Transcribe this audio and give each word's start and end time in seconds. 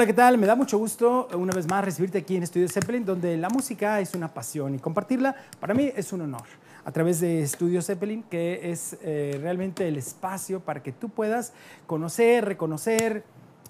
Hola, 0.00 0.06
¿qué 0.06 0.14
tal? 0.14 0.38
Me 0.38 0.46
da 0.46 0.56
mucho 0.56 0.78
gusto 0.78 1.28
una 1.34 1.52
vez 1.52 1.68
más 1.68 1.84
recibirte 1.84 2.16
aquí 2.16 2.34
en 2.34 2.42
Estudio 2.42 2.66
Zeppelin, 2.70 3.04
donde 3.04 3.36
la 3.36 3.50
música 3.50 4.00
es 4.00 4.14
una 4.14 4.32
pasión 4.32 4.74
y 4.74 4.78
compartirla 4.78 5.36
para 5.60 5.74
mí 5.74 5.92
es 5.94 6.10
un 6.14 6.22
honor. 6.22 6.46
A 6.86 6.90
través 6.90 7.20
de 7.20 7.42
Estudio 7.42 7.82
Zeppelin, 7.82 8.22
que 8.22 8.72
es 8.72 8.96
eh, 9.02 9.38
realmente 9.42 9.86
el 9.86 9.98
espacio 9.98 10.60
para 10.60 10.82
que 10.82 10.92
tú 10.92 11.10
puedas 11.10 11.52
conocer, 11.86 12.46
reconocer, 12.46 13.24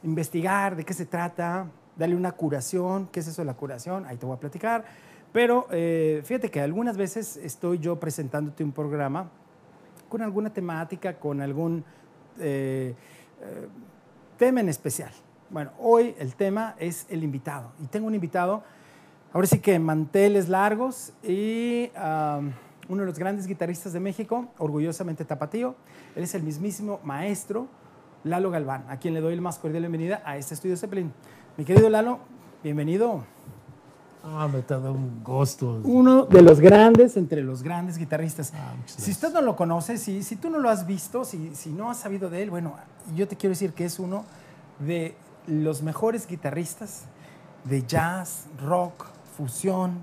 investigar 0.04 0.76
de 0.76 0.84
qué 0.84 0.94
se 0.94 1.04
trata, 1.04 1.66
darle 1.96 2.14
una 2.14 2.30
curación. 2.30 3.08
¿Qué 3.10 3.18
es 3.18 3.26
eso 3.26 3.42
de 3.42 3.46
la 3.46 3.54
curación? 3.54 4.06
Ahí 4.06 4.16
te 4.16 4.24
voy 4.24 4.36
a 4.36 4.38
platicar. 4.38 4.84
Pero 5.32 5.66
eh, 5.72 6.22
fíjate 6.24 6.48
que 6.48 6.60
algunas 6.60 6.96
veces 6.96 7.38
estoy 7.38 7.80
yo 7.80 7.98
presentándote 7.98 8.62
un 8.62 8.70
programa 8.70 9.28
con 10.08 10.22
alguna 10.22 10.52
temática, 10.52 11.18
con 11.18 11.40
algún 11.40 11.84
eh, 12.38 12.94
eh, 13.42 13.68
tema 14.38 14.60
en 14.60 14.68
especial. 14.68 15.10
Bueno, 15.50 15.72
hoy 15.80 16.14
el 16.20 16.36
tema 16.36 16.76
es 16.78 17.06
el 17.08 17.24
invitado. 17.24 17.72
Y 17.82 17.86
tengo 17.86 18.06
un 18.06 18.14
invitado, 18.14 18.62
ahora 19.32 19.48
sí 19.48 19.58
que 19.58 19.80
manteles 19.80 20.48
largos 20.48 21.12
y 21.24 21.90
um, 21.96 22.52
uno 22.88 23.00
de 23.00 23.06
los 23.06 23.18
grandes 23.18 23.48
guitarristas 23.48 23.92
de 23.92 23.98
México, 23.98 24.46
orgullosamente 24.58 25.24
tapatío. 25.24 25.74
Él 26.14 26.22
es 26.22 26.36
el 26.36 26.44
mismísimo 26.44 27.00
maestro 27.02 27.66
Lalo 28.22 28.52
Galván, 28.52 28.84
a 28.88 28.98
quien 28.98 29.12
le 29.12 29.20
doy 29.20 29.34
la 29.34 29.42
más 29.42 29.58
cordial 29.58 29.82
bienvenida 29.82 30.22
a 30.24 30.36
este 30.36 30.54
estudio 30.54 30.76
Zeppelin. 30.76 31.12
Mi 31.56 31.64
querido 31.64 31.90
Lalo, 31.90 32.20
bienvenido. 32.62 33.24
Ah, 34.22 34.46
me 34.52 34.62
te 34.62 34.74
da 34.74 34.92
un 34.92 35.24
gusto. 35.24 35.80
Uno 35.82 36.26
de 36.26 36.42
los 36.42 36.60
grandes 36.60 37.16
entre 37.16 37.42
los 37.42 37.64
grandes 37.64 37.98
guitarristas. 37.98 38.52
Ah, 38.54 38.74
si 38.86 39.10
usted 39.10 39.32
no 39.32 39.40
lo 39.40 39.56
conoce, 39.56 39.98
si, 39.98 40.22
si 40.22 40.36
tú 40.36 40.48
no 40.48 40.60
lo 40.60 40.70
has 40.70 40.86
visto, 40.86 41.24
si, 41.24 41.56
si 41.56 41.70
no 41.70 41.90
has 41.90 41.96
sabido 41.96 42.30
de 42.30 42.40
él, 42.44 42.50
bueno, 42.50 42.76
yo 43.16 43.26
te 43.26 43.34
quiero 43.34 43.50
decir 43.50 43.72
que 43.72 43.86
es 43.86 43.98
uno 43.98 44.24
de 44.78 45.16
los 45.50 45.82
mejores 45.82 46.26
guitarristas 46.26 47.04
de 47.64 47.82
jazz, 47.86 48.46
rock, 48.64 49.06
fusión, 49.36 49.98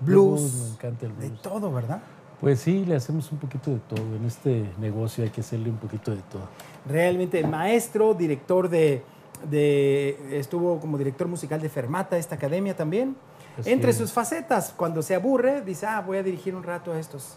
blues, 0.00 0.40
Blues, 0.42 0.54
me 0.62 0.68
encanta 0.74 1.06
el 1.06 1.16
de 1.18 1.28
blues. 1.28 1.42
todo, 1.42 1.72
¿verdad? 1.72 2.00
Pues 2.40 2.60
sí, 2.60 2.84
le 2.84 2.96
hacemos 2.96 3.30
un 3.32 3.38
poquito 3.38 3.70
de 3.70 3.78
todo. 3.78 4.04
En 4.16 4.24
este 4.26 4.68
negocio 4.78 5.24
hay 5.24 5.30
que 5.30 5.40
hacerle 5.40 5.70
un 5.70 5.78
poquito 5.78 6.10
de 6.10 6.20
todo. 6.30 6.42
Realmente 6.86 7.42
maestro, 7.46 8.12
director 8.12 8.68
de, 8.68 9.02
de- 9.50 10.38
estuvo 10.38 10.78
como 10.80 10.98
director 10.98 11.28
musical 11.28 11.60
de 11.60 11.68
Fermata, 11.70 12.18
esta 12.18 12.34
academia 12.34 12.76
también. 12.76 13.16
Así 13.58 13.70
Entre 13.72 13.90
es. 13.90 13.96
sus 13.96 14.12
facetas, 14.12 14.74
cuando 14.76 15.00
se 15.00 15.14
aburre, 15.14 15.62
dice, 15.62 15.86
ah, 15.86 16.02
voy 16.06 16.18
a 16.18 16.22
dirigir 16.22 16.54
un 16.54 16.62
rato 16.62 16.92
a 16.92 16.98
estos. 16.98 17.36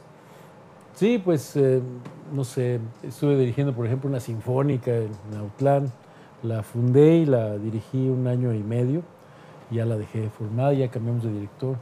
Sí, 0.96 1.18
pues, 1.24 1.56
eh, 1.56 1.82
no 2.34 2.44
sé, 2.44 2.82
estuve 3.04 3.38
dirigiendo, 3.38 3.74
por 3.74 3.86
ejemplo, 3.86 4.10
una 4.10 4.20
sinfónica 4.20 4.92
en 4.92 5.12
Autlán. 5.40 5.90
La 6.44 6.64
fundé 6.64 7.18
y 7.18 7.26
la 7.26 7.58
dirigí 7.58 8.10
un 8.10 8.28
año 8.28 8.54
y 8.54 8.64
medio. 8.64 9.02
Ya 9.72 9.86
la 9.86 9.98
dejé 9.98 10.30
formada, 10.30 10.74
ya 10.74 10.90
cambiamos 10.90 11.24
de 11.24 11.32
director. 11.32 11.78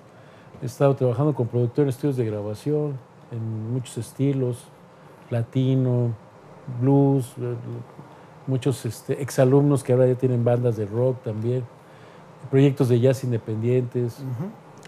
He 0.62 0.66
estado 0.66 0.96
trabajando 0.96 1.36
con 1.36 1.48
productores 1.48 1.88
en 1.88 1.90
estudios 1.90 2.18
de 2.18 2.26
grabación, 2.26 2.98
en 3.32 3.74
muchos 3.74 3.98
estilos, 3.98 4.66
latino, 5.30 6.14
blues, 6.82 7.34
eh, 7.40 7.56
muchos 8.48 8.86
este, 8.86 9.22
exalumnos 9.22 9.84
que 9.84 9.94
ahora 9.94 10.08
ya 10.08 10.16
tienen 10.16 10.44
bandas 10.44 10.78
de 10.78 10.86
rock 10.86 11.22
también, 11.24 11.64
proyectos 12.50 12.90
de 12.90 13.00
jazz 13.00 13.24
independientes, 13.24 14.18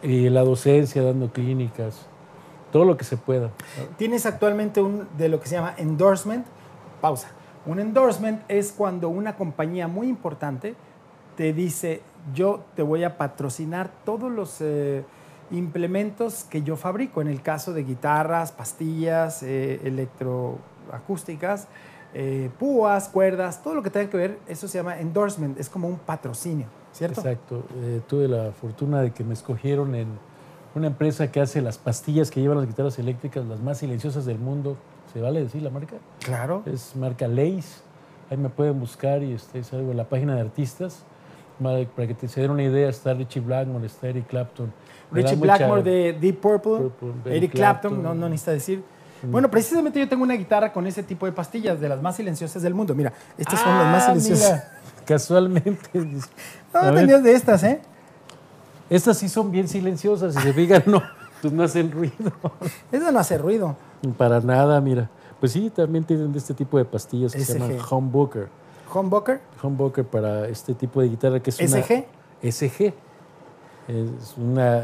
y 0.01 0.29
la 0.29 0.43
docencia, 0.43 1.03
dando 1.03 1.31
clínicas, 1.31 2.05
todo 2.71 2.85
lo 2.85 2.97
que 2.97 3.03
se 3.03 3.17
pueda. 3.17 3.51
Tienes 3.97 4.25
actualmente 4.25 4.81
un 4.81 5.07
de 5.17 5.29
lo 5.29 5.39
que 5.39 5.47
se 5.47 5.55
llama 5.55 5.73
endorsement. 5.77 6.45
Pausa. 7.01 7.29
Un 7.65 7.79
endorsement 7.79 8.41
es 8.47 8.71
cuando 8.71 9.09
una 9.09 9.35
compañía 9.35 9.87
muy 9.87 10.07
importante 10.07 10.75
te 11.35 11.53
dice, 11.53 12.01
yo 12.33 12.61
te 12.75 12.81
voy 12.81 13.03
a 13.03 13.17
patrocinar 13.17 13.89
todos 14.03 14.31
los 14.31 14.57
eh, 14.59 15.03
implementos 15.51 16.43
que 16.43 16.63
yo 16.63 16.75
fabrico. 16.75 17.21
En 17.21 17.27
el 17.27 17.41
caso 17.41 17.73
de 17.73 17.83
guitarras, 17.83 18.51
pastillas, 18.51 19.43
eh, 19.43 19.79
electroacústicas, 19.83 21.67
eh, 22.13 22.49
púas, 22.59 23.07
cuerdas, 23.07 23.63
todo 23.63 23.75
lo 23.75 23.83
que 23.83 23.89
tenga 23.89 24.09
que 24.09 24.17
ver, 24.17 24.39
eso 24.47 24.67
se 24.67 24.79
llama 24.79 24.99
endorsement. 24.99 25.59
Es 25.59 25.69
como 25.69 25.87
un 25.87 25.99
patrocinio, 25.99 26.67
¿cierto? 26.91 27.21
Exacto. 27.21 27.63
Tuve 28.07 28.27
la 28.27 28.51
fortuna 28.51 29.01
de 29.01 29.11
que 29.11 29.23
me 29.23 29.33
escogieron 29.33 29.95
en 29.95 30.07
una 30.75 30.87
empresa 30.87 31.31
que 31.31 31.39
hace 31.39 31.61
las 31.61 31.77
pastillas 31.77 32.31
que 32.31 32.41
llevan 32.41 32.57
las 32.57 32.67
guitarras 32.67 32.99
eléctricas, 32.99 33.45
las 33.45 33.61
más 33.61 33.77
silenciosas 33.77 34.25
del 34.25 34.39
mundo. 34.39 34.77
¿Se 35.13 35.21
vale 35.21 35.41
decir 35.43 35.61
la 35.61 35.69
marca? 35.69 35.95
Claro. 36.23 36.63
Es 36.65 36.95
marca 36.95 37.27
Lace. 37.27 37.81
Ahí 38.29 38.37
me 38.37 38.49
pueden 38.49 38.79
buscar 38.79 39.23
y 39.23 39.33
este, 39.33 39.63
salgo 39.63 39.91
en 39.91 39.97
la 39.97 40.03
página 40.07 40.35
de 40.35 40.41
artistas. 40.41 41.03
Para 41.61 42.07
que 42.07 42.13
te 42.13 42.27
se 42.29 42.39
den 42.41 42.51
una 42.51 42.63
idea, 42.63 42.87
está 42.87 43.13
Richie 43.13 43.41
Blackmore, 43.41 43.85
está 43.85 44.07
Eric 44.07 44.27
Clapton. 44.27 44.71
Richie 45.11 45.35
mucha- 45.35 45.55
Blackmore 45.57 45.83
de 45.83 46.13
Deep 46.13 46.39
Purple, 46.39 46.89
Purple, 46.99 47.35
Eric 47.35 47.51
Clapton, 47.51 47.91
Clapton. 47.95 48.03
no, 48.03 48.13
no 48.15 48.29
necesita 48.29 48.51
decir. 48.51 48.83
Bueno, 49.23 49.51
precisamente 49.51 49.99
yo 49.99 50.07
tengo 50.07 50.23
una 50.23 50.35
guitarra 50.35 50.71
con 50.71 50.87
ese 50.87 51.03
tipo 51.03 51.25
de 51.25 51.33
pastillas, 51.33 51.81
de 51.81 51.89
las 51.89 52.01
más 52.01 52.15
silenciosas 52.15 52.61
del 52.61 52.73
mundo. 52.73 52.95
Mira, 52.95 53.11
estas 53.37 53.59
son 53.59 53.77
las 53.77 53.87
más 53.87 54.03
Ah, 54.03 54.07
silenciosas. 54.15 54.51
mira, 54.51 54.79
casualmente. 55.05 55.89
No, 56.73 56.79
A 56.79 56.93
tenías 56.93 57.21
de 57.23 57.33
estas, 57.33 57.61
¿eh? 57.63 57.81
Estas 58.89 59.17
sí 59.17 59.27
son 59.27 59.51
bien 59.51 59.67
silenciosas. 59.67 60.33
Si 60.35 60.41
se 60.41 60.53
fijan, 60.53 60.83
no, 60.85 61.03
pues 61.41 61.53
no 61.53 61.63
hacen 61.63 61.91
ruido. 61.91 62.31
Esa 62.91 63.11
no 63.11 63.19
hace 63.19 63.37
ruido. 63.37 63.75
Para 64.17 64.39
nada, 64.41 64.79
mira. 64.81 65.09
Pues 65.39 65.53
sí, 65.53 65.69
también 65.69 66.03
tienen 66.03 66.31
de 66.31 66.37
este 66.39 66.53
tipo 66.53 66.77
de 66.77 66.85
pastillas 66.85 67.33
que 67.33 67.43
se 67.45 67.57
llaman 67.59 67.77
humbucker. 67.89 68.49
Humbucker, 68.93 69.39
Humbucker 69.61 70.03
para 70.05 70.47
este 70.47 70.73
tipo 70.73 70.99
de 71.01 71.09
guitarra 71.09 71.39
que 71.39 71.51
es 71.51 71.59
una... 71.59 71.81
SG. 71.81 72.05
SG. 72.41 72.93
Es 73.87 74.35
una... 74.37 74.83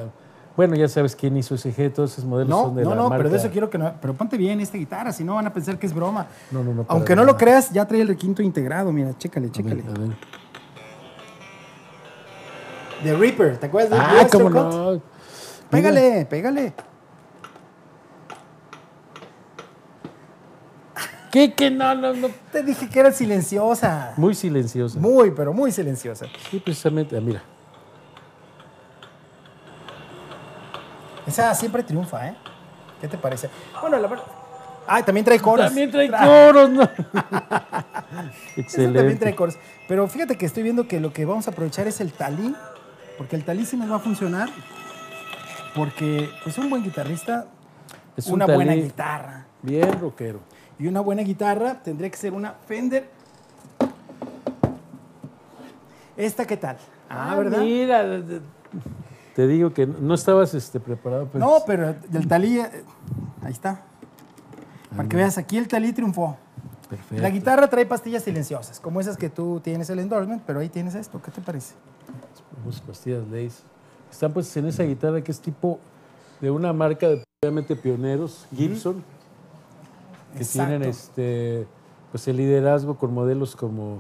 Bueno, 0.56 0.76
ya 0.76 0.88
sabes 0.88 1.16
quién 1.16 1.36
hizo 1.36 1.58
SG, 1.58 1.92
todos 1.94 2.14
esos 2.14 2.24
modelos 2.24 2.50
No, 2.50 2.64
son 2.66 2.76
de 2.76 2.84
no, 2.84 2.92
la 2.92 2.96
no, 2.96 3.10
marca... 3.10 3.18
pero 3.18 3.30
de 3.30 3.38
eso 3.38 3.50
quiero 3.50 3.70
que 3.70 3.78
no. 3.78 3.92
Pero 4.00 4.14
ponte 4.14 4.38
bien 4.38 4.62
esta 4.62 4.78
guitarra, 4.78 5.12
si 5.12 5.24
no 5.24 5.36
van 5.36 5.48
a 5.48 5.52
pensar 5.54 5.78
que 5.78 5.88
es 5.88 5.94
broma. 5.94 6.28
No, 6.52 6.64
no, 6.64 6.74
no. 6.74 6.86
Aunque 6.88 7.16
no 7.16 7.24
nada. 7.24 7.34
lo 7.34 7.38
creas, 7.38 7.72
ya 7.72 7.86
trae 7.86 8.00
el 8.02 8.08
requinto 8.08 8.42
integrado. 8.42 8.92
Mira, 8.94 9.18
chécale, 9.18 9.48
A 9.48 9.50
ver, 9.50 9.52
chécale. 9.52 9.82
a 9.82 10.00
ver. 10.00 10.16
The 13.04 13.16
Reaper, 13.18 13.58
¿te 13.58 13.66
acuerdas 13.66 13.90
de 13.92 13.98
Ah, 13.98 14.28
cómo 14.32 14.50
Scott? 14.50 15.02
Mira, 15.76 15.90
Pégale, 15.90 16.26
pégale. 16.26 16.74
¿Qué, 21.32 21.54
qué? 21.54 21.70
No, 21.70 21.94
no, 21.96 22.14
no. 22.14 22.30
Te 22.52 22.64
dije 22.64 22.88
que 22.90 23.00
era 23.00 23.12
silenciosa. 23.12 24.14
Muy 24.16 24.34
silenciosa. 24.36 24.98
Muy, 25.00 25.32
pero 25.32 25.52
muy 25.54 25.72
silenciosa. 25.72 26.26
Sí, 26.50 26.60
precisamente. 26.60 27.18
ah, 27.18 27.22
mira. 27.22 27.44
Esa 31.28 31.54
siempre 31.56 31.84
triunfa, 31.84 32.28
¿eh? 32.28 32.36
¿Qué 33.02 33.08
te 33.08 33.18
parece? 33.18 33.50
Bueno, 33.82 33.98
la 34.00 34.08
verdad. 34.08 34.24
Ah, 34.88 35.04
también 35.04 35.26
trae 35.26 35.40
coros. 35.40 35.66
También 35.66 35.90
trae 35.92 36.10
Tra- 36.10 36.24
coros, 36.24 36.70
¿no? 36.70 36.84
Esa 36.84 36.92
también 37.12 38.32
Excelente. 38.56 39.16
trae 39.18 39.36
coros. 39.36 39.56
Pero 39.88 40.08
fíjate 40.08 40.38
que 40.38 40.46
estoy 40.46 40.64
viendo 40.64 40.88
que 40.88 41.00
lo 41.00 41.12
que 41.12 41.26
vamos 41.26 41.48
a 41.48 41.52
aprovechar 41.52 41.88
es 41.88 42.00
el 42.00 42.14
talí, 42.14 42.56
porque 43.18 43.36
el 43.36 43.44
talí 43.44 43.66
sí 43.66 43.76
nos 43.76 43.92
va 43.92 43.96
a 43.96 44.00
funcionar. 44.00 44.50
Porque, 45.76 46.30
pues, 46.44 46.58
un 46.58 46.70
buen 46.70 46.84
guitarrista, 46.84 47.48
Es 48.16 48.28
un 48.28 48.36
una 48.36 48.46
buena 48.46 48.74
guitarra. 48.74 49.46
Bien 49.62 50.00
rockero. 50.00 50.40
Y 50.80 50.88
una 50.88 51.02
buena 51.02 51.22
guitarra 51.22 51.82
tendría 51.84 52.10
que 52.10 52.18
ser 52.18 52.34
una 52.34 52.54
Fender. 52.66 53.10
¿Esta 56.16 56.46
qué 56.48 56.56
tal? 56.56 56.78
Ah, 57.10 57.36
¿verdad? 57.36 57.60
Mira, 57.60 58.22
te 59.36 59.48
digo 59.48 59.74
que 59.74 59.86
no 59.86 60.14
estabas 60.14 60.54
este, 60.54 60.80
preparado. 60.80 61.28
pues. 61.28 61.44
No, 61.44 61.58
pero 61.68 61.94
del 62.08 62.28
talí, 62.28 62.60
eh, 62.60 62.84
ahí 63.44 63.52
está. 63.52 63.82
Para 64.96 65.10
que 65.10 65.18
veas, 65.18 65.38
aquí 65.38 65.58
el 65.58 65.68
talí 65.68 65.92
triunfó. 65.92 66.38
Perfecto. 66.90 67.22
La 67.22 67.30
guitarra 67.30 67.68
trae 67.68 67.86
pastillas 67.86 68.24
silenciosas, 68.24 68.80
como 68.80 69.02
esas 69.02 69.18
que 69.18 69.30
tú 69.30 69.60
tienes 69.60 69.90
el 69.90 70.00
endorsement, 70.00 70.42
pero 70.46 70.60
ahí 70.60 70.70
tienes 70.70 70.96
esto. 70.96 71.22
¿Qué 71.22 71.32
te 71.32 71.42
parece? 71.42 71.74
Pastillas 72.88 73.28
Lace. 73.28 73.75
Están 74.16 74.32
pues 74.32 74.56
en 74.56 74.66
esa 74.66 74.84
guitarra 74.84 75.20
que 75.22 75.30
es 75.30 75.42
tipo 75.42 75.78
de 76.40 76.50
una 76.50 76.72
marca 76.72 77.06
de 77.10 77.22
obviamente 77.44 77.76
pioneros, 77.76 78.48
Gibson, 78.56 79.04
que 80.32 80.38
Exacto. 80.44 80.70
tienen 80.70 80.90
este 80.90 81.68
pues 82.12 82.26
el 82.30 82.38
liderazgo 82.38 82.98
con 82.98 83.14
modelos 83.14 83.58
como, 83.58 84.00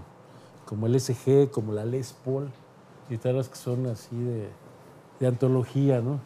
como 0.65 0.87
el 0.87 0.97
SG, 0.97 1.51
como 1.51 1.73
la 1.73 1.83
Les 1.83 2.13
Paul, 2.13 2.49
guitarras 3.09 3.49
que 3.49 3.57
son 3.57 3.87
así 3.87 4.15
de, 4.17 4.47
de 5.19 5.27
antología, 5.27 5.99
¿no? 5.99 6.21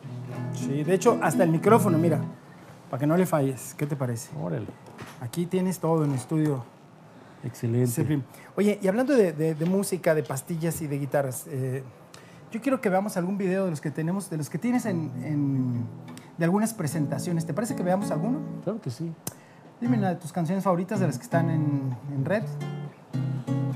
Sí, 0.53 0.83
de 0.83 0.93
hecho, 0.93 1.17
hasta 1.23 1.43
el 1.43 1.49
micrófono, 1.49 1.97
mira, 1.97 2.21
para 2.91 2.99
que 2.99 3.07
no 3.07 3.17
le 3.17 3.25
falles. 3.25 3.73
¿Qué 3.75 3.87
te 3.87 3.95
parece? 3.95 4.29
Órale. 4.39 4.67
Aquí 5.19 5.47
tienes 5.47 5.79
todo 5.79 6.05
en 6.05 6.11
estudio 6.11 6.63
Excelente. 7.43 8.21
Oye, 8.55 8.77
y 8.83 8.87
hablando 8.87 9.15
de, 9.15 9.31
de- 9.33 9.55
de 9.55 9.65
música, 9.65 10.13
de 10.13 10.21
pastillas 10.21 10.79
y 10.83 10.87
de 10.87 10.99
guitarras, 10.99 11.47
eh, 11.47 11.83
yo 12.51 12.61
quiero 12.61 12.81
que 12.81 12.89
veamos 12.89 13.15
algún 13.17 13.37
video 13.37 13.65
de 13.65 13.71
los 13.71 13.81
que 13.81 13.91
tenemos, 13.91 14.29
de 14.29 14.37
los 14.37 14.49
que 14.49 14.57
tienes 14.57 14.85
en, 14.85 15.11
en- 15.23 15.83
de 16.37 16.45
algunas 16.45 16.73
presentaciones. 16.73 17.45
¿Te 17.45 17.53
parece 17.53 17.75
que 17.75 17.83
veamos 17.83 18.11
alguno? 18.11 18.39
Claro 18.63 18.79
que 18.81 18.89
sí. 18.89 19.11
Dime 19.81 19.97
una 19.97 20.09
de 20.09 20.15
tus 20.15 20.31
canciones 20.31 20.63
favoritas 20.63 20.99
de 20.99 21.07
las 21.07 21.17
que 21.17 21.23
están 21.23 21.49
en, 21.49 21.95
en 22.15 22.25
red. 22.25 22.43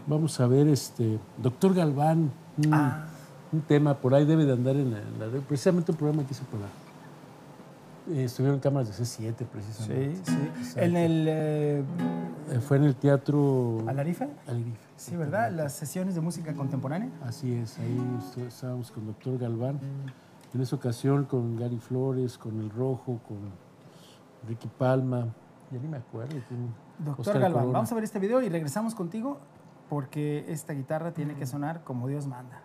Vamos 0.08 0.40
a 0.40 0.48
ver, 0.48 0.68
este, 0.68 1.20
Doctor 1.42 1.74
Galván, 1.74 2.32
un, 2.58 2.74
Ah. 2.74 3.06
un 3.52 3.62
tema 3.62 3.96
por 3.96 4.14
ahí 4.14 4.26
debe 4.26 4.46
de 4.46 4.54
andar 4.54 4.76
en 4.76 4.92
la, 4.92 5.00
en 5.00 5.20
la 5.34 5.40
precisamente 5.48 5.92
un 5.92 5.98
programa 5.98 6.24
que 6.26 6.34
hice 6.34 6.44
por 6.50 6.60
la. 6.60 6.68
Eh, 8.12 8.24
estuvieron 8.26 8.60
cámaras 8.60 8.98
de 8.98 9.04
C7 9.04 9.34
precisamente. 9.46 10.16
sí. 10.24 10.38
Exacto. 10.58 10.82
En 10.82 10.98
el 10.98 11.26
eh, 11.30 11.84
Eh, 12.52 12.60
fue 12.60 12.78
en 12.78 12.84
el 12.84 12.96
teatro 12.96 13.84
Alarife. 13.88 14.28
Alarife. 14.48 14.78
Sí, 14.98 15.16
¿verdad? 15.16 15.52
Las 15.52 15.74
sesiones 15.74 16.16
de 16.16 16.22
música 16.22 16.54
contemporánea. 16.54 17.10
Así 17.24 17.54
es, 17.54 17.78
ahí 17.80 18.46
estábamos 18.48 18.92
con 18.92 19.06
Doctor 19.06 19.38
Galván. 19.38 19.80
En 20.54 20.62
esa 20.62 20.76
ocasión 20.76 21.26
con 21.26 21.56
Gary 21.56 21.80
Flores, 21.80 22.38
con 22.38 22.60
El 22.60 22.70
Rojo, 22.70 23.20
con 23.28 23.38
Ricky 24.48 24.68
Palma. 24.78 25.34
Ya 25.72 25.80
ni 25.80 25.88
me 25.88 25.98
acuerdo. 25.98 26.36
Doctor 27.00 27.20
Oscar 27.20 27.40
Galván, 27.40 27.62
Corona. 27.62 27.74
vamos 27.80 27.92
a 27.92 27.96
ver 27.96 28.04
este 28.04 28.20
video 28.20 28.42
y 28.42 28.50
regresamos 28.50 28.94
contigo 28.94 29.40
porque 29.90 30.46
esta 30.48 30.74
guitarra 30.74 31.12
tiene 31.12 31.36
que 31.36 31.46
sonar 31.46 31.84
como 31.84 32.08
Dios 32.08 32.28
manda. 32.28 32.62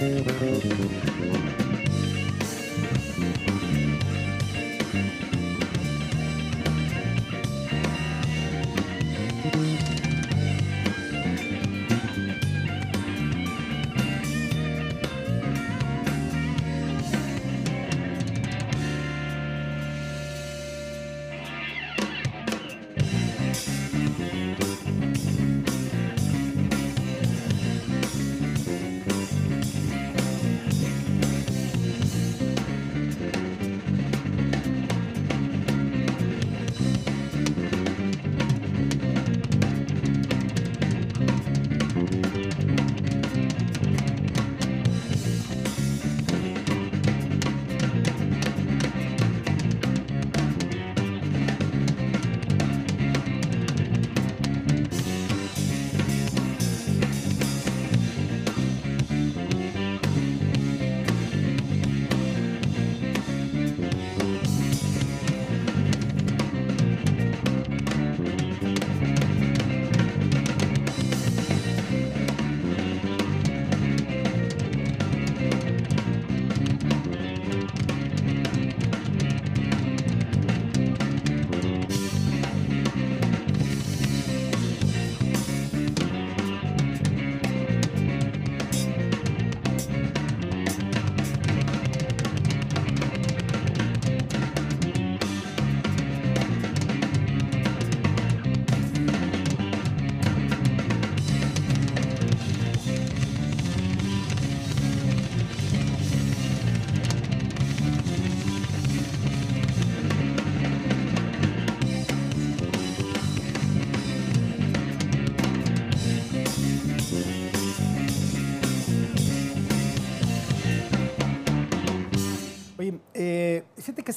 Oye, 0.00 1.59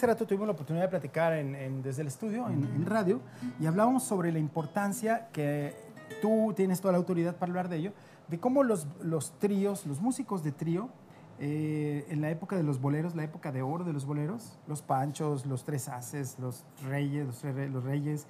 hace 0.03 0.11
rato 0.11 0.25
tuvimos 0.27 0.47
la 0.47 0.51
oportunidad 0.53 0.83
de 0.85 0.89
platicar 0.89 1.31
en- 1.33 1.55
en- 1.55 1.81
desde 1.81 2.01
el 2.01 2.09
estudio, 2.09 2.49
en, 2.49 2.65
en 2.65 2.85
radio, 2.85 3.21
y 3.59 3.65
hablábamos 3.67 4.03
sobre 4.03 4.33
la 4.33 4.39
importancia 4.39 5.29
que 5.31 5.73
tú 6.21 6.51
tienes 6.57 6.81
toda 6.81 6.91
la 6.91 6.97
autoridad 6.97 7.37
para 7.37 7.49
hablar 7.51 7.69
de 7.69 7.77
ello, 7.77 7.93
de 8.27 8.37
cómo 8.37 8.63
los, 8.63 8.85
los 9.01 9.31
tríos, 9.39 9.85
los 9.85 10.01
músicos 10.01 10.43
de 10.43 10.51
trío, 10.51 10.89
eh, 11.39 12.05
en 12.09 12.19
la 12.21 12.29
época 12.31 12.57
de 12.57 12.63
los 12.63 12.81
boleros, 12.81 13.15
la 13.15 13.23
época 13.23 13.51
de 13.53 13.61
oro 13.61 13.85
de 13.85 13.93
los 13.93 14.05
boleros, 14.05 14.59
los 14.67 14.81
panchos, 14.81 15.45
los 15.45 15.63
tres 15.63 15.87
haces, 15.87 16.37
los 16.37 16.65
reyes, 16.85 17.25
los, 17.25 17.41
Re- 17.41 17.69
los 17.69 17.83
reyes, 17.85 18.27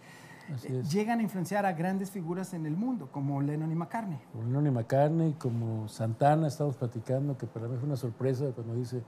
eh, 0.66 0.84
llegan 0.92 1.20
a 1.20 1.24
influenciar 1.24 1.66
a 1.66 1.74
grandes 1.74 2.12
figuras 2.12 2.54
en 2.54 2.66
el 2.68 2.76
mundo, 2.78 3.10
como 3.12 3.42
Lennon 3.42 3.72
y 3.72 3.76
McCartney. 3.76 4.20
Como 4.32 4.44
Lennon 4.46 4.68
y 4.68 4.72
McCartney, 4.72 5.34
como 5.40 5.88
Santana, 5.88 6.48
estamos 6.48 6.76
platicando, 6.78 7.36
que 7.36 7.48
para 7.48 7.68
mí 7.68 7.78
fue 7.78 7.88
una 7.88 7.96
sorpresa 7.98 8.46
cuando 8.54 8.76
dice, 8.76 9.02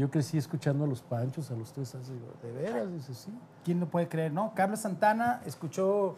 yo 0.00 0.10
crecí 0.10 0.38
escuchando 0.38 0.84
a 0.84 0.86
los 0.86 1.02
Panchos, 1.02 1.50
a 1.50 1.54
los 1.54 1.72
tres. 1.72 1.92
Digo, 1.92 2.32
¿De 2.42 2.52
veras? 2.52 2.90
Dice, 2.90 3.12
sí. 3.12 3.30
¿Quién 3.62 3.80
lo 3.80 3.86
puede 3.86 4.08
creer, 4.08 4.32
no? 4.32 4.52
Carlos 4.54 4.80
Santana 4.80 5.42
escuchó 5.44 6.16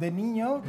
de 0.00 0.10
niño 0.10 0.60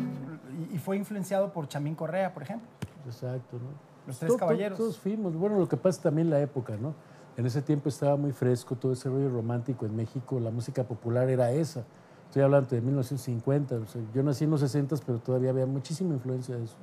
y, 0.72 0.78
fue 0.78 0.96
influenciado 0.96 1.52
por 1.52 1.68
Chamín 1.68 1.96
Correa, 1.96 2.32
por 2.32 2.44
ejemplo. 2.44 2.70
Exacto, 3.08 3.58
¿no? 3.58 3.70
Los 4.06 4.20
tres 4.20 4.36
caballeros. 4.36 4.78
Todos 4.78 5.00
fuimos. 5.00 5.36
Bueno, 5.36 5.58
lo 5.58 5.68
que 5.68 5.76
pasa 5.76 6.04
también 6.04 6.30
la 6.30 6.40
época, 6.40 6.78
¿no? 6.78 6.94
En 7.36 7.48
ese 7.48 7.64
tiempo 7.64 7.90
estaba 7.90 8.16
muy 8.16 8.32
fresco 8.32 8.76
todo 8.76 8.94
ese 8.94 9.10
rollo 9.10 9.30
romántico 9.30 9.88
en 9.88 9.96
México. 9.96 10.40
La 10.40 10.52
música 10.52 10.84
popular 10.84 11.30
era 11.30 11.52
esa. 11.52 11.84
Estoy 12.28 12.44
hablando 12.44 12.70
de 12.70 12.80
1950. 12.80 13.76
o 13.76 13.88
sea, 13.88 14.02
yo 14.14 14.22
nací 14.22 14.44
en 14.44 14.52
los 14.52 14.60
60, 14.60 14.98
pero 15.04 15.18
todavía 15.18 15.50
había 15.50 15.66
muchísima 15.66 16.14
influencia 16.14 16.56
de 16.56 16.66
eso. 16.66 16.78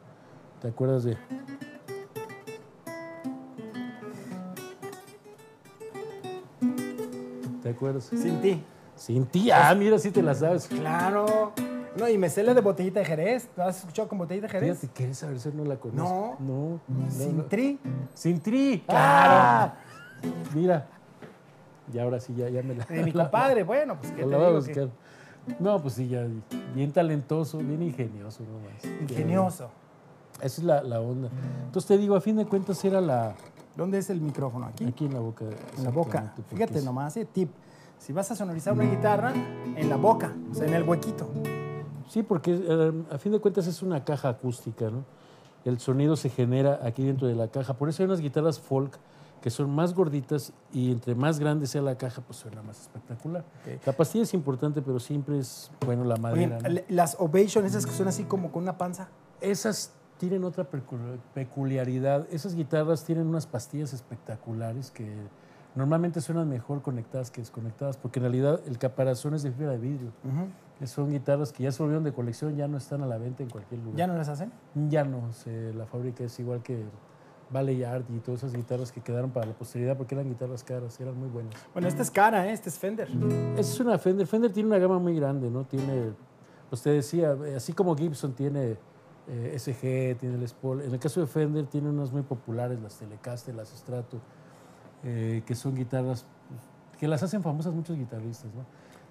¿Te 0.61 0.69
acuerdas 0.69 1.05
de...? 1.05 1.17
¿Te 7.67 7.73
acuerdas? 7.73 8.05
Sin 8.05 8.41
ti. 8.41 8.63
Sin 8.95 9.27
ti. 9.27 9.51
Ah, 9.51 9.75
mira, 9.75 9.99
sí 9.99 10.11
te 10.13 10.23
la 10.23 10.35
sabes. 10.35 10.67
Claro. 10.69 11.53
No, 11.97 12.09
y 12.09 12.17
me 12.19 12.29
sé 12.31 12.43
la 12.43 12.55
de 12.55 12.61
botellita 12.61 13.01
de 13.01 13.07
Jerez. 13.07 13.49
¿Lo 13.57 13.65
has 13.65 13.79
escuchado 13.81 14.07
con 14.09 14.19
botellita 14.19 14.47
de 14.47 14.53
Jerez? 14.53 14.79
Fíjate, 14.79 14.93
¿quieres 14.97 15.19
saber 15.19 15.41
si 15.41 15.49
no 15.51 15.65
la 15.65 15.77
conozco? 15.77 16.37
No. 16.41 16.47
No. 16.47 16.81
no, 16.87 17.11
Sin 17.11 17.39
no. 17.39 17.45
tri. 17.45 17.79
Sin 18.15 18.41
tri. 18.41 18.85
Claro. 18.87 19.33
Ah, 19.35 19.75
mira. 20.55 20.87
Y 21.93 21.99
ahora 21.99 22.21
sí, 22.21 22.35
ya, 22.37 22.49
ya 22.49 22.63
me 22.63 22.75
la. 22.77 22.85
De 22.85 23.03
mi 23.03 23.13
compadre. 23.15 23.63
Bueno, 23.65 23.97
pues 23.99 24.13
qué 24.13 24.23
te 24.23 24.29
la 24.29 24.37
voy 24.37 24.47
a 24.47 24.49
digo. 24.51 24.61
buscar. 24.61 24.89
No, 25.59 25.81
pues 25.83 25.95
sí, 25.95 26.09
ya. 26.09 26.27
Bien 26.75 26.93
talentoso, 26.93 27.59
bien 27.59 27.83
ingenioso, 27.83 28.43
nomás. 28.45 28.83
Que- 28.83 29.15
Ingenioso. 29.15 29.71
Esa 30.37 30.47
es 30.47 30.63
la, 30.63 30.83
la 30.83 31.01
onda. 31.01 31.31
Entonces 31.65 31.89
te 31.89 31.99
digo, 31.99 32.15
a 32.15 32.21
fin 32.21 32.37
de 32.37 32.47
cuentas 32.47 32.85
era 32.85 33.01
la. 33.01 33.35
¿Dónde 33.77 33.99
es 33.99 34.11
el 34.11 34.21
micrófono? 34.21 34.67
Aquí. 34.67 34.85
Aquí 34.85 35.05
en 35.07 35.15
la 35.15 35.21
boca. 35.21 35.45
En 35.77 35.85
la 35.85 35.91
boca. 35.91 36.35
Fíjate 36.49 36.83
nomás, 36.83 37.17
eh, 37.17 37.27
tip. 37.27 37.51
Si 37.99 38.13
vas 38.13 38.31
a 38.31 38.37
sonorizar 38.37 38.73
una 38.73 38.85
guitarra, 38.85 39.33
en 39.77 39.89
la 39.89 39.97
boca, 39.97 40.35
o 40.51 40.55
sea, 40.55 40.67
en 40.67 40.75
el 40.75 40.83
huequito. 40.83 41.29
Sí, 42.09 42.23
porque 42.23 42.59
eh, 42.59 43.05
a 43.11 43.19
fin 43.19 43.33
de 43.33 43.41
cuentas 43.41 43.67
es 43.67 43.83
una 43.83 44.05
caja 44.05 44.29
acústica, 44.29 44.91
¿no? 44.91 45.05
El 45.65 45.81
sonido 45.81 46.17
se 46.17 46.29
genera 46.29 46.81
aquí 46.83 47.05
dentro 47.05 47.27
de 47.27 47.35
la 47.35 47.49
caja. 47.49 47.75
Por 47.75 47.89
eso 47.89 48.03
hay 48.03 48.07
unas 48.07 48.21
guitarras 48.21 48.61
folk 48.61 48.99
que 49.41 49.51
son 49.51 49.71
más 49.71 49.95
gorditas 49.95 50.53
y 50.73 50.93
entre 50.93 51.15
más 51.15 51.39
grande 51.39 51.67
sea 51.67 51.83
la 51.83 51.97
caja, 51.97 52.23
pues 52.23 52.39
suena 52.39 52.63
más 52.63 52.81
espectacular. 52.81 53.45
La 53.85 53.93
pastilla 53.93 54.25
es 54.25 54.35
importante, 54.35 54.83
pero 54.83 54.99
siempre 54.99 55.39
es, 55.39 55.71
bueno, 55.85 56.05
la 56.05 56.15
Oye, 56.15 56.49
madera. 56.49 56.59
las 56.89 57.17
Ovation, 57.19 57.65
esas 57.65 57.85
que 57.87 57.93
son 57.93 58.09
así 58.09 58.25
como 58.25 58.51
con 58.53 58.63
una 58.63 58.79
panza. 58.79 59.09
Esas 59.41 59.93
tienen 60.19 60.45
otra 60.45 60.69
pecu- 60.71 61.19
peculiaridad. 61.35 62.27
Esas 62.31 62.55
guitarras 62.55 63.05
tienen 63.05 63.27
unas 63.27 63.47
pastillas 63.47 63.93
espectaculares 63.93 64.91
que 64.91 65.11
normalmente 65.75 66.21
suenan 66.21 66.49
mejor 66.49 66.83
conectadas 66.83 67.31
que 67.31 67.41
desconectadas, 67.41 67.97
porque 67.97 68.19
en 68.19 68.25
realidad 68.25 68.61
el 68.67 68.79
caparazón 68.79 69.35
es 69.35 69.43
de 69.43 69.53
fibra 69.53 69.73
de 69.73 69.79
vidrio. 69.79 70.11
Que 70.79 70.87
Son 70.87 71.11
guitarras 71.11 71.53
que 71.53 71.63
ya 71.63 71.73
se 71.73 71.83
volvieron 71.83 72.05
de 72.05 72.13
colección, 72.13 72.55
ya 72.57 72.69
no 72.69 72.77
están 72.77 73.03
a 73.03 73.07
la 73.07 73.17
venta 73.19 73.43
en 73.43 73.49
cualquier 73.51 73.81
lugar. 73.81 73.97
¿Ya 73.97 74.07
no 74.07 74.15
las 74.15 74.29
hacen? 74.29 74.53
Ya 74.89 75.05
no, 75.05 75.33
se- 75.33 75.73
la 75.75 75.87
fábrica 75.87 76.25
es 76.25 76.39
igual 76.39 76.63
que 76.63 76.85
Baleyard 77.51 78.05
y 78.11 78.19
todas 78.19 78.43
esas 78.43 78.55
guitarras 78.55 78.91
que 78.93 79.01
quedaron 79.01 79.31
para 79.31 79.47
la 79.47 79.53
posteridad 79.53 79.97
porque 79.97 80.15
eran 80.15 80.29
guitarras 80.29 80.65
caras, 80.65 80.99
eran 81.01 81.17
muy 81.19 81.29
buenas. 81.29 81.55
Bueno, 81.73 81.87
esta 81.89 82.03
es 82.03 82.11
cara, 82.11 82.47
¿eh? 82.49 82.53
Esta 82.53 82.69
es 82.69 82.79
Fender. 82.79 83.09
Esa 83.57 83.61
es 83.73 83.81
una 83.81 83.97
Fender. 83.99 84.27
Fender 84.27 84.53
tiene 84.53 84.69
una 84.69 84.79
gama 84.79 84.99
muy 84.99 85.15
grande, 85.15 85.49
¿no? 85.51 85.65
Tiene, 85.65 86.13
pues 86.69 86.83
te 86.83 86.91
decía, 86.91 87.37
así 87.57 87.73
como 87.73 87.95
Gibson 87.97 88.33
tiene 88.35 88.77
eh, 89.29 89.59
SG, 89.59 90.19
tiene 90.19 90.39
Les 90.39 90.53
Paul, 90.53 90.83
en 90.83 90.93
el 90.93 90.99
caso 90.99 91.21
de 91.21 91.27
Fender 91.27 91.67
tiene 91.67 91.89
unas 91.89 92.13
muy 92.13 92.23
populares, 92.23 92.81
las 92.81 92.97
Telecaster, 92.97 93.55
las 93.55 93.69
Strato, 93.71 94.21
eh, 95.03 95.43
que 95.47 95.55
son 95.55 95.75
guitarras 95.75 96.27
pues, 96.49 96.61
que 96.99 97.09
las 97.09 97.23
hacen 97.23 97.43
famosas 97.43 97.75
muchos 97.75 97.97
guitarristas, 97.97 98.55
¿no? 98.55 98.65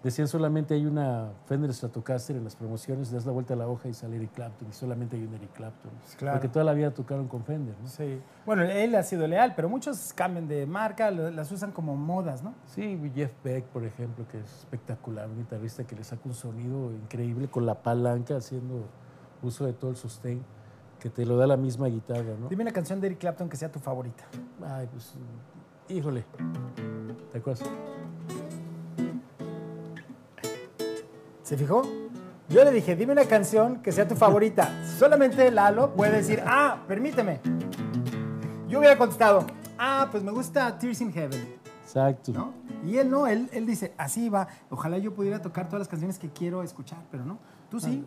Decían 0.03 0.27
solamente 0.27 0.75
hay 0.75 0.86
una 0.86 1.31
Fender 1.48 1.74
Stratocaster 1.74 2.36
en 2.36 2.43
las 2.43 2.55
promociones, 2.55 3.12
das 3.12 3.25
la 3.25 3.31
vuelta 3.31 3.55
a 3.55 3.57
la 3.57 3.67
hoja 3.67 3.89
y 3.89 3.93
sale 3.95 4.17
Eric 4.17 4.34
Clapton, 4.34 4.67
y 4.69 4.72
solamente 4.72 5.15
hay 5.15 5.24
un 5.24 5.34
Eric 5.34 5.51
Clapton. 5.53 5.91
claro. 6.17 6.38
Porque 6.38 6.48
toda 6.48 6.63
la 6.63 6.74
vida 6.74 6.91
tocaron 6.91 7.27
con 7.27 7.43
Fender, 7.43 7.74
¿no? 7.81 7.88
Sí. 7.88 8.22
Bueno, 8.45 8.62
él 8.62 8.93
ha 8.93 9.01
sido 9.01 9.25
leal, 9.25 9.53
pero 9.55 9.67
muchos 9.67 10.13
cambian 10.13 10.48
de 10.48 10.67
marca, 10.67 11.10
las 11.10 11.51
usan 11.51 11.72
como 11.72 11.95
modas, 11.95 12.43
¿no? 12.43 12.53
Sí, 12.67 13.00
Jeff 13.15 13.31
Beck, 13.43 13.65
por 13.65 13.84
ejemplo, 13.84 14.27
que 14.27 14.39
es 14.39 14.60
espectacular, 14.60 15.27
un 15.27 15.38
guitarrista 15.38 15.86
que 15.86 15.95
le 15.95 16.03
saca 16.03 16.22
un 16.25 16.36
sonido 16.36 16.91
increíble 16.91 17.48
con 17.48 17.65
la 17.65 17.81
palanca, 17.81 18.38
haciendo 18.38 18.86
uso 19.46 19.66
de 19.66 19.74
todo 19.74 19.92
el 19.92 19.98
sustain, 19.98 20.44
que 21.00 21.10
te 21.10 21.25
lo 21.25 21.38
da 21.38 21.48
la 21.48 21.58
misma 21.58 21.88
guitarra, 21.88 22.36
¿no? 22.40 22.50
Dime 22.50 22.64
una 22.64 22.72
canción 22.72 23.00
de 23.00 23.08
Eric 23.08 23.20
Clapton 23.20 23.50
que 23.50 23.58
sea 23.58 23.72
tu 23.72 23.80
favorita. 23.80 24.24
Ay, 24.66 24.88
pues, 24.92 25.14
híjole, 25.90 26.25
¿te 27.32 27.38
acuerdas? 27.38 27.68
¿Se 31.44 31.56
fijó? 31.58 31.84
Yo 32.50 32.64
le 32.64 32.72
dije, 32.72 32.96
dime 32.96 33.12
una 33.14 33.25
canción 33.25 33.82
que 33.82 33.92
sea 33.92 34.08
tu 34.08 34.16
favorita. 34.16 34.70
Solamente 34.98 35.50
Lalo 35.52 35.94
puede 35.94 36.18
decir, 36.18 36.42
ah, 36.46 36.84
permíteme. 36.88 37.40
Yo 38.68 38.80
hubiera 38.80 38.98
contestado, 38.98 39.46
ah, 39.78 40.08
pues 40.12 40.24
me 40.24 40.32
gusta 40.32 40.78
Tears 40.78 41.02
in 41.02 41.12
Heaven, 41.12 41.60
Exacto. 41.84 42.32
¿no? 42.32 42.54
Y 42.86 42.98
él 42.98 43.10
no, 43.10 43.25
él, 43.25 43.50
él 43.52 43.66
dice, 43.66 43.94
así 43.98 44.30
va. 44.30 44.48
Ojalá 44.70 44.98
yo 44.98 45.14
pudiera 45.14 45.42
tocar 45.42 45.68
todas 45.68 45.80
las 45.80 45.88
canciones 45.88 46.20
que 46.20 46.30
quiero 46.30 46.62
escuchar, 46.62 47.00
pero 47.10 47.25
no. 47.25 47.40
Tú 47.70 47.80
sí. 47.80 48.04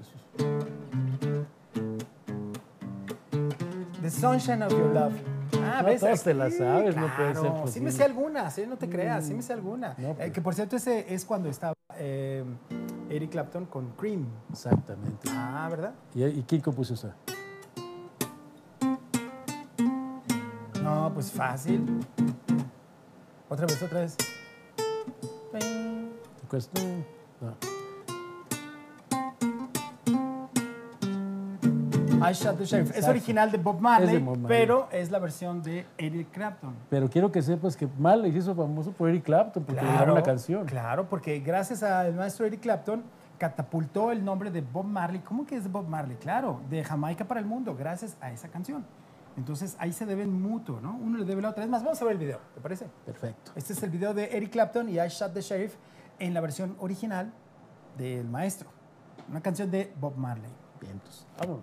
The 4.09 4.15
Sunshine 4.21 4.63
of 4.63 4.73
Your 4.73 4.95
Love. 4.95 5.13
Ah, 5.63 5.81
No, 5.83 5.89
¿ves? 5.89 6.01
todas 6.01 6.23
te 6.25 6.33
las 6.33 6.53
Sí, 6.55 6.59
sabes, 6.61 6.97
no 6.97 7.15
puede 7.15 7.35
ser 7.35 7.43
claro. 7.43 7.57
Sí 7.57 7.61
posible. 7.63 7.85
me 7.85 7.93
sé 7.93 8.05
algunas, 8.05 8.57
¿eh? 8.59 8.67
no 8.67 8.77
te 8.79 8.89
creas, 8.89 9.27
sí 9.27 9.35
me 9.35 9.43
sé 9.43 9.53
alguna. 9.53 9.95
No, 9.99 10.09
Eh, 10.09 10.15
pues. 10.17 10.33
que 10.33 10.41
por 10.41 10.55
cierto, 10.55 10.77
ese 10.77 11.13
es 11.13 11.27
cuando 11.27 11.51
estaba 11.51 11.75
eh, 11.99 12.43
Eric 13.11 13.31
Clapton 13.33 13.67
con 13.67 13.91
Cream. 13.99 14.27
Exactamente. 14.51 15.29
Ah, 15.31 15.69
¿verdad? 15.71 15.93
¿Y, 16.15 16.25
y 16.25 16.43
quién 16.49 16.63
compuso 16.63 16.95
esa? 16.95 17.15
No, 20.83 21.11
pues 21.13 21.31
fácil. 21.31 22.01
Otra 23.51 23.67
vez, 23.67 23.83
otra 23.83 24.01
vez. 24.01 24.17
No. 27.43 27.78
I 32.23 32.33
Shot 32.33 32.57
the 32.59 32.65
Sheriff. 32.65 32.97
Es 32.97 33.07
original 33.09 33.51
de 33.51 33.59
Bob 33.59 33.81
Marley, 33.81 34.07
Es 34.09 34.13
de 34.15 34.19
Bob 34.21 34.39
Marley. 34.39 34.59
pero 34.59 34.89
es 34.93 35.11
la 35.11 35.19
versión 35.19 35.63
de 35.63 35.87
Eric 35.97 36.31
Clapton. 36.31 36.75
Pero 36.91 37.09
quiero 37.09 37.31
que 37.33 37.43
sepas 37.43 37.77
que 37.77 37.89
Marley 37.99 38.33
se 38.33 38.39
hizo 38.39 38.55
famoso 38.55 38.93
por 38.93 39.09
Eric 39.09 39.25
Clapton, 39.25 39.65
porque 39.65 39.83
le 39.83 39.93
grabó 39.93 40.13
una 40.13 40.23
canción. 40.23 40.67
Claro, 40.67 41.09
porque 41.09 41.39
gracias 41.41 41.83
al 41.83 42.15
maestro 42.15 42.47
Eric 42.47 42.61
Clapton 42.61 43.03
catapultó 43.39 44.11
el 44.11 44.25
nombre 44.25 44.51
de 44.51 44.61
Bob 44.61 44.85
Marley. 44.85 45.21
¿Cómo 45.21 45.47
que 45.47 45.57
es 45.57 45.65
de 45.65 45.71
Bob 45.71 45.87
Marley? 45.87 46.17
Claro, 46.17 46.61
de 46.69 46.83
Jamaica 46.85 47.25
para 47.25 47.41
el 47.41 47.47
mundo, 47.47 47.77
gracias 47.77 48.17
a 48.21 48.33
esa 48.33 48.49
canción. 48.49 48.85
Entonces 49.37 49.77
ahí 49.79 49.93
se 49.93 50.05
deben 50.05 50.33
mutuo, 50.43 50.81
¿no? 50.81 50.97
Uno 51.01 51.19
le 51.19 51.25
debe 51.25 51.41
la 51.41 51.51
otra. 51.51 51.63
Es 51.63 51.71
más, 51.71 51.85
vamos 51.85 52.03
a 52.03 52.05
ver 52.05 52.15
el 52.15 52.19
video, 52.19 52.41
¿te 52.55 52.61
parece? 52.61 52.87
Perfecto. 53.07 53.53
Este 53.55 53.73
es 53.73 53.83
el 53.85 53.91
video 53.91 54.13
de 54.13 54.37
Eric 54.37 54.51
Clapton 54.51 54.89
y 54.89 54.99
I 54.99 55.07
Shot 55.09 55.33
the 55.33 55.41
Sheriff 55.41 55.77
en 56.19 56.35
la 56.35 56.41
versión 56.41 56.75
original 56.81 57.33
del 57.97 58.29
maestro. 58.29 58.69
Una 59.31 59.41
canción 59.41 59.71
de 59.71 59.93
Bob 60.01 60.17
Marley. 60.17 60.51
Vientos. 60.81 61.25
Vámonos. 61.39 61.63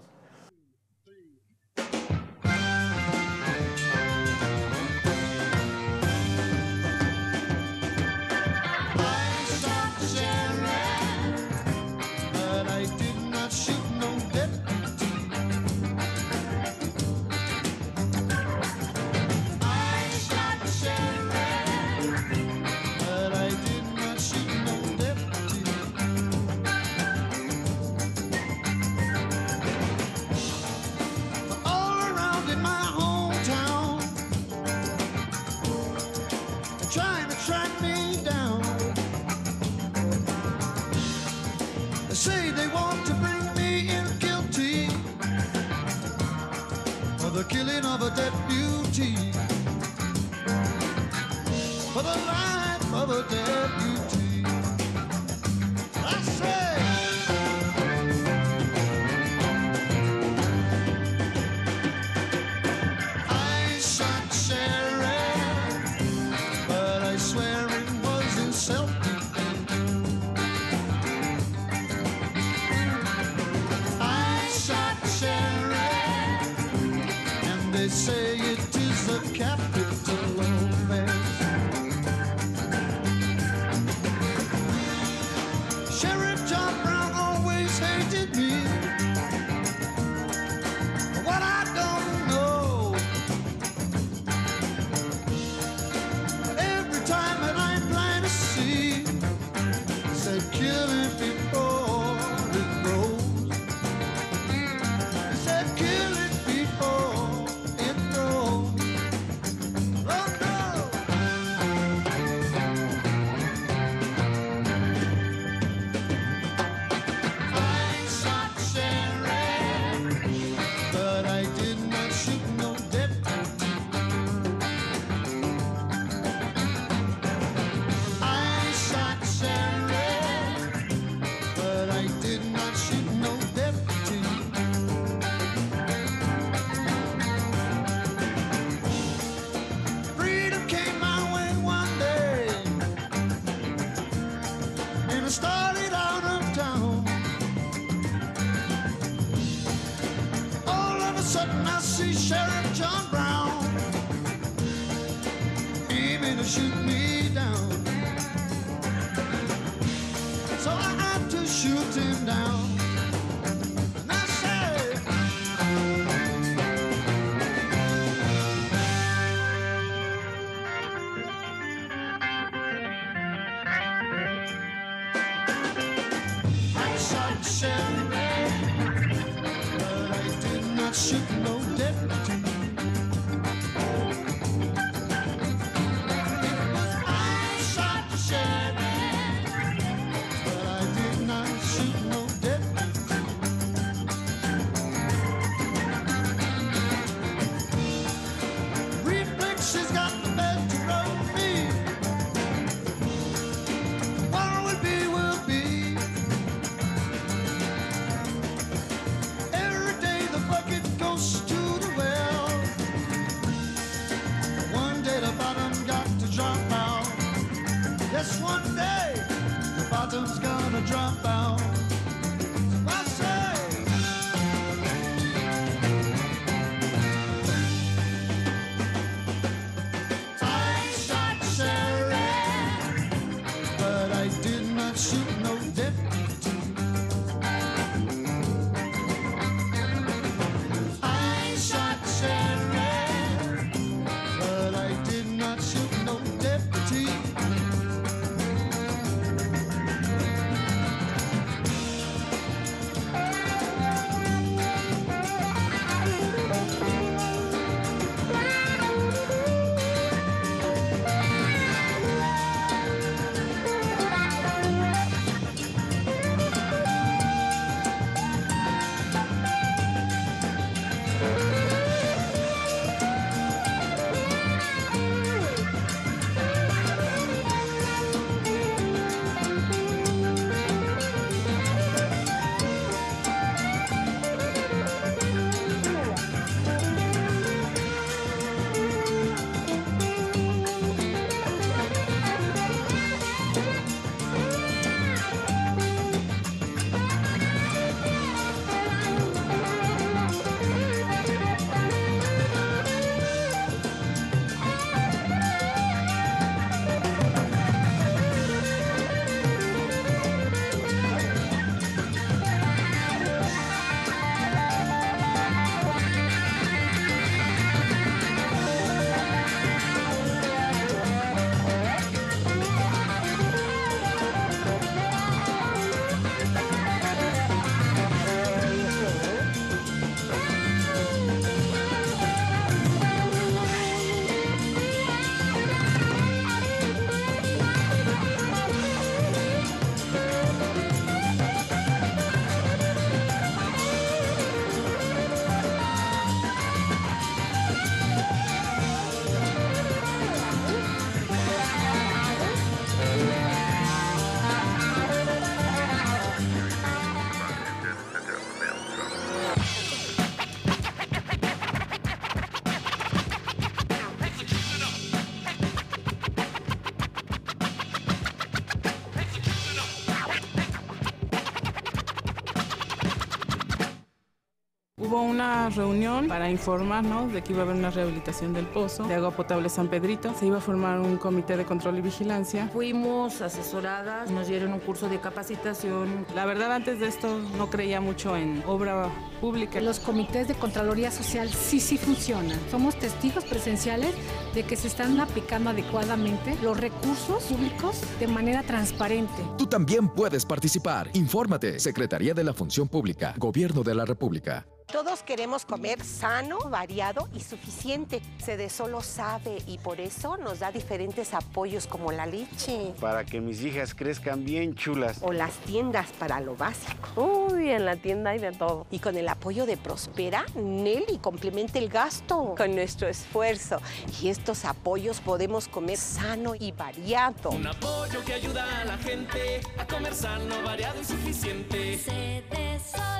Una 375.65 375.75
reunión 375.75 376.27
para 376.27 376.51
informarnos 376.51 377.33
de 377.33 377.41
que 377.41 377.53
iba 377.53 377.63
a 377.63 377.65
haber 377.65 377.75
una 377.75 377.89
rehabilitación 377.89 378.53
del 378.53 378.67
pozo 378.67 379.07
de 379.07 379.15
agua 379.15 379.31
potable 379.31 379.67
San 379.67 379.87
Pedrito. 379.87 380.31
Se 380.37 380.45
iba 380.45 380.57
a 380.57 380.61
formar 380.61 380.99
un 380.99 381.17
comité 381.17 381.57
de 381.57 381.65
control 381.65 381.97
y 381.97 382.01
vigilancia. 382.01 382.69
Fuimos 382.71 383.41
asesoradas, 383.41 384.29
nos 384.29 384.47
dieron 384.47 384.73
un 384.73 384.79
curso 384.79 385.09
de 385.09 385.19
capacitación. 385.19 386.27
La 386.35 386.45
verdad, 386.45 386.71
antes 386.71 386.99
de 386.99 387.07
esto 387.07 387.39
no 387.57 387.71
creía 387.71 387.99
mucho 387.99 388.37
en 388.37 388.63
obra 388.67 389.09
pública. 389.41 389.81
Los 389.81 389.99
comités 389.99 390.47
de 390.47 390.53
Contraloría 390.53 391.09
Social 391.09 391.49
sí, 391.49 391.79
sí 391.79 391.97
funcionan. 391.97 392.59
Somos 392.69 392.95
testigos 392.99 393.43
presenciales 393.43 394.13
de 394.53 394.63
que 394.63 394.75
se 394.75 394.87
están 394.87 395.19
aplicando 395.19 395.71
adecuadamente 395.71 396.55
los 396.61 396.79
recursos 396.79 397.43
públicos 397.45 398.01
de 398.19 398.27
manera 398.27 398.61
transparente. 398.61 399.41
Tú 399.57 399.65
también 399.65 400.09
puedes 400.09 400.45
participar. 400.45 401.09
Infórmate. 401.13 401.79
Secretaría 401.79 402.35
de 402.35 402.43
la 402.43 402.53
Función 402.53 402.87
Pública. 402.87 403.33
Gobierno 403.37 403.81
de 403.81 403.95
la 403.95 404.05
República. 404.05 404.67
Todos 404.96 405.24
queremos 405.24 405.66
comer 405.66 406.01
sano, 406.01 406.58
variado 406.70 407.27
y 407.36 407.42
suficiente. 407.42 408.22
Cede 408.38 408.70
solo 408.70 409.01
sabe 409.01 409.58
y 409.68 409.77
por 409.77 410.00
eso 410.00 410.38
nos 410.38 410.60
da 410.60 410.72
diferentes 410.72 411.34
apoyos 411.34 411.86
como 411.86 412.14
la 412.14 412.25
leche 412.25 412.94
Para 413.01 413.25
que 413.25 413.42
mis 413.42 413.62
hijas 413.62 413.94
crezcan 413.94 414.46
bien 414.46 414.74
chulas. 414.74 415.18
o 415.22 415.34
las 415.34 415.51
tiendas 415.66 416.14
para 416.14 416.40
lo 416.40 416.55
básico. 416.55 417.10
Uy, 417.22 417.72
en 417.72 417.84
la 417.84 417.98
tienda 417.98 418.29
hay 418.29 418.40
de 418.40 418.53
todo. 418.53 418.88
Y 418.90 419.00
con 419.00 419.18
el 419.18 419.27
apoyo 419.27 419.66
de 419.66 419.75
Prospera, 419.75 420.46
Nelly 420.55 421.18
complementa 421.18 421.77
el 421.77 421.90
gasto 421.90 422.55
con 422.58 422.74
nuestro 422.74 423.10
esfuerzo. 423.10 423.81
Y 424.22 424.29
estos 424.29 424.64
apoyos 424.64 425.20
podemos 425.20 425.68
comer 425.68 425.98
sano 425.98 426.55
y 426.58 426.72
variado. 426.72 427.50
Un 427.50 427.68
apoyo 427.68 428.24
que 428.24 428.36
ayuda 428.36 428.79
a 428.79 428.86
la 428.86 428.98
gente 428.98 429.60
a 429.77 429.86
comer 429.86 430.16
sano, 430.16 430.64
variado 430.64 431.01
y 431.01 431.03
suficiente. 431.03 432.00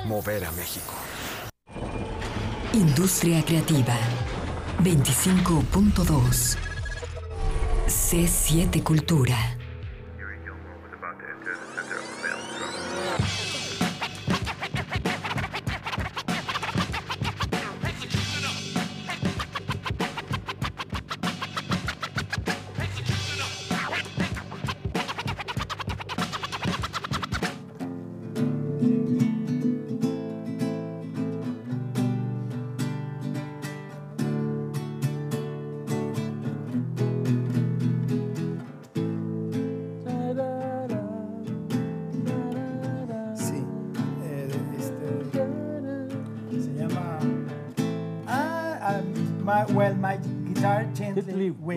Mover 0.06 0.42
a 0.42 0.52
México. 0.52 0.94
Industria 2.76 3.42
creativa. 3.42 3.94
25.2 4.82 6.58
C7 7.88 8.82
Cultura 8.82 9.34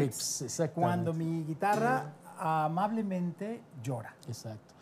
Weeps, 0.10 0.42
exactamente. 0.42 0.82
Cuando 0.82 1.14
mi 1.14 1.44
guitarra 1.44 2.14
amablemente 2.38 3.62
llora. 3.84 4.16
Exacto. 4.28 4.76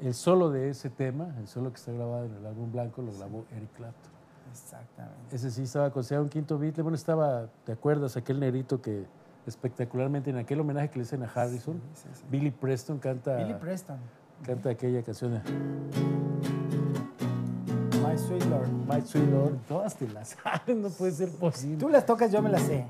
El 0.00 0.14
solo 0.14 0.50
de 0.50 0.70
ese 0.70 0.90
tema, 0.90 1.34
el 1.38 1.48
solo 1.48 1.70
que 1.70 1.76
está 1.76 1.92
grabado 1.92 2.26
en 2.26 2.34
el 2.34 2.46
álbum 2.46 2.70
blanco, 2.70 3.02
lo 3.02 3.12
grabó 3.12 3.44
Eric 3.50 3.72
Clapton. 3.74 4.12
Exactamente. 4.50 5.34
Ese 5.34 5.50
sí 5.50 5.62
estaba 5.62 5.90
considerado 5.90 6.24
un 6.24 6.30
quinto 6.30 6.58
Beatle. 6.58 6.82
Bueno, 6.82 6.96
estaba, 6.96 7.48
¿te 7.64 7.72
acuerdas? 7.72 8.16
Aquel 8.16 8.40
negrito 8.40 8.80
que 8.80 9.06
espectacularmente 9.46 10.30
en 10.30 10.36
aquel 10.36 10.60
homenaje 10.60 10.90
que 10.90 10.98
le 10.98 11.04
hacen 11.04 11.22
a 11.22 11.26
Harrison, 11.26 11.80
sí, 11.94 12.08
sí. 12.12 12.24
Billy 12.30 12.50
Preston 12.50 12.98
canta, 12.98 13.36
Billy 13.36 13.54
Preston, 13.54 13.98
canta 14.44 14.70
aquella 14.70 15.02
canción 15.02 15.42
My 18.02 18.16
Sweet 18.16 18.44
Lord. 18.44 18.68
My 18.86 19.00
Sweet 19.00 19.30
Lord. 19.30 19.58
Todas 19.66 19.96
te 19.96 20.08
las 20.08 20.28
sabes, 20.42 20.76
no 20.76 20.90
puede 20.90 21.12
ser 21.12 21.30
posible. 21.30 21.78
Tú 21.78 21.88
las 21.88 22.04
tocas, 22.04 22.30
yo 22.30 22.42
me 22.42 22.50
las 22.50 22.62
sé. 22.62 22.86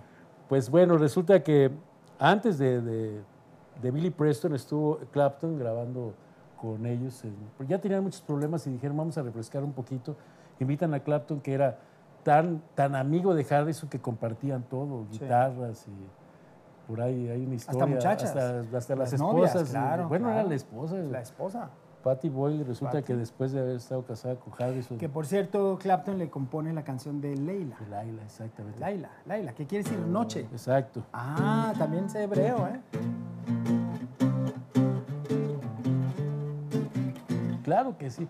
Pues 0.48 0.70
bueno, 0.70 0.96
resulta 0.96 1.42
que 1.42 1.70
antes 2.18 2.58
de, 2.58 2.80
de- 2.80 3.20
de 3.82 3.90
Billy 3.92 4.10
Preston 4.10 4.54
estuvo 4.54 4.98
Clapton 5.12 5.58
grabando 5.58 6.12
con 6.60 6.84
ellos. 6.86 7.22
ya 7.68 7.78
tenían 7.80 8.02
muchos 8.02 8.20
problemas 8.22 8.66
y 8.66 8.70
dijeron, 8.70 8.96
vamos 8.96 9.16
a 9.18 9.22
refrescar 9.22 9.62
un 9.62 9.72
poquito. 9.72 10.16
Invitan 10.58 10.92
a 10.94 11.00
Clapton, 11.00 11.40
que 11.40 11.54
era 11.54 11.78
tan, 12.24 12.60
tan 12.74 12.96
amigo 12.96 13.34
de 13.34 13.46
Harrison 13.48 13.88
que 13.88 14.00
compartían 14.00 14.64
todo, 14.64 15.04
Sí. 15.12 15.20
guitarras 15.20 15.86
y 15.86 16.88
por 16.90 17.00
ahí 17.00 17.28
hay 17.28 17.44
una 17.44 17.54
historia. 17.54 17.86
muchachas. 17.86 18.34
Hasta, 18.34 18.76
hasta 18.76 18.96
las, 18.96 19.12
Las 19.12 19.20
novias, 19.20 19.50
esposas. 19.54 19.70
claro, 19.70 20.08
bueno, 20.08 20.24
claro. 20.26 20.40
era 20.40 20.48
la 20.48 20.54
esposa. 20.56 20.96
La 20.96 21.20
esposa. 21.20 21.70
Patty 22.02 22.28
Boyle 22.28 22.64
resulta 22.64 22.92
Patty. 22.92 23.06
que 23.06 23.16
después 23.16 23.52
de 23.52 23.60
haber 23.60 23.76
estado 23.76 24.04
casada 24.04 24.36
con 24.36 24.52
Harrison. 24.58 24.98
Que 24.98 25.08
por 25.08 25.26
cierto, 25.26 25.78
Clapton 25.80 26.18
le 26.18 26.30
compone 26.30 26.72
la 26.72 26.84
canción 26.84 27.20
de 27.20 27.36
Leila. 27.36 27.76
de 27.80 27.86
Laila, 27.88 28.22
exactamente. 28.22 28.78
Laila, 28.78 29.10
Laila, 29.26 29.52
que 29.52 29.66
quiere 29.66 29.84
decir 29.84 29.98
noche. 29.98 30.40
Exacto. 30.52 31.04
Ah, 31.12 31.72
también 31.78 32.08
sé 32.08 32.22
hebreo, 32.22 32.68
¿eh? 32.68 32.80
Claro 37.62 37.98
que 37.98 38.10
sí. 38.10 38.26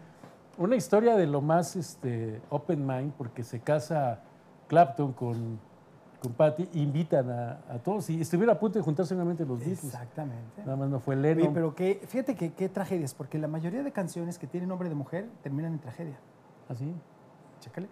Una 0.57 0.74
historia 0.74 1.16
de 1.16 1.26
lo 1.26 1.40
más 1.40 1.76
este, 1.76 2.40
open 2.50 2.85
mind, 2.85 3.12
porque 3.12 3.44
se 3.44 3.61
casa 3.61 4.20
Clapton 4.66 5.12
con, 5.12 5.61
con 6.20 6.33
Patty, 6.33 6.68
invitan 6.74 7.31
a, 7.31 7.61
a 7.68 7.78
todos 7.78 8.11
y 8.11 8.20
estuvieron 8.20 8.57
a 8.57 8.59
punto 8.59 8.78
de 8.78 8.85
juntarse 8.85 9.14
nuevamente 9.14 9.44
los 9.44 9.59
Beatles. 9.59 9.85
Exactamente. 9.85 10.62
Nada 10.64 10.76
más 10.76 10.88
no 10.88 10.98
fue 11.00 11.14
Oye, 11.16 11.35
Lennon. 11.35 11.54
pero 11.54 11.74
que, 11.74 12.00
fíjate 12.07 12.35
que 12.35 12.52
qué 12.52 12.68
tragedias, 12.68 13.14
porque 13.14 13.38
la 13.38 13.48
mayoría 13.48 13.83
de 13.83 13.92
canciones 13.92 14.38
que 14.38 14.46
tienen 14.46 14.68
nombre 14.68 14.88
de 14.88 14.94
mujer 14.94 15.28
terminan 15.42 15.72
en 15.72 15.78
tragedia. 15.78 16.18
¿Así? 16.68 16.92
Chécale. 17.61 17.88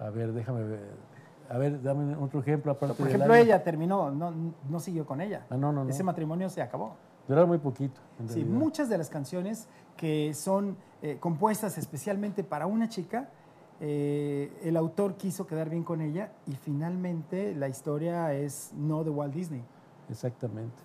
A 0.00 0.10
ver, 0.10 0.32
déjame 0.32 0.64
ver. 0.64 1.12
A 1.48 1.58
ver, 1.58 1.82
dame 1.82 2.16
otro 2.16 2.40
ejemplo 2.40 2.72
aparte 2.72 2.94
Por 2.96 3.08
ejemplo, 3.08 3.34
ella 3.34 3.62
terminó, 3.62 4.10
no, 4.10 4.32
no 4.68 4.80
siguió 4.80 5.04
con 5.06 5.20
ella. 5.20 5.46
Ah, 5.50 5.56
no, 5.56 5.72
no, 5.72 5.84
no. 5.84 5.90
Ese 5.90 6.02
matrimonio 6.02 6.48
se 6.48 6.62
acabó. 6.62 6.96
Duró 7.28 7.46
muy 7.46 7.58
poquito. 7.58 8.00
en 8.18 8.28
Sí, 8.28 8.44
muchas 8.44 8.88
de 8.88 8.98
las 8.98 9.08
canciones 9.08 9.68
que 9.96 10.34
son 10.34 10.76
eh, 11.02 11.18
compuestas 11.20 11.78
especialmente 11.78 12.42
para 12.42 12.66
una 12.66 12.88
chica, 12.88 13.28
eh, 13.84 14.60
el 14.62 14.76
autor 14.76 15.16
quiso 15.16 15.44
quedar 15.44 15.68
bien 15.68 15.82
con 15.82 16.00
ella 16.00 16.30
y 16.46 16.54
finalmente 16.54 17.52
la 17.52 17.68
historia 17.68 18.32
es 18.32 18.72
no 18.76 19.02
de 19.02 19.10
Walt 19.10 19.34
Disney. 19.34 19.64
Exactamente. 20.08 20.80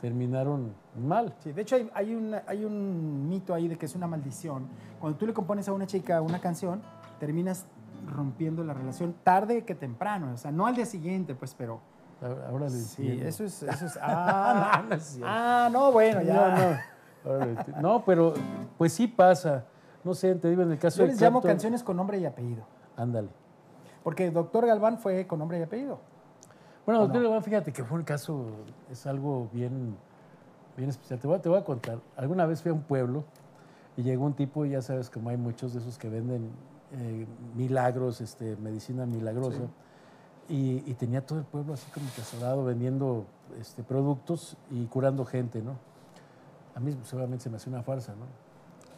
Terminaron 0.00 0.74
mal. 1.00 1.32
Sí, 1.38 1.52
de 1.52 1.62
hecho 1.62 1.76
hay, 1.76 1.88
hay 1.94 2.12
un, 2.12 2.34
hay 2.48 2.64
un 2.64 3.28
mito 3.28 3.54
ahí 3.54 3.68
de 3.68 3.78
que 3.78 3.86
es 3.86 3.94
una 3.94 4.08
maldición. 4.08 4.66
Cuando 4.98 5.16
tú 5.16 5.28
le 5.28 5.32
compones 5.32 5.68
a 5.68 5.72
una 5.72 5.86
chica 5.86 6.20
una 6.20 6.40
canción, 6.40 6.82
terminas 7.20 7.66
rompiendo 8.08 8.64
la 8.64 8.74
relación 8.74 9.14
tarde 9.22 9.64
que 9.64 9.76
temprano, 9.76 10.32
o 10.34 10.36
sea, 10.36 10.50
no 10.50 10.66
al 10.66 10.74
día 10.74 10.86
siguiente, 10.86 11.36
pues, 11.36 11.54
pero... 11.54 11.80
Ahora 12.20 12.64
le 12.64 12.70
Sí, 12.70 13.20
eso 13.22 13.44
es... 13.44 13.62
Eso 13.62 13.86
es 13.86 13.96
ah, 14.02 14.80
No, 14.82 14.88
no 14.88 14.94
es 14.96 15.04
cierto. 15.04 15.26
ah, 15.30 15.68
no, 15.70 15.92
bueno, 15.92 16.20
ya. 16.22 16.84
No, 17.80 18.04
pero 18.04 18.34
pues 18.76 18.92
sí 18.92 19.06
pasa. 19.06 19.66
No 20.04 20.14
sé, 20.14 20.34
te 20.36 20.48
digo, 20.48 20.62
en 20.62 20.72
el 20.72 20.78
caso 20.78 20.98
Yo 20.98 21.04
de 21.04 21.12
les 21.12 21.20
llamo 21.20 21.42
canciones 21.42 21.82
con 21.82 21.96
nombre 21.96 22.18
y 22.18 22.24
apellido. 22.24 22.64
Ándale. 22.96 23.28
Porque 24.02 24.30
Doctor 24.30 24.66
Galván 24.66 24.98
fue 24.98 25.26
con 25.26 25.38
nombre 25.38 25.58
y 25.58 25.62
apellido. 25.62 25.98
Bueno, 26.86 27.00
¿O 27.00 27.02
doctor 27.04 27.22
no? 27.22 27.28
Galván, 27.28 27.44
fíjate 27.44 27.72
que 27.72 27.84
fue 27.84 27.98
un 27.98 28.04
caso, 28.04 28.46
es 28.90 29.06
algo 29.06 29.48
bien, 29.52 29.94
bien 30.76 30.88
especial. 30.88 31.20
Te 31.20 31.26
voy, 31.26 31.36
a, 31.36 31.42
te 31.42 31.48
voy 31.48 31.58
a 31.58 31.64
contar. 31.64 31.98
Alguna 32.16 32.46
vez 32.46 32.62
fui 32.62 32.70
a 32.70 32.74
un 32.74 32.82
pueblo 32.82 33.24
y 33.96 34.02
llegó 34.02 34.24
un 34.24 34.34
tipo, 34.34 34.64
y 34.64 34.70
ya 34.70 34.82
sabes, 34.82 35.10
como 35.10 35.28
hay 35.30 35.36
muchos 35.36 35.74
de 35.74 35.80
esos 35.80 35.98
que 35.98 36.08
venden 36.08 36.50
eh, 36.92 37.26
milagros, 37.54 38.20
este, 38.20 38.56
medicina 38.56 39.04
milagrosa, 39.04 39.62
y, 40.48 40.82
y 40.90 40.94
tenía 40.94 41.24
todo 41.24 41.38
el 41.38 41.44
pueblo 41.44 41.74
así 41.74 41.90
como 41.92 42.06
que 42.14 42.22
asolado 42.22 42.64
vendiendo 42.64 43.26
este, 43.60 43.82
productos 43.82 44.56
y 44.70 44.86
curando 44.86 45.24
gente, 45.24 45.62
¿no? 45.62 45.76
A 46.74 46.80
mí 46.80 46.96
seguramente 47.04 47.44
se 47.44 47.50
me 47.50 47.56
hace 47.56 47.68
una 47.68 47.82
farsa, 47.82 48.14
¿no? 48.14 48.24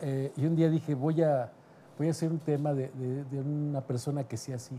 Eh, 0.03 0.33
y 0.37 0.45
un 0.47 0.55
día 0.57 0.69
dije, 0.69 0.95
voy 0.95 1.23
a, 1.23 1.51
voy 1.97 2.09
a 2.09 2.11
hacer 2.11 2.31
un 2.31 2.39
tema 2.39 2.75
de, 2.75 2.91
de- 2.91 3.25
de 3.25 3.41
una 3.41 3.81
persona 3.81 4.25
que 4.25 4.37
sea 4.37 4.57
así. 4.57 4.77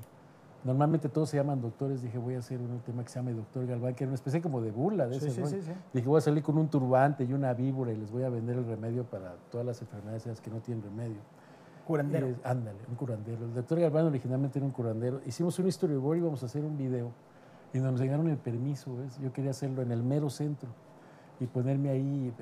Normalmente 0.63 1.09
todos 1.09 1.29
se 1.29 1.37
llaman 1.37 1.59
doctores, 1.61 2.01
dije, 2.01 2.17
voy 2.17 2.35
a 2.35 2.39
hacer 2.39 2.59
un 2.61 2.79
tema 2.85 3.03
que 3.03 3.09
se 3.09 3.19
llama 3.19 3.31
Doctor 3.31 3.65
Galván, 3.65 3.95
que 3.95 4.03
era 4.05 4.09
una 4.11 4.15
especie 4.15 4.41
como 4.41 4.61
de 4.61 4.71
burla 4.71 5.07
de 5.07 5.19
Sí, 5.19 5.27
ese 5.27 5.45
sí, 5.45 5.55
sí, 5.57 5.61
sí. 5.61 5.71
Dije, 5.93 6.07
voy 6.07 6.19
a 6.19 6.21
salir 6.21 6.41
con 6.43 6.57
un 6.57 6.69
turbante 6.69 7.25
y 7.25 7.33
una 7.33 7.53
víbora 7.53 7.91
y 7.91 7.97
les 7.97 8.11
voy 8.11 8.23
a 8.23 8.29
vender 8.29 8.57
el 8.57 8.65
remedio 8.65 9.03
para 9.03 9.35
todas 9.51 9.65
las 9.67 9.81
enfermedades 9.81 10.25
esas 10.25 10.39
que 10.39 10.49
no 10.49 10.59
tienen 10.61 10.81
remedio. 10.83 11.17
Curandero. 11.85 12.27
Les- 12.27 12.45
ándale, 12.45 12.77
un 12.87 12.95
curandero. 12.95 13.43
El 13.43 13.53
doctor 13.53 13.77
Galván 13.79 14.05
originalmente 14.05 14.57
era 14.59 14.65
un 14.65 14.71
curandero. 14.71 15.19
Hicimos 15.25 15.59
un 15.59 15.69
storyboard 15.69 16.15
y 16.15 16.19
íbamos 16.21 16.43
a 16.43 16.45
hacer 16.45 16.63
un 16.63 16.77
video 16.77 17.11
y 17.73 17.79
nos 17.79 17.99
llegaron 17.99 18.29
el 18.29 18.37
permiso, 18.37 18.95
¿ves? 18.95 19.19
Yo 19.19 19.33
quería 19.33 19.51
hacerlo 19.51 19.81
en 19.81 19.91
el 19.91 20.01
mero 20.01 20.29
centro 20.29 20.69
y 21.41 21.45
ponerme 21.45 21.89
ahí. 21.89 22.33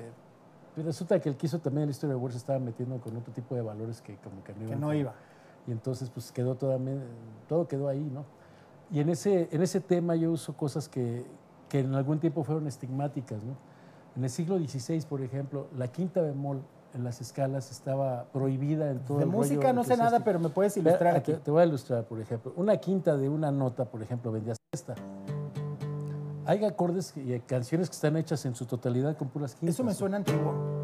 Pero 0.74 0.86
resulta 0.86 1.20
que 1.20 1.28
el 1.28 1.36
que 1.36 1.46
hizo 1.46 1.58
también 1.58 1.88
el 1.88 1.94
storyboard 1.94 2.32
se 2.32 2.38
estaba 2.38 2.58
metiendo 2.58 2.98
con 2.98 3.16
otro 3.16 3.32
tipo 3.32 3.54
de 3.54 3.62
valores 3.62 4.00
que 4.00 4.16
como 4.16 4.42
que 4.42 4.54
no 4.54 4.68
Que 4.70 4.76
no 4.76 4.94
iba. 4.94 5.14
Y 5.66 5.72
entonces, 5.72 6.10
pues 6.10 6.32
quedó 6.32 6.54
toda, 6.54 6.78
me- 6.78 6.98
todo 7.48 7.68
quedó 7.68 7.88
ahí, 7.88 8.00
¿no? 8.00 8.24
Y 8.90 9.00
en 9.00 9.08
ese, 9.08 9.48
en 9.52 9.62
ese 9.62 9.80
tema 9.80 10.16
yo 10.16 10.32
uso 10.32 10.54
cosas 10.56 10.88
que, 10.88 11.24
que 11.68 11.80
en 11.80 11.94
algún 11.94 12.18
tiempo 12.18 12.42
fueron 12.42 12.66
estigmáticas, 12.66 13.42
¿no? 13.44 13.54
En 14.16 14.24
el 14.24 14.30
siglo 14.30 14.58
XVI, 14.58 15.00
por 15.02 15.22
ejemplo, 15.22 15.68
la 15.76 15.88
quinta 15.88 16.20
bemol 16.20 16.62
en 16.94 17.04
las 17.04 17.20
escalas 17.20 17.70
estaba 17.70 18.24
prohibida 18.32 18.90
en 18.90 18.98
todo 19.00 19.18
De 19.18 19.24
el 19.24 19.30
rollo 19.30 19.38
música 19.38 19.72
no 19.72 19.82
sé 19.84 19.96
nada, 19.96 20.20
pero 20.20 20.38
me 20.38 20.50
puedes 20.50 20.76
ilustrar 20.76 21.14
ah, 21.14 21.18
aquí. 21.18 21.32
Te, 21.32 21.38
te 21.38 21.50
voy 21.50 21.62
a 21.62 21.66
ilustrar, 21.66 22.04
por 22.04 22.20
ejemplo. 22.20 22.52
Una 22.56 22.76
quinta 22.76 23.16
de 23.16 23.28
una 23.28 23.50
nota, 23.50 23.86
por 23.86 24.02
ejemplo, 24.02 24.30
vendría 24.30 24.54
esta. 24.72 24.94
Hay 26.44 26.64
acordes 26.64 27.14
y 27.16 27.38
canciones 27.40 27.88
que 27.88 27.94
están 27.94 28.16
hechas 28.16 28.44
en 28.46 28.54
su 28.54 28.66
totalidad 28.66 29.16
con 29.16 29.28
puras 29.28 29.54
quintas. 29.54 29.76
Eso 29.76 29.84
me 29.84 29.94
suena 29.94 30.16
antiguo. 30.16 30.82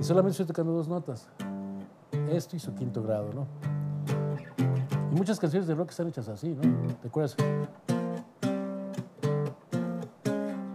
Y 0.00 0.04
solamente 0.04 0.32
estoy 0.32 0.46
tocando 0.46 0.72
dos 0.72 0.88
notas. 0.88 1.28
Esto 2.28 2.56
y 2.56 2.58
su 2.58 2.74
quinto 2.74 3.02
grado, 3.02 3.32
¿no? 3.32 3.46
Y 5.12 5.14
muchas 5.14 5.38
canciones 5.38 5.68
de 5.68 5.76
rock 5.76 5.90
están 5.90 6.08
hechas 6.08 6.28
así, 6.28 6.48
¿no? 6.48 6.62
¿Te 7.00 7.06
acuerdas? 7.06 7.36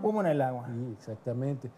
Humo 0.02 0.22
en 0.22 0.28
el 0.28 0.42
agua. 0.42 0.66
Sí, 0.68 0.94
exactamente. 0.94 1.70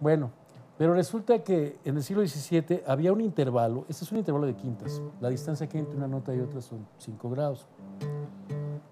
Bueno, 0.00 0.32
pero 0.78 0.94
resulta 0.94 1.44
que 1.44 1.78
en 1.84 1.96
el 1.96 2.02
siglo 2.02 2.26
XVII 2.26 2.82
había 2.88 3.12
un 3.12 3.20
intervalo, 3.20 3.84
este 3.88 4.04
es 4.04 4.10
un 4.10 4.18
intervalo 4.18 4.46
de 4.46 4.54
quintas, 4.54 5.00
la 5.20 5.28
distancia 5.28 5.68
que 5.68 5.78
hay 5.78 5.84
entre 5.84 5.96
una 5.96 6.08
nota 6.08 6.34
y 6.34 6.40
otra 6.40 6.60
son 6.60 6.86
5 6.98 7.30
grados. 7.30 7.68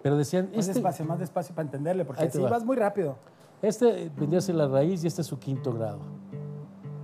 Pero 0.05 0.19
decían, 0.19 0.51
Más 0.51 0.59
este, 0.69 0.75
despacio, 0.75 1.07
más 1.07 1.19
despacio 1.19 1.55
para 1.55 1.65
entenderle, 1.65 2.05
porque 2.05 2.29
va. 2.39 2.51
vas 2.51 2.63
muy 2.63 2.77
rápido. 2.77 3.17
este 3.63 4.13
vendría 4.15 4.39
a 4.41 4.43
ser 4.43 4.55
la 4.57 4.69
raíz 4.69 5.03
y 5.03 5.07
este 5.07 5.23
es 5.23 5.27
su 5.27 5.39
quinto 5.39 5.73
grado. 5.73 6.01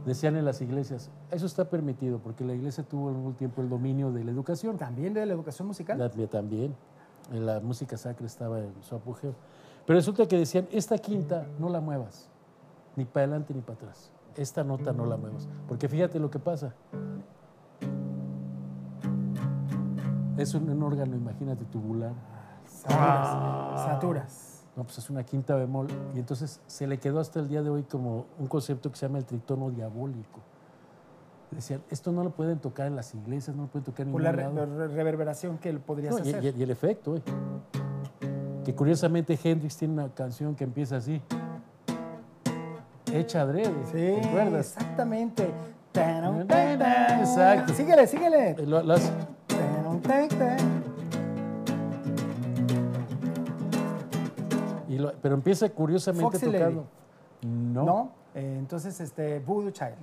Decían 0.04 0.36
en 0.36 0.44
las 0.44 0.60
iglesias, 0.60 1.10
eso 1.30 1.46
está 1.46 1.64
permitido 1.64 2.18
porque 2.18 2.44
la 2.44 2.52
iglesia 2.52 2.84
tuvo 2.84 3.08
en 3.08 3.16
algún 3.16 3.32
tiempo 3.32 3.62
el 3.62 3.70
dominio 3.70 4.12
de 4.12 4.22
la 4.22 4.30
educación. 4.30 4.76
También 4.76 5.14
de 5.14 5.24
la 5.24 5.32
educación 5.32 5.66
musical. 5.66 5.96
La- 5.98 6.10
también. 6.28 6.74
En 7.32 7.46
la 7.46 7.60
música 7.60 7.96
sacra 7.96 8.26
estaba 8.26 8.58
en 8.58 8.74
su 8.82 8.94
apogeo. 8.94 9.32
Pero 9.86 9.98
resulta 9.98 10.28
que 10.28 10.36
decían, 10.36 10.68
esta 10.70 10.98
quinta 10.98 11.46
no 11.58 11.70
la 11.70 11.80
muevas, 11.80 12.28
ni 12.96 13.06
para 13.06 13.24
adelante 13.24 13.54
ni 13.54 13.62
para 13.62 13.76
atrás. 13.78 14.12
Esta 14.36 14.62
nota 14.62 14.92
no 14.92 15.06
la 15.06 15.16
muevas. 15.16 15.48
Porque 15.66 15.88
fíjate 15.88 16.18
lo 16.18 16.30
que 16.30 16.38
pasa. 16.38 16.74
Es 20.36 20.52
un, 20.54 20.68
un 20.68 20.82
órgano, 20.82 21.16
imagínate, 21.16 21.64
tubular. 21.64 22.12
Saturas. 22.82 23.80
Saturas. 23.84 24.46
No, 24.76 24.84
pues 24.84 24.98
es 24.98 25.10
una 25.10 25.24
quinta 25.24 25.54
bemol. 25.56 25.88
Y 26.14 26.18
entonces 26.18 26.60
se 26.66 26.86
le 26.86 26.98
quedó 26.98 27.20
hasta 27.20 27.40
el 27.40 27.48
día 27.48 27.62
de 27.62 27.70
hoy 27.70 27.82
como 27.82 28.26
un 28.38 28.46
concepto 28.46 28.90
que 28.90 28.96
se 28.98 29.06
llama 29.06 29.18
el 29.18 29.24
tritono 29.24 29.70
diabólico. 29.70 30.40
Decían, 31.50 31.82
esto 31.90 32.12
no 32.12 32.22
lo 32.22 32.30
pueden 32.30 32.58
tocar 32.60 32.86
en 32.86 32.94
las 32.94 33.12
iglesias, 33.14 33.56
no 33.56 33.62
lo 33.64 33.68
pueden 33.68 33.84
tocar 33.84 34.06
en 34.06 34.12
Por 34.12 34.22
ningún 34.22 34.36
la 34.36 34.42
lado. 34.44 34.66
re- 34.78 34.88
reverberación 34.88 35.58
que 35.58 35.72
podrías 35.74 36.12
No, 36.12 36.18
y, 36.24 36.32
hacer. 36.32 36.54
y- 36.54 36.60
y 36.60 36.62
el 36.62 36.70
efecto, 36.70 37.16
eh. 37.16 37.22
Que 38.64 38.74
curiosamente 38.74 39.38
Hendrix 39.42 39.76
tiene 39.76 39.94
una 39.94 40.08
canción 40.14 40.54
que 40.54 40.62
empieza 40.64 40.96
así. 40.96 41.20
Hecha 43.12 43.40
adrede. 43.42 43.72
Sí, 43.86 43.92
¿Te 44.22 44.28
acuerdas? 44.28 44.66
exactamente. 44.76 45.50
Exacto. 45.92 47.74
Síguele, 47.74 48.06
síguele. 48.06 48.50
Eh, 48.50 48.66
Lo, 48.66 48.82
lo 48.84 48.94
hace- 48.94 49.10
Pero 55.20 55.34
empieza 55.34 55.68
curiosamente 55.70 56.38
Foxy 56.38 56.46
Lady. 56.46 56.58
tocando. 56.58 56.84
No. 57.42 57.84
¿No? 57.84 58.12
Eh, 58.34 58.56
entonces, 58.58 59.00
este, 59.00 59.40
Voodoo 59.40 59.70
Child. 59.70 60.00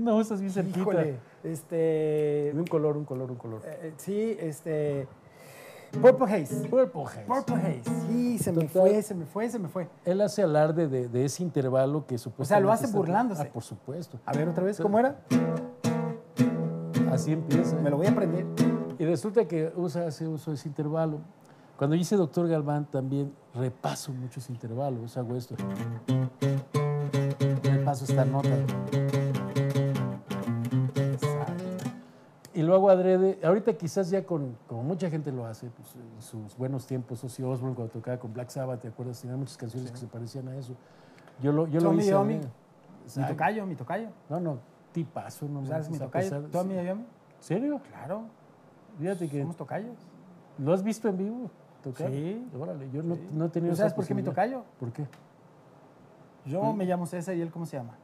No, 0.00 0.20
estás 0.20 0.40
bien 0.40 0.52
cerquita. 0.52 0.80
Híjole, 0.80 1.18
este, 1.44 2.52
Un 2.54 2.66
color, 2.66 2.96
un 2.96 3.04
color, 3.04 3.30
un 3.30 3.36
color. 3.38 3.62
eh, 3.64 3.94
sí, 3.96 4.36
este, 4.38 5.08
Purple 6.00 6.26
Haze. 6.26 6.68
Purple 6.68 7.02
Haze. 7.04 7.24
Purple 7.26 7.54
Haze. 7.56 7.82
Sí, 8.06 8.38
se 8.38 8.52
me 8.52 8.68
fue, 8.68 9.02
se 9.02 9.14
me 9.14 9.24
fue, 9.24 9.48
se 9.48 9.58
me 9.58 9.68
fue. 9.68 9.88
Él 10.04 10.20
hace 10.20 10.42
alarde 10.42 10.88
de, 10.88 11.08
de 11.08 11.24
ese 11.24 11.42
intervalo 11.42 12.06
que 12.06 12.18
supuestamente. 12.18 12.42
O 12.42 12.44
sea, 12.44 12.60
lo 12.60 12.70
hace 12.72 12.96
burlándose. 12.96 13.42
Ah, 13.42 13.50
por 13.52 13.62
supuesto. 13.62 14.18
A 14.26 14.32
ver 14.32 14.48
otra 14.48 14.62
vez, 14.64 14.78
¿cómo 14.78 14.98
era? 14.98 15.16
Así 17.10 17.32
empieza. 17.32 17.76
Me 17.76 17.90
lo 17.90 17.96
voy 17.96 18.06
a 18.06 18.10
aprender. 18.10 18.46
Y 18.98 19.04
resulta 19.04 19.46
que 19.48 19.72
usa, 19.76 20.06
hace 20.06 20.28
uso 20.28 20.50
de 20.50 20.56
ese 20.56 20.68
intervalo. 20.68 21.18
Cuando 21.80 21.96
hice 21.96 22.14
Doctor 22.14 22.46
Galván 22.46 22.84
también 22.84 23.32
repaso 23.54 24.12
mucho 24.12 24.38
ese 24.38 24.52
intervalo. 24.52 25.02
O 25.02 25.08
sea, 25.08 25.22
hago 25.22 25.34
esto. 25.34 25.54
Repaso 27.62 28.04
esta 28.04 28.26
nota. 28.26 28.50
Y 32.52 32.60
lo 32.60 32.74
hago 32.74 32.90
adrede. 32.90 33.40
Ahorita 33.42 33.72
quizás 33.78 34.10
ya 34.10 34.26
con, 34.26 34.58
como 34.66 34.82
mucha 34.82 35.08
gente 35.08 35.32
lo 35.32 35.46
hace, 35.46 35.70
pues, 35.70 35.94
en 35.94 36.20
sus 36.20 36.54
buenos 36.54 36.86
tiempos, 36.86 37.24
Ozzy 37.24 37.42
Osbourne 37.42 37.74
cuando 37.74 37.94
tocaba 37.94 38.18
con 38.18 38.34
Black 38.34 38.50
Sabbath, 38.50 38.82
¿te 38.82 38.88
acuerdas? 38.88 39.18
Tenía 39.18 39.38
muchas 39.38 39.56
canciones 39.56 39.90
que 39.90 39.96
se 39.96 40.06
parecían 40.06 40.48
a 40.48 40.56
eso. 40.56 40.74
Yo 41.42 41.50
lo, 41.50 41.66
yo 41.66 41.80
lo 41.80 41.86
Tommy 41.88 42.02
hice. 42.02 42.10
Yomi. 42.10 42.40
Mi 43.16 43.26
tocayo, 43.26 43.64
mi 43.64 43.74
tocayo. 43.74 44.10
No, 44.28 44.38
no, 44.38 44.58
tipazo. 44.92 45.48
No 45.48 45.64
¿Sabes 45.64 45.88
mi 45.88 45.96
tocayo? 45.96 46.42
¿Tommy 46.52 46.74
Yomi? 46.74 47.06
¿Serio? 47.38 47.80
Claro, 47.88 48.24
Fíjate 48.98 49.30
que 49.30 49.40
somos 49.40 49.56
tocayos. 49.56 49.96
lo 50.58 50.74
has 50.74 50.82
visto 50.82 51.08
en 51.08 51.16
vivo 51.16 51.50
Sí. 51.96 52.46
Órale, 52.58 52.90
yo 52.90 53.02
no, 53.02 53.16
no 53.32 53.46
he 53.46 53.48
tenido 53.48 53.70
¿Tú 53.70 53.74
esa 53.74 53.82
sabes 53.84 53.94
por 53.94 54.06
qué 54.06 54.14
mi 54.14 54.22
tocayo? 54.22 54.64
¿Por 54.78 54.92
qué? 54.92 55.06
Yo 56.46 56.72
me 56.72 56.84
llamo 56.84 57.06
César 57.06 57.34
y 57.36 57.40
él, 57.40 57.50
¿cómo 57.50 57.66
se 57.66 57.76
llama? 57.76 57.94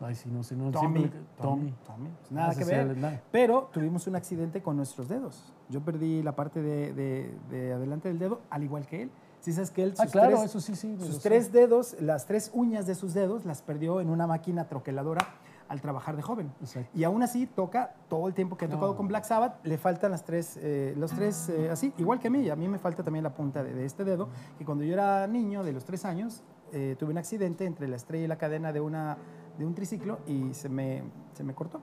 Ay, 0.00 0.14
sí, 0.14 0.28
no 0.30 0.42
sé, 0.42 0.56
no 0.56 0.70
Tommy. 0.70 0.98
siempre- 1.00 1.20
Tommy. 1.40 1.72
Tommy. 1.86 2.08
Tommy. 2.08 2.10
Nada 2.30 2.54
que 2.54 2.64
sí, 2.64 2.70
ver. 2.70 2.94
sí, 2.94 3.00
nada. 3.00 3.22
Pero 3.30 3.68
tuvimos 3.72 4.06
un 4.06 4.16
accidente 4.16 4.60
con 4.62 4.76
nuestros 4.76 5.08
dedos. 5.08 5.52
Yo 5.68 5.80
perdí 5.82 6.22
la 6.22 6.32
parte 6.34 6.60
de, 6.62 6.92
de- 6.92 7.34
de 7.50 7.72
adelante 7.72 8.08
del 8.08 8.18
dedo, 8.18 8.40
al 8.50 8.64
igual 8.64 8.86
que 8.86 9.02
él. 9.02 9.10
Si 9.40 9.52
sabes 9.52 9.70
que 9.70 9.82
él, 9.82 9.94
Ah, 9.98 10.02
sus, 10.04 10.12
claro, 10.12 10.36
tres, 10.38 10.44
eso 10.44 10.60
sí, 10.60 10.74
sí. 10.74 10.96
sus 10.98 11.20
tres 11.20 11.52
dedos, 11.52 11.96
las 12.00 12.26
tres 12.26 12.50
uñas 12.54 12.86
de 12.86 12.94
sus 12.94 13.12
dedos, 13.14 13.44
las 13.44 13.62
perdió 13.62 14.00
en 14.00 14.08
una 14.10 14.26
máquina 14.26 14.66
troqueladora 14.68 15.20
al 15.68 15.80
trabajar 15.80 16.16
de 16.16 16.22
joven. 16.22 16.52
Exacto. 16.60 16.90
Y 16.94 17.04
aún 17.04 17.22
así 17.22 17.46
toca 17.46 17.94
todo 18.08 18.28
el 18.28 18.34
tiempo 18.34 18.56
que 18.56 18.66
ha 18.66 18.68
tocado 18.68 18.92
No. 18.92 18.96
con 18.96 19.08
Black 19.08 19.24
Sabbath, 19.24 19.64
le 19.64 19.78
faltan 19.78 20.10
las 20.10 20.24
tres, 20.24 20.58
eh, 20.62 20.94
los 20.96 21.12
tres 21.12 21.48
eh, 21.48 21.70
así, 21.70 21.92
igual 21.98 22.18
que 22.18 22.28
a 22.28 22.30
mí. 22.30 22.48
A 22.50 22.56
mí 22.56 22.68
me 22.68 22.78
falta 22.78 23.02
también 23.02 23.22
la 23.22 23.34
punta 23.34 23.62
de, 23.62 23.72
de 23.74 23.84
este 23.84 24.04
dedo, 24.04 24.28
que 24.58 24.64
cuando 24.64 24.84
yo 24.84 24.92
era 24.92 25.26
niño, 25.26 25.64
de 25.64 25.72
los 25.72 25.84
tres 25.84 26.04
años, 26.04 26.42
eh, 26.72 26.96
tuve 26.98 27.10
un 27.12 27.18
accidente 27.18 27.64
entre 27.64 27.88
la 27.88 27.96
estrella 27.96 28.24
y 28.24 28.28
la 28.28 28.36
cadena 28.36 28.72
de, 28.72 28.80
una, 28.80 29.16
de 29.58 29.64
un 29.64 29.74
triciclo 29.74 30.18
y 30.26 30.52
se 30.54 30.68
me, 30.68 31.02
se 31.32 31.44
me 31.44 31.54
cortó. 31.54 31.80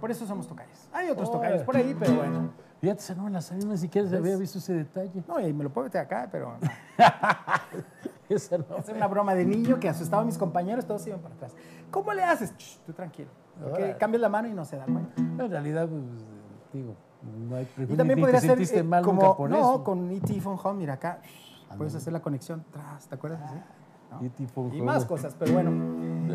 Por 0.00 0.10
eso 0.10 0.26
somos 0.26 0.48
tocayos. 0.48 0.88
Hay 0.92 1.10
otros 1.10 1.30
tocayos 1.30 1.62
por 1.62 1.76
ahí, 1.76 1.94
pero 1.98 2.14
bueno. 2.14 2.50
Fíjate, 2.80 3.14
no 3.14 3.24
me 3.24 3.30
la 3.30 3.40
sabía, 3.40 3.64
ni 3.66 3.76
siquiera 3.78 4.08
se 4.08 4.16
había 4.16 4.36
visto 4.36 4.58
ese 4.58 4.74
detalle. 4.74 5.22
No, 5.28 5.38
y 5.38 5.52
me 5.52 5.62
lo 5.62 5.72
puedo 5.72 5.84
meter 5.84 6.00
acá, 6.00 6.28
pero 6.32 6.56
no. 6.60 6.68
Esa 8.34 8.58
no. 8.58 8.76
es 8.78 8.88
una 8.88 9.06
broma 9.06 9.34
de 9.34 9.44
niño 9.44 9.78
que 9.80 9.88
asustaba 9.88 10.22
a 10.22 10.24
mis 10.24 10.38
compañeros, 10.38 10.86
todos 10.86 11.06
iban 11.06 11.20
para 11.20 11.34
atrás. 11.34 11.54
¿Cómo 11.90 12.12
le 12.12 12.22
haces? 12.22 12.54
Shh, 12.56 12.78
tú 12.86 12.92
tranquilo. 12.92 13.30
Porque 13.62 13.96
cambias 13.98 14.20
la 14.22 14.28
mano 14.28 14.48
y 14.48 14.54
no 14.54 14.64
se 14.64 14.76
da 14.76 14.84
cuenta. 14.86 15.12
En 15.20 15.50
realidad, 15.50 15.88
pues, 15.88 16.02
digo, 16.72 16.94
no 17.48 17.56
hay 17.56 17.68
Y 17.88 17.94
también 17.96 18.20
podría 18.20 18.40
ser 18.40 18.58
eh, 18.60 18.82
mal 18.82 19.04
como, 19.04 19.36
por 19.36 19.50
no, 19.50 19.56
eso. 19.58 19.84
con 19.84 20.10
E.T. 20.10 20.40
Phone 20.40 20.58
Home, 20.62 20.78
mira 20.78 20.94
acá, 20.94 21.20
puedes 21.76 21.94
hacer 21.94 22.12
la 22.12 22.20
conexión, 22.20 22.64
tras, 22.72 23.06
¿te 23.08 23.14
acuerdas? 23.14 23.40
Así? 23.42 23.56
¿No? 24.40 24.48
Phone 24.48 24.68
Y 24.74 24.80
Home. 24.80 24.82
más 24.82 25.04
cosas, 25.04 25.34
pero 25.38 25.52
bueno. 25.52 25.70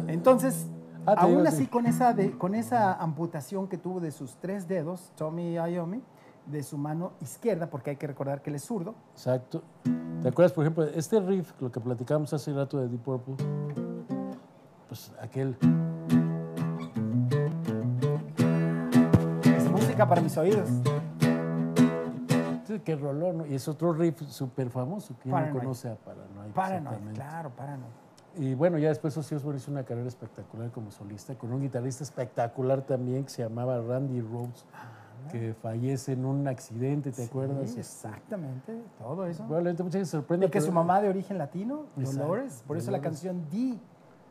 Entonces, 0.07 0.67
Ah, 1.09 1.15
aún 1.19 1.47
así, 1.47 1.59
sí. 1.63 1.67
con 1.67 1.85
esa, 1.85 2.11
de- 2.11 2.37
con 2.37 2.53
esa 2.53 2.93
amputación 2.93 3.69
que 3.69 3.77
tuvo 3.77 4.01
de 4.01 4.11
sus 4.11 4.35
tres 4.41 4.67
dedos, 4.67 5.13
Tommy 5.15 5.53
Iommi, 5.55 6.01
de 6.51 6.63
su 6.63 6.77
mano 6.77 7.11
izquierda, 7.21 7.69
porque 7.69 7.91
hay 7.91 7.95
que 7.97 8.07
recordar 8.07 8.41
que 8.41 8.49
él 8.49 8.55
es 8.55 8.63
zurdo, 8.63 8.95
Exacto. 9.13 9.61
¿Te 10.21 10.29
acuerdas, 10.29 10.51
por 10.51 10.63
ejemplo, 10.63 10.83
este 10.85 11.19
riff, 11.19 11.51
lo 11.61 11.71
que 11.71 11.79
platicábamos 11.79 12.33
hace 12.33 12.51
rato 12.53 12.79
de 12.79 12.87
Deep 12.87 13.01
Purple? 13.01 13.35
Pues 14.87 15.11
aquel. 15.21 15.55
es 19.55 19.71
música 19.71 20.07
para 20.07 20.21
mis 20.21 20.35
oídos. 20.37 20.67
Sí, 22.65 22.79
Qué 22.83 22.95
rolón, 22.95 23.37
¿no? 23.39 23.45
Y 23.45 23.55
es 23.55 23.67
otro 23.67 23.93
riff 23.93 24.21
súper 24.23 24.69
famoso. 24.69 25.15
¿Quién 25.21 25.31
no 25.31 25.37
Paranoid. 25.37 25.59
conoce 25.61 25.89
a 25.89 25.95
Paranoid? 25.95 26.51
Paranoid, 26.53 27.13
claro, 27.13 27.49
Paranoid. 27.51 27.91
Y 28.37 28.53
bueno, 28.53 28.77
ya 28.77 28.89
después 28.89 29.17
Ozzy 29.17 29.35
Osbourne 29.35 29.59
hizo 29.59 29.71
una 29.71 29.83
carrera 29.83 30.07
espectacular 30.07 30.69
como 30.71 30.91
solista, 30.91 31.33
con 31.35 31.51
un 31.53 31.61
guitarrista 31.61 32.03
espectacular 32.03 32.81
también 32.83 33.23
que 33.23 33.29
se 33.29 33.41
llamaba 33.41 33.81
Randy 33.81 34.21
Rhodes, 34.21 34.65
que 35.27 35.53
fallece 35.53 36.13
en 36.13 36.25
un 36.25 36.47
accidente, 36.47 37.11
¿te 37.11 37.25
acuerdas? 37.25 37.69
Sí, 37.71 37.79
exactamente, 37.79 38.77
todo 38.99 39.25
eso. 39.25 39.43
Probablemente 39.43 39.83
mucha 39.83 39.97
gente 39.97 40.09
sorprende. 40.09 40.47
De 40.47 40.51
que 40.51 40.61
su 40.61 40.71
mamá 40.71 41.01
de 41.01 41.09
origen 41.09 41.37
latino, 41.37 41.85
Exacto, 41.97 42.21
Dolores, 42.21 42.63
por 42.67 42.77
eso 42.77 42.91
la 42.91 43.01
canción 43.01 43.43
D, 43.51 43.77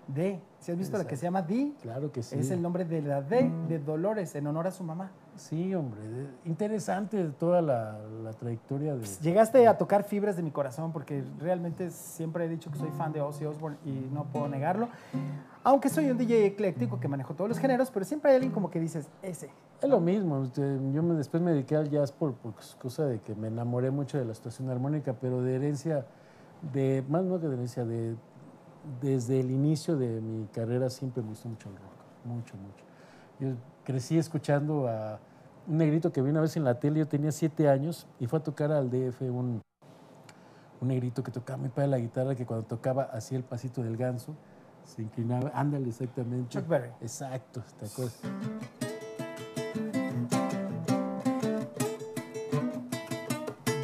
D. 0.09 0.41
Si 0.61 0.71
has 0.73 0.79
visto 0.79 0.97
la 0.97 1.05
que 1.05 1.15
Exacto. 1.15 1.21
se 1.21 1.27
llama 1.27 1.43
D, 1.43 1.73
Claro 1.83 2.13
que 2.13 2.23
sí. 2.23 2.37
es 2.39 2.51
el 2.51 2.63
nombre 2.63 2.85
de 2.85 3.03
la 3.03 3.23
D 3.23 3.51
de 3.69 3.79
Dolores 3.81 4.35
en 4.37 4.47
honor 4.47 4.67
a 4.69 4.71
su 4.71 4.85
mamá. 4.85 5.11
Sí, 5.37 5.75
hombre. 5.75 6.01
de- 6.09 6.29
Interesante 6.45 7.23
toda 7.39 7.61
la, 7.61 7.99
la 8.23 8.33
trayectoria 8.33 8.95
de... 8.95 9.05
Llegaste 9.21 9.67
a 9.69 9.77
tocar 9.77 10.05
fibras 10.05 10.37
de 10.37 10.43
mi 10.43 10.51
corazón 10.51 10.93
porque 10.93 11.23
realmente 11.41 11.91
siempre 11.91 12.45
he 12.45 12.49
dicho 12.49 12.71
que 12.71 12.79
soy 12.79 12.91
fan 12.93 13.13
de 13.13 13.21
Ozzy 13.21 13.45
Osbourne 13.45 13.77
y 13.85 14.09
no 14.13 14.25
puedo 14.25 14.49
negarlo. 14.49 14.89
Aunque 15.65 15.89
soy 15.89 16.09
un 16.11 16.17
DJ 16.17 16.47
ecléctico 16.47 16.99
que 17.01 17.09
manejo 17.09 17.35
todos 17.35 17.49
los 17.51 17.59
géneros, 17.59 17.91
pero 17.91 18.05
siempre 18.05 18.31
hay 18.31 18.37
alguien 18.37 18.53
como 18.53 18.71
que 18.71 18.79
dices, 18.81 19.09
ese, 19.23 19.51
Es 19.83 19.89
lo 19.89 20.01
mismo. 20.01 20.45
este, 20.45 20.61
Yo 20.93 21.03
me, 21.03 21.15
después 21.15 21.43
me 21.43 21.53
dediqué 21.53 21.77
al 21.77 21.91
jazz 21.91 22.13
por, 22.13 22.35
por 22.35 22.55
cosa 22.81 23.07
de 23.07 23.21
que 23.21 23.35
me 23.35 23.49
enamoré 23.49 23.91
mucho 23.91 24.19
de 24.19 24.25
la 24.25 24.35
situación 24.35 24.71
armónica, 24.71 25.15
pero 25.21 25.43
de 25.43 25.55
herencia, 25.55 26.07
de 26.73 27.05
más 27.09 27.25
no 27.25 27.39
que 27.41 27.49
de 27.49 27.55
herencia, 27.55 27.85
de, 27.85 28.17
desde 29.01 29.41
el 29.41 29.51
inicio 29.51 29.97
de 29.97 30.21
mi 30.21 30.47
carrera 30.47 30.89
siempre 30.91 31.23
me 31.23 31.31
gustó 31.31 31.49
mucho 31.49 31.69
el 31.69 31.77
rock. 31.77 31.85
Mucho, 32.25 32.55
mucho. 32.57 32.85
Yo 33.39 33.57
crecí 33.85 34.19
escuchando 34.19 34.89
a 34.89 35.19
un 35.69 35.77
negrito 35.77 36.13
que 36.13 36.23
vi 36.23 36.31
una 36.31 36.41
vez 36.41 36.57
en 36.57 36.65
la 36.65 36.79
tele, 36.81 37.01
yo 37.01 37.09
tenía 37.09 37.33
siete 37.33 37.69
años 37.69 38.07
y 38.19 38.27
fue 38.27 38.39
a 38.39 38.43
tocar 38.43 38.73
al 38.73 38.91
DF 38.91 39.23
un, 39.23 39.61
un 40.81 40.89
negrito 40.89 41.23
que 41.23 41.31
tocaba 41.31 41.59
muy 41.59 41.69
padre 41.69 41.89
la 41.89 41.99
guitarra, 41.99 42.35
que 42.35 42.47
cuando 42.47 42.67
tocaba 42.67 43.05
hacía 43.05 43.37
el 43.37 43.45
pasito 43.45 43.83
del 43.83 43.97
ganso, 43.97 44.35
se 44.85 45.03
inclinaba, 45.03 45.51
ándale 45.55 45.89
exactamente. 45.89 46.49
Chuck 46.49 46.69
Berry. 46.69 46.91
Exacto, 47.01 47.63
¿te 47.79 47.87
acuerdas? 47.87 48.21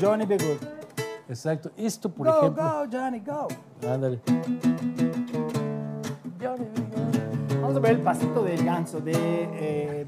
Johnny 0.03 0.27
B. 0.27 0.37
Good. 0.37 0.59
Exacto. 1.29 1.71
Esto, 1.77 2.13
por 2.13 2.27
go, 2.27 2.39
ejemplo. 2.39 2.63
go, 2.65 2.87
Johnny, 2.91 3.21
go. 3.21 3.47
Ándale. 3.89 4.21
Vamos 7.61 7.77
a 7.77 7.79
ver 7.79 7.93
el 7.93 8.01
pasito 8.01 8.43
del 8.43 8.65
ganso 8.65 9.01
de 9.01 9.13
eh, 9.15 10.07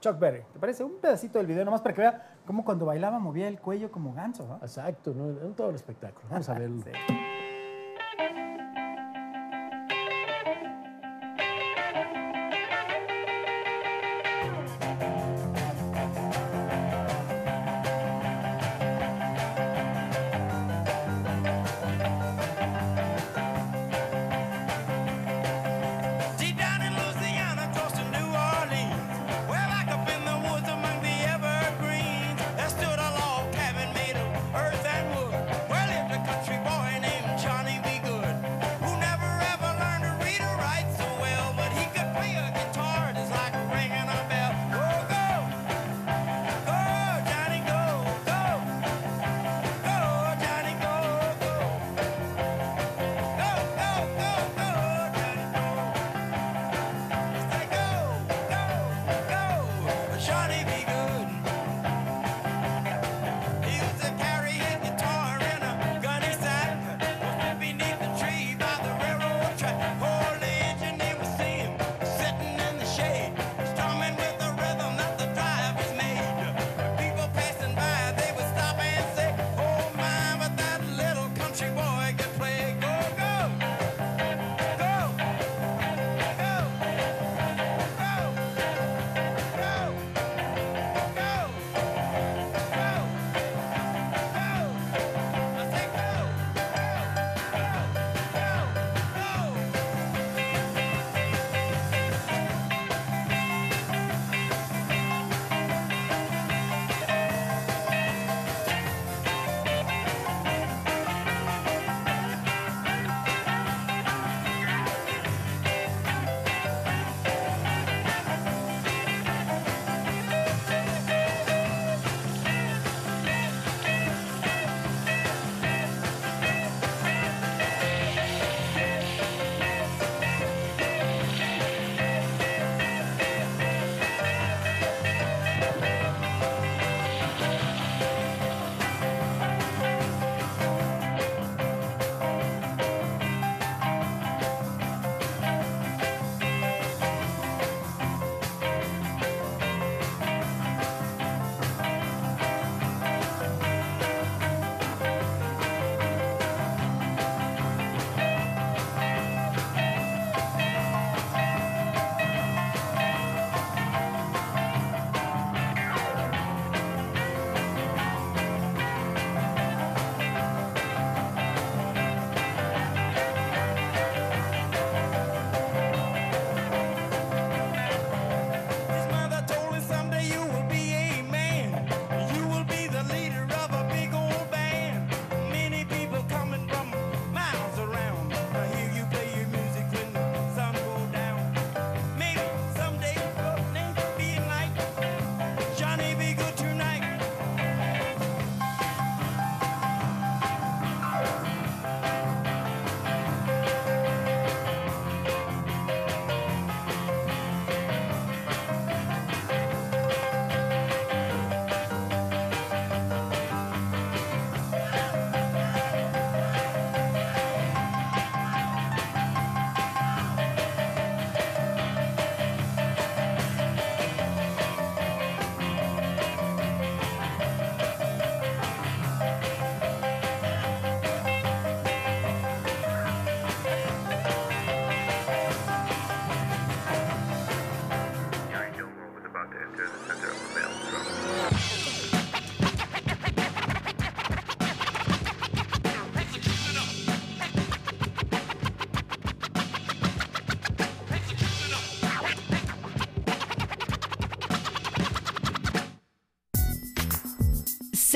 Chuck 0.00 0.18
Berry. 0.18 0.42
¿Te 0.54 0.58
parece? 0.58 0.84
Un 0.84 0.94
pedacito 1.02 1.36
del 1.38 1.46
video, 1.46 1.66
nomás 1.66 1.82
para 1.82 1.94
que 1.94 2.00
vea 2.00 2.36
cómo 2.46 2.64
cuando 2.64 2.86
bailaba 2.86 3.18
movía 3.18 3.46
el 3.48 3.60
cuello 3.60 3.92
como 3.92 4.14
ganso, 4.14 4.46
¿no? 4.46 4.56
Exacto, 4.56 5.12
¿no? 5.14 5.30
Era 5.30 5.54
todo 5.54 5.68
el 5.68 5.74
espectáculo. 5.76 6.26
Vamos 6.30 6.48
a 6.48 6.54
verlo. 6.58 6.82
Sí. 6.82 6.90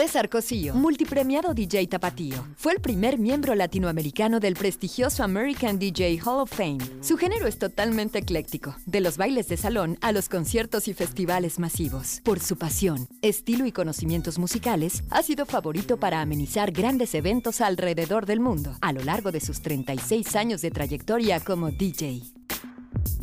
César 0.09 0.30
Cosillo, 0.30 0.72
multipremiado 0.72 1.52
DJ 1.52 1.86
tapatío, 1.86 2.46
fue 2.56 2.72
el 2.72 2.80
primer 2.80 3.18
miembro 3.18 3.54
latinoamericano 3.54 4.40
del 4.40 4.54
prestigioso 4.54 5.22
American 5.22 5.78
DJ 5.78 6.18
Hall 6.24 6.40
of 6.40 6.50
Fame. 6.50 6.78
Su 7.02 7.18
género 7.18 7.46
es 7.46 7.59
totalmente 7.59 8.20
ecléctico, 8.20 8.74
de 8.86 9.02
los 9.02 9.18
bailes 9.18 9.48
de 9.48 9.59
salón 9.59 9.98
a 10.00 10.12
los 10.12 10.30
conciertos 10.30 10.88
y 10.88 10.94
festivales 10.94 11.59
masivos. 11.59 12.22
Por 12.24 12.40
su 12.40 12.56
pasión, 12.56 13.06
estilo 13.20 13.66
y 13.66 13.72
conocimientos 13.72 14.38
musicales, 14.38 15.04
ha 15.11 15.22
sido 15.22 15.44
favorito 15.44 15.98
para 15.98 16.22
amenizar 16.22 16.72
grandes 16.72 17.14
eventos 17.14 17.61
alrededor 17.61 18.24
del 18.24 18.40
mundo 18.40 18.78
a 18.80 18.94
lo 18.94 19.04
largo 19.04 19.30
de 19.30 19.40
sus 19.40 19.61
36 19.61 20.36
años 20.36 20.62
de 20.62 20.70
trayectoria 20.70 21.38
como 21.38 21.70
DJ. 21.70 22.22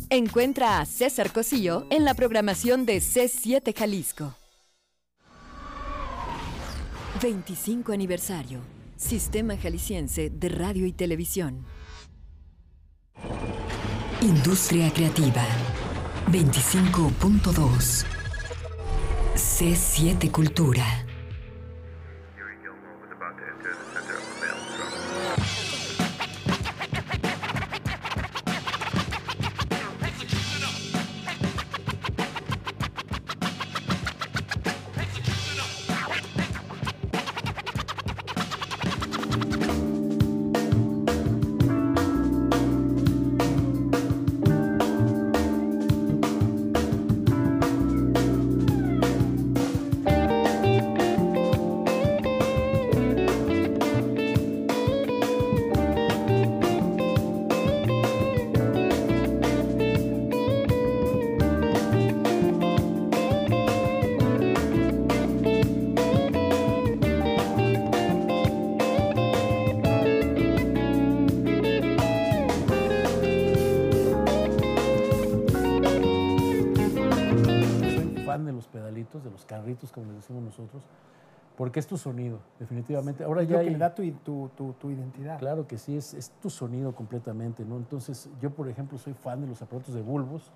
Encuentra 0.08 0.78
a 0.78 0.86
César 0.86 1.32
Cosillo 1.32 1.84
en 1.90 2.04
la 2.04 2.14
programación 2.14 2.86
de 2.86 2.98
C7 2.98 3.76
Jalisco. 3.76 4.36
25 7.20 7.92
aniversario. 7.92 8.60
Sistema 8.96 9.56
Jalisciense 9.56 10.30
de 10.30 10.48
Radio 10.48 10.86
y 10.86 10.92
Televisión. 10.92 11.64
Industria 14.20 14.92
Creativa 14.92 15.44
25.2 16.30 18.04
C7 19.34 20.30
Cultura 20.30 21.05
como 79.96 80.12
les 80.12 80.16
decimos 80.22 80.42
nosotros, 80.42 80.82
porque 81.56 81.80
es 81.80 81.86
tu 81.86 81.96
sonido, 81.96 82.38
definitivamente. 82.60 83.24
Ahora 83.24 83.42
ya 83.42 83.52
lo 83.56 83.60
que 83.62 83.66
hay- 83.66 83.72
le 83.72 83.78
da 83.78 83.94
tu, 83.94 84.02
tu, 84.22 84.50
tu- 84.54 84.72
tu 84.74 84.90
identidad. 84.90 85.38
Claro 85.38 85.66
que 85.66 85.78
sí, 85.78 85.96
es, 85.96 86.12
es 86.14 86.30
tu 86.42 86.50
sonido 86.50 86.94
completamente, 86.94 87.64
¿no? 87.64 87.76
Entonces, 87.78 88.28
yo, 88.40 88.50
por 88.50 88.68
ejemplo, 88.68 88.98
soy 88.98 89.14
fan 89.14 89.40
de 89.40 89.46
los 89.46 89.62
aparatos 89.62 89.94
de 89.94 90.02
bulbos, 90.02 90.52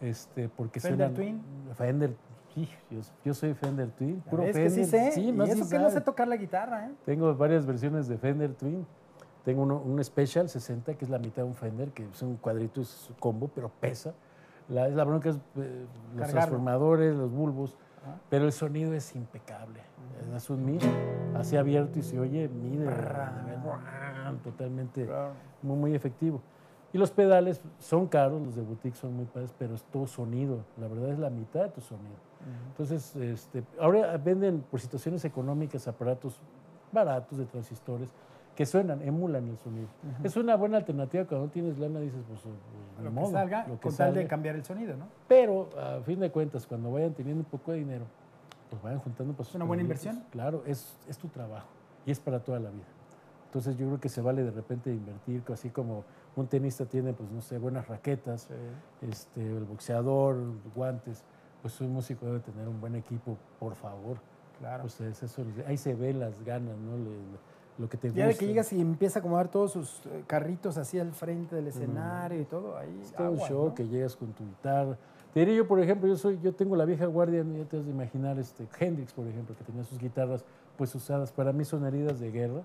este, 0.00 0.48
porque 0.48 0.78
Fender 0.80 1.08
suenan- 1.10 1.14
Twin. 1.14 1.42
Fender, 1.74 2.14
sí, 2.54 2.68
yo, 2.90 3.00
yo 3.24 3.34
soy 3.34 3.52
Fender 3.54 3.90
Twin, 3.90 4.20
puro 4.30 4.44
Es 4.44 4.54
que 4.56 4.68
Fender. 4.70 4.84
sí 4.84 4.90
sé. 4.90 5.10
Sí, 5.12 5.28
y 5.28 5.32
no, 5.32 5.44
sí 5.44 5.52
eso 5.52 5.68
que 5.68 5.78
no 5.78 5.90
sé 5.90 6.00
tocar 6.00 6.28
la 6.28 6.36
guitarra, 6.36 6.86
¿eh? 6.86 6.92
Tengo 7.04 7.34
varias 7.34 7.66
versiones 7.66 8.06
de 8.06 8.16
Fender 8.16 8.54
Twin. 8.54 8.86
Tengo 9.44 9.62
uno- 9.62 9.82
un 9.84 10.02
Special 10.04 10.48
60, 10.48 10.94
que 10.94 11.04
es 11.04 11.10
la 11.10 11.18
mitad 11.18 11.42
de 11.42 11.48
un 11.48 11.54
Fender, 11.54 11.90
que 11.90 12.04
es 12.04 12.22
un 12.22 12.36
cuadrito, 12.36 12.80
es 12.82 13.10
combo, 13.18 13.48
pero 13.52 13.70
pesa. 13.80 14.14
La, 14.68 14.86
es 14.86 14.94
la 14.94 15.02
bronca 15.04 15.30
es 15.30 15.36
eh, 15.36 15.38
los 15.56 15.86
Cargarlo. 16.18 16.32
transformadores, 16.32 17.16
los 17.16 17.32
bulbos, 17.32 17.74
pero 18.28 18.44
el 18.44 18.52
sonido 18.52 18.92
es 18.94 19.14
impecable. 19.14 19.80
Es 20.34 20.50
un 20.50 20.64
MIDI, 20.64 20.86
así 21.36 21.56
abierto 21.56 21.98
y 21.98 22.02
se 22.02 22.18
oye 22.18 22.48
MIDI, 22.48 22.78
de 22.78 22.88
totalmente 24.42 25.08
muy, 25.62 25.76
muy 25.76 25.94
efectivo. 25.94 26.40
Y 26.92 26.98
los 26.98 27.10
pedales 27.10 27.60
son 27.78 28.06
caros, 28.06 28.40
los 28.40 28.56
de 28.56 28.62
boutique 28.62 28.96
son 28.96 29.14
muy 29.14 29.26
padres, 29.26 29.54
pero 29.58 29.74
es 29.74 29.84
todo 29.84 30.06
sonido. 30.06 30.64
La 30.78 30.88
verdad 30.88 31.10
es 31.10 31.18
la 31.18 31.30
mitad 31.30 31.64
de 31.64 31.68
tu 31.68 31.80
sonido. 31.80 32.16
Entonces, 32.68 33.14
este, 33.16 33.62
ahora 33.78 34.16
venden 34.16 34.64
por 34.70 34.80
situaciones 34.80 35.24
económicas 35.24 35.86
aparatos 35.86 36.40
baratos 36.90 37.38
de 37.38 37.44
transistores 37.44 38.08
que 38.58 38.66
suenan, 38.66 39.00
emulan 39.02 39.46
el 39.46 39.56
sonido. 39.58 39.86
Es 40.24 40.36
una 40.36 40.56
buena 40.56 40.78
alternativa 40.78 41.24
cuando 41.26 41.46
no 41.46 41.52
tienes 41.52 41.78
lana, 41.78 42.00
dices, 42.00 42.18
pues, 42.26 42.40
pues, 42.40 43.04
Lo 43.04 43.14
que 43.14 43.26
salga, 43.30 43.64
lo 43.68 43.74
que 43.78 43.88
con 43.88 43.96
tal 43.96 44.12
de 44.12 44.26
cambiar 44.26 44.56
el 44.56 44.64
sonido, 44.64 44.96
¿no? 44.96 45.06
Pero, 45.28 45.70
a 45.78 46.00
fin 46.00 46.18
de 46.18 46.32
cuentas, 46.32 46.66
cuando 46.66 46.90
vayan 46.90 47.14
teniendo 47.14 47.44
un 47.44 47.48
poco 47.48 47.70
de 47.70 47.78
dinero, 47.78 48.04
pues 48.68 48.82
vayan 48.82 48.98
juntando 48.98 49.32
para 49.32 49.44
sus 49.44 49.54
una 49.54 49.64
buena 49.64 49.82
inversión. 49.84 50.24
Claro, 50.32 50.64
es, 50.66 50.98
es 51.08 51.16
tu 51.18 51.28
trabajo 51.28 51.68
y 52.04 52.10
es 52.10 52.18
para 52.18 52.40
toda 52.40 52.58
la 52.58 52.70
vida. 52.70 52.82
Entonces 53.44 53.76
yo 53.76 53.86
creo 53.86 54.00
que 54.00 54.08
se 54.08 54.22
vale 54.22 54.42
de 54.42 54.50
repente 54.50 54.90
invertir, 54.92 55.40
así 55.52 55.70
como 55.70 56.02
un 56.34 56.48
tenista 56.48 56.84
tiene, 56.84 57.12
pues 57.12 57.30
no 57.30 57.40
sé, 57.40 57.58
buenas 57.58 57.86
raquetas, 57.86 58.48
este, 59.08 59.40
el 59.40 59.66
boxeador, 59.66 60.36
guantes, 60.74 61.22
pues 61.62 61.80
un 61.80 61.92
músico 61.92 62.26
debe 62.26 62.40
tener 62.40 62.66
un 62.66 62.80
buen 62.80 62.96
equipo, 62.96 63.36
por 63.60 63.76
favor. 63.76 64.16
Claro. 64.58 64.82
Pues 64.82 65.00
es 65.00 65.22
eso, 65.22 65.44
ahí 65.68 65.76
se 65.76 65.94
ve 65.94 66.12
las 66.12 66.42
ganas, 66.42 66.76
¿no? 66.76 66.96
Le- 66.96 67.56
lo 67.78 67.88
que 67.88 67.96
te 67.96 68.08
Ya 68.12 68.24
de 68.24 68.30
gusta. 68.30 68.40
que 68.40 68.46
llegas 68.46 68.72
y 68.72 68.80
empieza 68.80 69.18
a 69.18 69.20
acomodar 69.20 69.48
todos 69.48 69.72
sus 69.72 70.00
eh, 70.06 70.24
carritos 70.26 70.76
así 70.78 70.98
al 70.98 71.12
frente 71.12 71.56
del 71.56 71.68
escenario 71.68 72.40
y 72.40 72.44
todo, 72.44 72.76
ahí 72.76 72.98
Es 73.02 73.12
todo 73.12 73.30
un 73.30 73.38
show 73.38 73.66
¿no? 73.68 73.74
que 73.74 73.86
llegas 73.86 74.16
con 74.16 74.32
tu 74.32 74.44
guitarra. 74.44 74.96
Te 75.32 75.40
diré 75.40 75.54
yo, 75.54 75.68
por 75.68 75.78
ejemplo, 75.80 76.08
yo 76.08 76.16
soy, 76.16 76.38
yo 76.42 76.52
tengo 76.54 76.74
la 76.74 76.84
vieja 76.84 77.06
guardia, 77.06 77.44
ya 77.44 77.64
te 77.64 77.76
has 77.78 77.84
de 77.84 77.90
imaginar, 77.90 78.38
este, 78.38 78.66
Hendrix, 78.80 79.12
por 79.12 79.26
ejemplo, 79.28 79.54
que 79.56 79.62
tenía 79.64 79.84
sus 79.84 79.98
guitarras 79.98 80.44
pues 80.76 80.94
usadas. 80.94 81.30
Para 81.32 81.52
mí 81.52 81.64
son 81.64 81.84
heridas 81.86 82.18
de 82.18 82.30
guerra. 82.30 82.62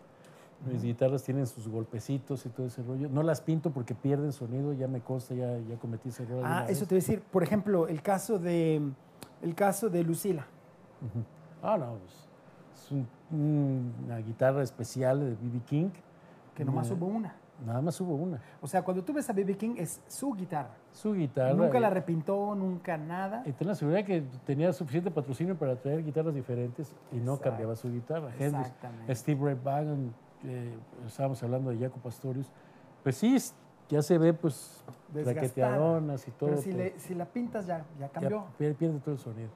Mis 0.72 0.82
guitarras 0.82 1.22
tienen 1.24 1.45
sus 1.45 1.68
golpecitos 1.68 2.45
y 2.45 2.49
todo 2.49 2.68
ese 2.68 2.82
rollo. 2.84 3.09
No 3.09 3.22
las 3.22 3.41
pinto 3.41 3.72
porque 3.72 3.93
pierden 3.93 4.32
sonido, 4.32 4.72
ya 4.72 4.88
me 4.88 5.01
consta, 5.01 5.36
ya, 5.36 5.57
ya 5.59 5.76
cometí 5.78 6.07
ese 6.07 6.24
error. 6.24 6.41
Ah, 6.45 6.64
eso 6.70 6.80
vez. 6.82 6.88
te 6.88 6.95
voy 6.95 6.99
a 6.99 7.01
decir, 7.01 7.22
por 7.22 7.43
ejemplo, 7.43 7.88
el 7.89 8.01
caso 8.01 8.39
de 8.39 8.82
el 9.41 9.55
caso 9.55 9.89
de 9.89 10.03
Lucila. 10.03 10.47
Ah, 11.61 11.78
no, 11.78 11.97
pues, 11.97 12.14
es 12.86 12.91
un- 12.93 13.07
una 13.34 14.17
guitarra 14.19 14.63
especial 14.63 15.19
de 15.19 15.29
B.B. 15.31 15.59
King. 15.65 15.89
Que 16.55 16.63
nomás 16.63 16.89
hubo 16.91 17.07
una. 17.07 17.36
Nada 17.65 17.81
más 17.81 17.99
hubo 18.01 18.15
una. 18.15 18.41
O 18.61 18.67
sea, 18.67 18.81
cuando 18.84 19.03
tú 19.03 19.13
ves 19.13 19.29
a 19.29 19.34
B.B. 19.34 19.55
King 19.57 19.75
es 19.77 20.01
su 20.07 20.34
guitarra. 20.34 20.71
Su 20.91 21.13
guitarra. 21.13 21.53
Nunca 21.53 21.79
la 21.79 21.89
repintó, 21.89 22.53
nunca 22.55 22.97
nada. 22.97 23.43
Y 23.45 23.51
ten 23.53 23.67
la 23.67 23.75
seguridad 23.75 24.03
que 24.05 24.23
tenía 24.45 24.71
suficiente 24.73 25.09
patrocinio 25.11 25.55
para 25.57 25.75
traer 25.75 26.03
guitarras 26.03 26.34
diferentes 26.36 26.93
y 27.11 27.15
no 27.17 27.34
Exacto. 27.34 27.43
cambiaba 27.49 27.75
su 27.75 27.91
guitarra. 27.91 28.29
Hendrix, 28.38 28.67
Exactamente. 28.67 29.15
Steve 29.15 29.39
Ray 29.45 29.59
Vaughan, 29.63 30.13
eh, 30.43 30.75
estábamos 31.07 31.41
hablando 31.43 31.69
de 31.71 31.77
Jaco 31.79 31.99
Pastorius, 31.99 32.47
pues 33.01 33.15
sí, 33.17 33.38
ya 33.89 34.01
se 34.01 34.17
ve 34.17 34.34
pues 34.34 34.84
raqueteadonas 35.13 36.27
y 36.27 36.31
todo. 36.31 36.49
Pero 36.49 36.61
si, 36.61 36.71
pero 36.71 36.84
le- 36.84 36.99
si 36.99 37.15
la 37.15 37.25
pintas 37.25 37.65
ya, 37.65 37.79
ya 37.99 38.07
ya 38.07 38.09
cambió. 38.09 38.45
pierde, 38.57 38.75
pierde 38.75 38.99
todo 38.99 39.11
el 39.13 39.19
sonido. 39.19 39.49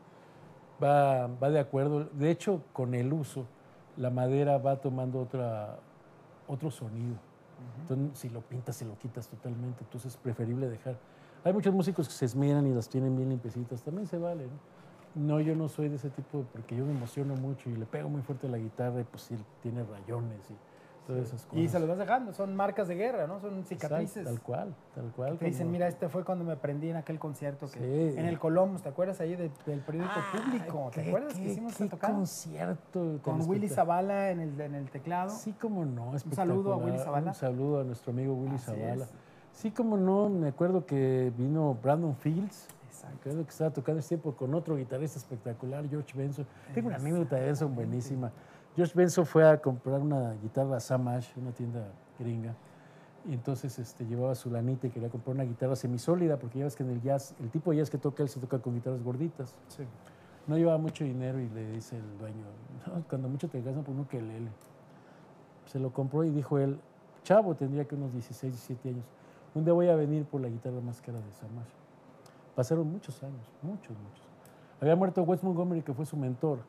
Va, 0.81 1.27
va 1.27 1.49
de 1.49 1.59
acuerdo. 1.59 2.05
De 2.05 2.29
hecho, 2.29 2.61
con 2.73 2.93
el 2.93 3.11
uso, 3.11 3.45
la 3.97 4.09
madera 4.09 4.57
va 4.57 4.77
tomando 4.77 5.19
otra, 5.19 5.77
otro 6.47 6.71
sonido. 6.71 7.15
Entonces, 7.81 8.19
si 8.19 8.29
lo 8.29 8.41
pintas, 8.41 8.75
se 8.75 8.85
lo 8.85 8.97
quitas 8.97 9.27
totalmente. 9.27 9.83
Entonces, 9.83 10.13
es 10.13 10.17
preferible 10.17 10.69
dejar. 10.69 10.97
Hay 11.43 11.53
muchos 11.53 11.73
músicos 11.73 12.07
que 12.07 12.13
se 12.13 12.25
esmeran 12.25 12.67
y 12.67 12.73
las 12.73 12.87
tienen 12.89 13.15
bien 13.15 13.29
limpiecitas. 13.29 13.81
También 13.81 14.07
se 14.07 14.17
vale, 14.17 14.45
¿no? 14.45 14.77
No, 15.15 15.39
yo 15.39 15.55
no 15.55 15.67
soy 15.67 15.89
de 15.89 15.95
ese 15.95 16.11
tipo, 16.11 16.45
porque 16.53 16.75
yo 16.75 16.85
me 16.85 16.91
emociono 16.91 17.35
mucho 17.35 17.69
y 17.69 17.75
le 17.75 17.85
pego 17.87 18.07
muy 18.07 18.21
fuerte 18.21 18.45
a 18.45 18.51
la 18.51 18.59
guitarra 18.59 19.01
y 19.01 19.03
pues 19.03 19.23
sí, 19.23 19.35
tiene 19.63 19.83
rayones 19.83 20.39
y 20.51 20.53
todas 21.07 21.27
esas 21.27 21.45
cosas. 21.45 21.59
Y 21.59 21.67
se 21.69 21.79
los 21.79 21.87
vas 21.89 21.97
dejando, 21.97 22.33
son 22.33 22.55
marcas 22.55 22.87
de 22.89 22.95
guerra, 22.95 23.25
¿no? 23.25 23.39
Son 23.39 23.51
Exacto, 23.59 23.69
cicatrices. 23.87 24.25
Tal 24.25 24.41
cual, 24.41 24.75
tal 24.93 25.11
cual. 25.15 25.37
Te 25.37 25.45
dicen, 25.45 25.71
mira, 25.71 25.87
este 25.87 26.09
fue 26.09 26.23
cuando 26.25 26.43
me 26.43 26.51
aprendí 26.51 26.89
en 26.89 26.97
aquel 26.97 27.17
concierto 27.17 27.67
que 27.71 27.79
Sí. 28.11 28.19
en 28.19 28.25
el 28.25 28.37
Colomos, 28.37 28.81
¿te 28.83 28.89
acuerdas 28.89 29.19
ahí 29.21 29.35
de- 29.35 29.49
del 29.65 29.79
periódico 29.79 30.13
público? 30.33 30.91
¿Te 30.93 31.01
qué- 31.03 31.07
acuerdas 31.09 31.33
que 31.33 31.43
hicimos 31.45 31.75
qué 31.77 31.85
tocada? 31.85 32.13
concierto 32.13 33.19
Con 33.23 33.41
Willy. 33.49 33.69
Zavala 33.69 34.31
en 34.31 34.41
el, 34.41 34.59
en 34.59 34.75
el 34.75 34.89
teclado. 34.89 35.29
Sí, 35.29 35.53
como 35.53 35.85
no, 35.85 36.11
Un 36.11 36.19
saludo 36.33 36.73
a 36.73 36.77
Willy. 36.77 36.97
Zavala. 36.99 37.29
Un 37.29 37.35
saludo 37.35 37.79
a 37.79 37.83
nuestro 37.83 38.11
amigo 38.11 38.33
Willy 38.33 38.55
Así 38.55 38.65
Zavala. 38.65 39.05
es. 39.05 39.09
Sí, 39.53 39.71
como 39.71 39.97
no, 39.97 40.29
me 40.29 40.49
acuerdo 40.49 40.85
que 40.85 41.31
vino 41.37 41.75
Brandon 41.81 42.15
Fields. 42.15 42.67
Creo 43.23 43.35
que 43.43 43.49
estaba 43.49 43.69
tocando 43.71 43.99
ese 43.99 44.09
tiempo 44.09 44.33
con 44.35 44.53
otro 44.53 44.75
guitarrista 44.75 45.17
espectacular, 45.17 45.87
George 45.87 46.17
Benson. 46.17 46.45
Tengo 46.73 46.87
una 46.89 46.97
anécdota 46.97 47.37
de 47.37 47.45
Benson 47.45 47.73
buenísima. 47.73 48.31
George 48.77 48.93
Benson 48.95 49.25
fue 49.25 49.43
a 49.43 49.59
comprar 49.59 49.99
una 49.99 50.33
guitarra 50.33 50.77
a 50.77 50.79
Sam 50.79 51.07
Ash, 51.07 51.29
una 51.35 51.51
tienda 51.51 51.87
gringa. 52.19 52.53
Y 53.27 53.33
entonces 53.33 53.79
este, 53.79 54.05
llevaba 54.05 54.35
su 54.35 54.51
lanita 54.51 54.85
y 54.85 54.91
quería 54.91 55.09
comprar 55.09 55.33
una 55.33 55.45
guitarra 55.45 55.75
semisólida, 55.75 56.37
porque 56.37 56.59
ya 56.59 56.65
ves 56.65 56.75
que 56.75 56.83
en 56.83 56.91
el 56.91 57.01
jazz, 57.01 57.33
el 57.39 57.49
tipo 57.49 57.71
de 57.71 57.77
jazz 57.77 57.89
que 57.89 57.97
toca 57.97 58.21
él 58.21 58.29
se 58.29 58.39
toca 58.39 58.59
con 58.59 58.75
guitarras 58.75 59.01
gorditas. 59.01 59.55
no 60.45 60.57
llevaba 60.57 60.77
mucho 60.77 61.03
dinero 61.03 61.39
y 61.39 61.49
le 61.49 61.71
dice 61.71 61.97
el 61.97 62.17
dueño, 62.19 62.45
"No, 62.85 63.03
cuando 63.09 63.27
mucho 63.27 63.49
te 63.49 63.63
gastan 63.63 63.83
por 63.83 63.95
un 63.95 64.01
ukelele. 64.01 64.51
Se 65.65 65.79
lo 65.79 65.91
compró 65.91 66.23
y 66.23 66.29
dijo 66.29 66.59
él, 66.59 66.79
chavo, 67.23 67.55
tendría 67.55 67.85
que 67.85 67.95
unos 67.95 68.13
16, 68.13 68.53
17 68.53 68.89
años. 68.89 69.05
Un 69.55 69.65
día 69.65 69.73
voy 69.73 69.89
a 69.89 69.95
venir 69.95 70.23
por 70.25 70.39
la 70.39 70.49
guitarra 70.49 70.79
más 70.81 71.01
cara 71.01 71.19
de 71.19 71.31
Samash. 71.31 71.71
Pasaron 72.55 72.91
muchos 72.91 73.23
años, 73.23 73.51
muchos, 73.63 73.97
muchos. 73.97 74.27
Había 74.79 74.95
muerto 74.95 75.23
Wes 75.23 75.43
Montgomery, 75.43 75.81
que 75.81 75.95
fue 75.95 76.05
su 76.05 76.15
mentor. 76.15 76.59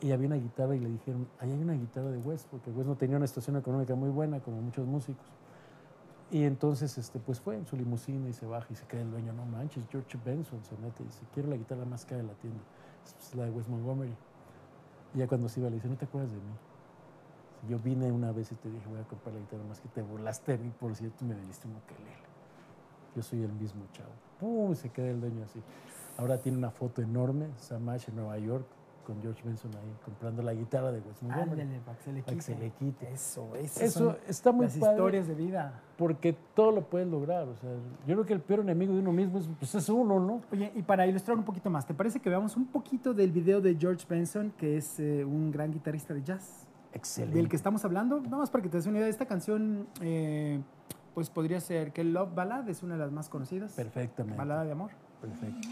Y 0.00 0.12
había 0.12 0.26
una 0.26 0.36
guitarra 0.36 0.76
y 0.76 0.80
le 0.80 0.90
dijeron, 0.90 1.26
ahí 1.38 1.50
hay 1.50 1.62
una 1.62 1.72
guitarra 1.72 2.10
de 2.10 2.18
Wes, 2.18 2.46
porque 2.50 2.70
Wes 2.70 2.86
no 2.86 2.96
tenía 2.96 3.16
una 3.16 3.26
situación 3.26 3.56
económica 3.56 3.94
muy 3.94 4.10
buena, 4.10 4.40
como 4.40 4.60
muchos 4.60 4.86
músicos. 4.86 5.24
Y 6.30 6.44
entonces, 6.44 6.98
este, 6.98 7.18
pues 7.18 7.40
fue 7.40 7.56
en 7.56 7.66
su 7.66 7.76
limusina 7.76 8.28
y 8.28 8.32
se 8.32 8.46
baja 8.46 8.66
y 8.70 8.74
se 8.74 8.84
cree 8.86 9.02
el 9.02 9.10
dueño, 9.10 9.32
no 9.32 9.46
manches, 9.46 9.86
George 9.90 10.18
Benson 10.24 10.62
se 10.64 10.76
mete 10.78 11.02
y 11.02 11.06
dice, 11.06 11.22
quiero 11.32 11.48
la 11.48 11.56
guitarra 11.56 11.84
más 11.84 12.04
cara 12.04 12.20
de 12.20 12.26
la 12.26 12.34
tienda. 12.34 12.60
Es 13.06 13.14
pues, 13.14 13.34
la 13.36 13.44
de 13.44 13.50
Wes 13.50 13.68
Montgomery. 13.68 14.14
Y 15.14 15.18
ya 15.18 15.28
cuando 15.28 15.48
se 15.48 15.60
iba 15.60 15.70
le 15.70 15.76
dice, 15.76 15.88
¿no 15.88 15.96
te 15.96 16.04
acuerdas 16.04 16.32
de 16.32 16.38
mí? 16.38 16.52
Si 17.60 17.68
yo 17.68 17.78
vine 17.78 18.10
una 18.10 18.32
vez 18.32 18.50
y 18.52 18.56
te 18.56 18.68
dije, 18.68 18.86
voy 18.88 19.00
a 19.00 19.04
comprar 19.04 19.34
la 19.34 19.40
guitarra 19.40 19.62
más 19.64 19.80
que 19.80 19.88
te 19.88 20.02
burlaste 20.02 20.58
de 20.58 20.64
mí, 20.64 20.72
por 20.78 20.94
cierto, 20.94 21.24
me 21.24 21.36
diste 21.36 21.68
un 21.68 21.76
ukelele. 21.76 22.26
Yo 23.14 23.22
soy 23.22 23.42
el 23.42 23.52
mismo 23.52 23.84
chavo. 23.92 24.10
¡Pum! 24.40 24.74
Se 24.74 24.90
queda 24.90 25.08
el 25.08 25.20
dueño 25.20 25.44
así. 25.44 25.62
Ahora 26.18 26.38
tiene 26.38 26.58
una 26.58 26.70
foto 26.70 27.00
enorme, 27.02 27.48
Samash 27.56 28.08
en 28.08 28.16
Nueva 28.16 28.38
York, 28.38 28.66
con 29.06 29.22
George 29.22 29.40
Benson 29.44 29.70
ahí 29.76 29.94
comprando 30.04 30.42
la 30.42 30.52
guitarra 30.52 30.90
de 30.90 30.98
Wes. 31.00 31.22
Ándale, 31.22 31.80
para 31.84 31.96
que 31.96 32.02
se 32.02 32.12
le 32.12 32.22
Para 32.22 32.34
que 32.36 32.42
se 32.42 32.52
quite. 32.54 32.64
le 32.64 32.70
quite. 32.72 33.12
Eso, 33.12 33.54
Eso 33.54 34.16
está 34.26 34.50
muy 34.50 34.66
las 34.66 34.76
padre. 34.76 34.94
historias 34.94 35.28
de 35.28 35.34
vida. 35.36 35.80
Porque 35.96 36.36
todo 36.54 36.72
lo 36.72 36.82
puedes 36.82 37.06
lograr. 37.06 37.46
O 37.46 37.56
sea, 37.56 37.70
yo 38.06 38.14
creo 38.16 38.26
que 38.26 38.32
el 38.32 38.40
peor 38.40 38.60
enemigo 38.60 38.92
de 38.92 38.98
uno 38.98 39.12
mismo 39.12 39.38
es, 39.38 39.48
pues, 39.58 39.74
es 39.76 39.88
uno, 39.88 40.18
¿no? 40.18 40.40
Oye, 40.52 40.72
y 40.74 40.82
para 40.82 41.06
ilustrar 41.06 41.36
un 41.36 41.44
poquito 41.44 41.70
más, 41.70 41.86
¿te 41.86 41.94
parece 41.94 42.18
que 42.20 42.28
veamos 42.28 42.56
un 42.56 42.66
poquito 42.66 43.14
del 43.14 43.30
video 43.30 43.60
de 43.60 43.76
George 43.76 44.04
Benson, 44.08 44.52
que 44.58 44.76
es 44.76 44.98
eh, 44.98 45.24
un 45.24 45.52
gran 45.52 45.70
guitarrista 45.70 46.12
de 46.12 46.22
jazz? 46.24 46.66
Excelente. 46.92 47.36
Del 47.36 47.48
que 47.48 47.56
estamos 47.56 47.84
hablando. 47.84 48.20
Nada 48.20 48.38
más 48.38 48.50
para 48.50 48.62
que 48.62 48.68
te 48.68 48.76
des 48.78 48.86
una 48.86 48.98
idea, 48.98 49.08
esta 49.08 49.26
canción, 49.26 49.86
eh, 50.00 50.60
pues 51.14 51.30
podría 51.30 51.60
ser 51.60 51.92
que 51.92 52.02
Love 52.02 52.34
Ballad 52.34 52.68
es 52.68 52.82
una 52.82 52.94
de 52.94 53.00
las 53.00 53.12
más 53.12 53.28
conocidas. 53.28 53.72
Perfectamente. 53.72 54.36
Balada 54.36 54.64
de 54.64 54.72
amor. 54.72 54.90
Perfecto. 55.20 55.68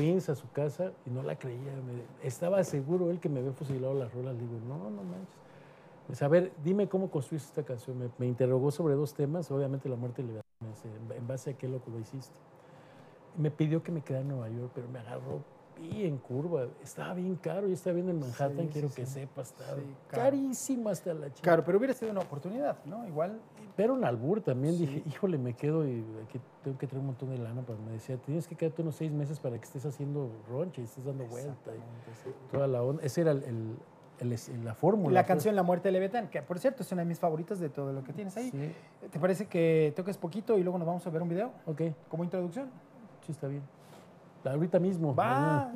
Queens, 0.00 0.28
a 0.28 0.34
su 0.34 0.50
casa, 0.50 0.92
y 1.06 1.10
no 1.10 1.22
la 1.22 1.36
creía. 1.38 1.72
me- 1.72 2.26
estaba 2.26 2.62
seguro 2.64 3.10
él 3.10 3.20
que 3.20 3.28
me 3.28 3.40
había 3.40 3.52
fusilado 3.52 3.94
las 3.94 4.12
rolas. 4.12 4.34
Le 4.34 4.40
digo, 4.42 4.58
no, 4.68 4.90
no 4.90 5.02
manches. 5.02 5.36
Dice, 6.08 6.24
a 6.24 6.28
ver, 6.28 6.52
dime 6.64 6.88
cómo 6.88 7.10
construiste 7.10 7.48
esta 7.48 7.62
canción. 7.62 7.98
Me, 7.98 8.08
me 8.18 8.26
interrogó 8.26 8.70
sobre 8.70 8.94
dos 8.94 9.12
temas, 9.14 9.50
obviamente 9.50 9.88
la 9.88 9.96
muerte 9.96 10.22
y 10.22 10.24
la 10.24 10.28
libertad. 10.28 10.48
Me 10.60 10.68
dice, 10.68 10.88
"¿En- 10.88 11.12
¿en 11.18 11.26
base 11.28 11.50
a 11.50 11.52
qué 11.54 11.68
loco 11.68 11.90
lo 11.90 11.98
hiciste? 11.98 12.34
Me 13.36 13.50
pidió 13.50 13.82
que 13.82 13.92
me 13.92 14.00
quedara 14.00 14.22
en 14.22 14.28
Nueva 14.28 14.48
York, 14.48 14.72
pero 14.74 14.88
me 14.88 14.98
agarró 14.98 15.42
bien 15.78 16.16
curva. 16.18 16.66
Estaba 16.82 17.14
bien 17.14 17.36
caro. 17.36 17.68
Yo 17.68 17.74
estaba 17.74 17.94
viendo 17.94 18.10
en 18.10 18.18
Manhattan, 18.20 18.66
Sí, 18.66 18.68
quiero 18.72 18.88
sí, 18.88 18.94
que 18.96 19.06
sí. 19.06 19.12
sepas, 19.12 19.50
estaba 19.52 19.80
carísimo 20.08 20.88
hasta 20.88 21.14
la 21.14 21.28
chica. 21.28 21.42
Claro, 21.42 21.62
pero 21.64 21.78
hubiera 21.78 21.94
sido 21.94 22.10
una 22.10 22.20
oportunidad, 22.20 22.76
¿no? 22.84 23.06
Igual. 23.06 23.38
Pero 23.78 23.94
un 23.94 24.04
albur 24.04 24.40
también. 24.40 24.74
Sí. 24.74 24.86
Dije, 24.86 25.02
híjole, 25.06 25.38
me 25.38 25.54
quedo 25.54 25.86
y 25.86 26.04
aquí 26.26 26.40
tengo 26.64 26.76
que 26.76 26.88
traer 26.88 26.98
un 26.98 27.06
montón 27.06 27.30
de 27.30 27.38
lana. 27.38 27.62
Para... 27.62 27.78
Me 27.78 27.92
decía, 27.92 28.16
tienes 28.16 28.48
que 28.48 28.56
quedarte 28.56 28.82
unos 28.82 28.96
seis 28.96 29.12
meses 29.12 29.38
para 29.38 29.56
que 29.56 29.64
estés 29.64 29.86
haciendo 29.86 30.32
roncha 30.50 30.80
y 30.80 30.84
estés 30.84 31.04
dando 31.04 31.24
vuelta. 31.26 31.70
Y 31.76 32.50
toda 32.50 32.66
la 32.66 32.82
onda. 32.82 33.04
Esa 33.04 33.20
era 33.20 33.30
el, 33.30 33.76
la 34.64 34.74
fórmula. 34.74 35.14
La 35.14 35.20
pues. 35.20 35.28
canción 35.28 35.54
La 35.54 35.62
Muerte 35.62 35.86
de 35.86 35.92
Leviatán, 35.92 36.28
que 36.28 36.42
por 36.42 36.58
cierto 36.58 36.82
es 36.82 36.90
una 36.90 37.02
de 37.02 37.06
mis 37.08 37.20
favoritas 37.20 37.60
de 37.60 37.68
todo 37.68 37.92
lo 37.92 38.02
que 38.02 38.12
tienes 38.12 38.36
ahí. 38.36 38.50
Sí. 38.50 38.72
¿Te 39.12 39.20
parece 39.20 39.46
que 39.46 39.92
toques 39.94 40.18
poquito 40.18 40.58
y 40.58 40.64
luego 40.64 40.76
nos 40.76 40.86
vamos 40.88 41.06
a 41.06 41.10
ver 41.10 41.22
un 41.22 41.28
video? 41.28 41.52
Ok, 41.66 41.82
Como 42.08 42.24
introducción. 42.24 42.68
sí, 43.24 43.30
está 43.30 43.46
bien. 43.46 43.62
Ahorita 44.44 44.80
mismo. 44.80 45.14
Va. 45.14 45.72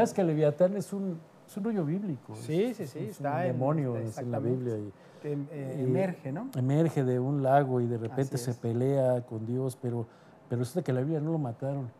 ¿Sabes 0.00 0.14
que 0.14 0.24
Leviatán 0.24 0.76
es 0.76 0.92
un, 0.92 1.18
es 1.46 1.56
un 1.56 1.64
rollo 1.64 1.84
bíblico? 1.84 2.34
Sí, 2.34 2.72
sí, 2.74 2.86
sí, 2.86 2.98
Es 3.00 3.10
está 3.16 3.36
un 3.36 3.40
en- 3.42 3.46
demonio 3.52 3.96
está 3.96 4.20
es 4.20 4.26
en 4.26 4.30
la. 4.32 4.38
Biblia. 4.38 4.78
y- 4.78 4.92
Que, 5.20 5.32
eh, 5.50 5.76
y 5.78 5.82
emerge, 5.84 6.32
¿no? 6.32 6.48
Emerge 6.56 7.04
de 7.04 7.18
un 7.20 7.42
lago 7.42 7.80
y 7.82 7.86
de 7.86 7.98
repente 7.98 8.38
se 8.38 8.54
pelea 8.54 9.20
con 9.26 9.44
Dios, 9.46 9.76
pero, 9.80 10.06
pero 10.48 10.60
resulta 10.60 10.82
que 10.82 10.94
la 10.94 11.00
Biblia 11.00 11.20
no 11.20 11.32
lo 11.32 11.38
mataron. 11.38 11.90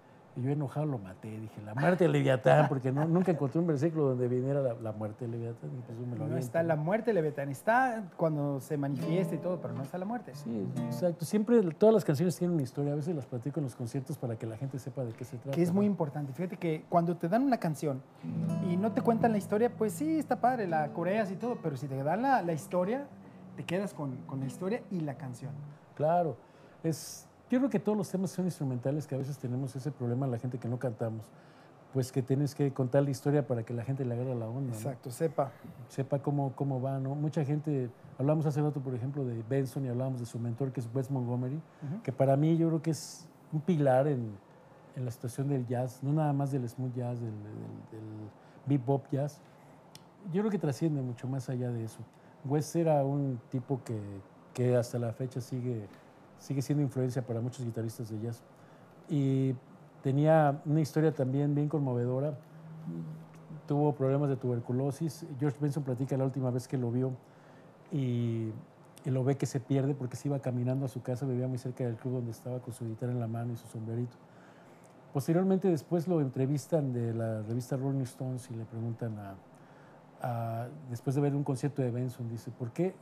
Y 0.40 0.44
yo 0.44 0.50
enojado 0.50 0.86
lo 0.86 0.98
maté. 0.98 1.28
Dije, 1.28 1.60
la 1.64 1.74
muerte 1.74 2.04
de 2.04 2.10
Leviatán, 2.10 2.68
porque 2.68 2.90
no, 2.90 3.06
nunca 3.06 3.30
encontré 3.30 3.60
un 3.60 3.66
versículo 3.66 4.08
donde 4.08 4.26
viniera 4.26 4.60
la, 4.60 4.74
la 4.74 4.92
muerte 4.92 5.26
de 5.26 5.32
Leviatán. 5.32 5.70
Y 5.76 5.82
pues 5.82 5.98
yo 5.98 6.06
me 6.06 6.16
lo 6.16 6.28
No 6.28 6.36
está 6.36 6.62
la 6.62 6.76
muerte 6.76 7.10
de 7.10 7.14
Leviatán, 7.14 7.50
está 7.50 8.04
cuando 8.16 8.60
se 8.60 8.76
manifiesta 8.76 9.34
y 9.34 9.38
todo, 9.38 9.60
pero 9.60 9.74
no 9.74 9.82
está 9.82 9.98
la 9.98 10.06
muerte. 10.06 10.34
Sí, 10.34 10.66
exacto. 10.86 11.24
Siempre 11.24 11.60
todas 11.74 11.94
las 11.94 12.04
canciones 12.04 12.36
tienen 12.36 12.54
una 12.54 12.62
historia. 12.62 12.92
A 12.92 12.96
veces 12.96 13.14
las 13.14 13.26
platico 13.26 13.60
en 13.60 13.64
los 13.64 13.76
conciertos 13.76 14.16
para 14.16 14.36
que 14.36 14.46
la 14.46 14.56
gente 14.56 14.78
sepa 14.78 15.04
de 15.04 15.12
qué 15.12 15.24
se 15.24 15.36
trata. 15.36 15.54
Que 15.54 15.62
es 15.62 15.72
muy 15.72 15.84
importante. 15.86 16.32
Fíjate 16.32 16.56
que 16.56 16.84
cuando 16.88 17.16
te 17.16 17.28
dan 17.28 17.42
una 17.42 17.58
canción 17.58 18.02
y 18.70 18.76
no 18.76 18.92
te 18.92 19.02
cuentan 19.02 19.32
la 19.32 19.38
historia, 19.38 19.70
pues 19.70 19.92
sí, 19.92 20.18
está 20.18 20.40
padre, 20.40 20.66
la 20.66 20.88
coreas 20.92 21.30
y 21.30 21.36
todo, 21.36 21.58
pero 21.62 21.76
si 21.76 21.86
te 21.86 22.02
dan 22.02 22.22
la, 22.22 22.42
la 22.42 22.52
historia, 22.52 23.06
te 23.56 23.64
quedas 23.64 23.92
con, 23.92 24.16
con 24.26 24.40
la 24.40 24.46
historia 24.46 24.82
y 24.90 25.00
la 25.00 25.14
canción. 25.14 25.52
Claro. 25.94 26.36
Es, 26.82 27.28
yo 27.50 27.58
creo 27.58 27.68
que 27.68 27.80
todos 27.80 27.98
los 27.98 28.08
temas 28.08 28.30
son 28.30 28.44
instrumentales, 28.44 29.06
que 29.06 29.14
a 29.14 29.18
veces 29.18 29.36
tenemos 29.38 29.74
ese 29.74 29.90
problema 29.90 30.26
la 30.26 30.38
gente 30.38 30.58
que 30.58 30.68
no 30.68 30.78
cantamos. 30.78 31.26
Pues 31.92 32.12
que 32.12 32.22
tienes 32.22 32.54
que 32.54 32.72
contar 32.72 33.02
la 33.02 33.10
historia 33.10 33.44
para 33.44 33.64
que 33.64 33.74
la 33.74 33.82
gente 33.82 34.04
le 34.04 34.14
agarre 34.14 34.36
la 34.36 34.46
onda. 34.46 34.70
¿no? 34.70 34.76
Exacto, 34.76 35.10
sepa. 35.10 35.50
sepa 35.88 36.20
cómo, 36.20 36.52
cómo 36.54 36.80
va, 36.80 37.00
¿no? 37.00 37.16
Mucha 37.16 37.44
gente, 37.44 37.90
hablamos 38.16 38.46
hace 38.46 38.62
rato, 38.62 38.80
por 38.80 38.94
ejemplo, 38.94 39.24
de 39.24 39.42
Benson 39.48 39.84
y 39.84 39.88
hablábamos 39.88 40.20
de 40.20 40.26
su 40.26 40.38
mentor, 40.38 40.70
que 40.70 40.78
es 40.78 40.88
Wes 40.94 41.10
Montgomery, 41.10 41.60
que 42.04 42.12
para 42.12 42.36
mí 42.36 42.56
yo 42.56 42.68
creo 42.68 42.80
que 42.80 42.92
es 42.92 43.26
un 43.52 43.60
pilar 43.60 44.06
en, 44.06 44.30
en 44.94 45.04
la 45.04 45.10
situación 45.10 45.48
del 45.48 45.66
jazz, 45.66 46.00
no 46.04 46.12
nada 46.12 46.32
más 46.32 46.52
del 46.52 46.68
smooth 46.68 46.94
jazz, 46.94 47.20
del, 47.20 47.32
del, 47.32 47.90
del 47.90 48.30
bebop 48.66 49.04
jazz. 49.10 49.40
Yo 50.32 50.42
creo 50.42 50.50
que 50.52 50.58
trasciende 50.58 51.02
mucho 51.02 51.26
más 51.26 51.48
allá 51.48 51.72
de 51.72 51.82
eso. 51.82 51.98
Wes 52.44 52.76
era 52.76 53.04
un 53.04 53.40
tipo 53.50 53.80
que, 53.84 53.98
que 54.54 54.76
hasta 54.76 54.96
la 55.00 55.12
fecha 55.12 55.40
sigue, 55.40 55.88
sigue 56.40 56.62
siendo 56.62 56.82
influencia 56.82 57.22
para 57.24 57.40
muchos 57.40 57.64
guitarristas 57.64 58.10
de 58.10 58.20
jazz. 58.20 58.42
Y 59.08 59.54
tenía 60.02 60.60
una 60.66 60.80
historia 60.80 61.12
también 61.12 61.54
bien 61.54 61.68
conmovedora 61.68 62.36
tuvo 63.66 63.94
problemas 63.94 64.28
de 64.28 64.36
tuberculosis. 64.36 65.24
George 65.38 65.56
Benson 65.60 65.84
platica 65.84 66.16
la 66.16 66.24
última 66.24 66.50
vez 66.50 66.66
que 66.66 66.76
lo 66.76 66.90
vio, 66.90 67.12
y, 67.92 68.48
y 69.04 69.10
lo 69.10 69.22
ve 69.22 69.36
que 69.36 69.46
se 69.46 69.60
pierde 69.60 69.94
porque 69.94 70.16
se 70.16 70.26
iba 70.26 70.40
caminando 70.40 70.86
a 70.86 70.88
su 70.88 71.02
casa, 71.02 71.24
vivía 71.24 71.46
muy 71.46 71.58
cerca 71.58 71.84
del 71.84 71.94
club 71.94 72.14
donde 72.14 72.32
estaba 72.32 72.58
con 72.58 72.74
su 72.74 72.84
guitarra 72.84 73.12
en 73.12 73.20
la 73.20 73.28
mano 73.28 73.52
y 73.52 73.56
su 73.56 73.68
sombrerito. 73.68 74.16
Posteriormente, 75.12 75.68
después 75.68 76.08
lo 76.08 76.20
entrevistan 76.20 76.92
de 76.92 77.14
la 77.14 77.42
revista 77.42 77.76
Rolling 77.76 78.02
Stones 78.02 78.50
y 78.50 78.54
le 78.54 78.64
preguntan 78.64 79.16
a, 79.18 79.34
a- 80.22 80.68
después 80.88 81.14
de 81.14 81.22
ver 81.22 81.36
un 81.36 81.44
concierto 81.44 81.82
de 81.82 81.92
Benson, 81.92 82.28
dice, 82.28 82.50
¿por 82.50 82.72
qué, 82.72 82.94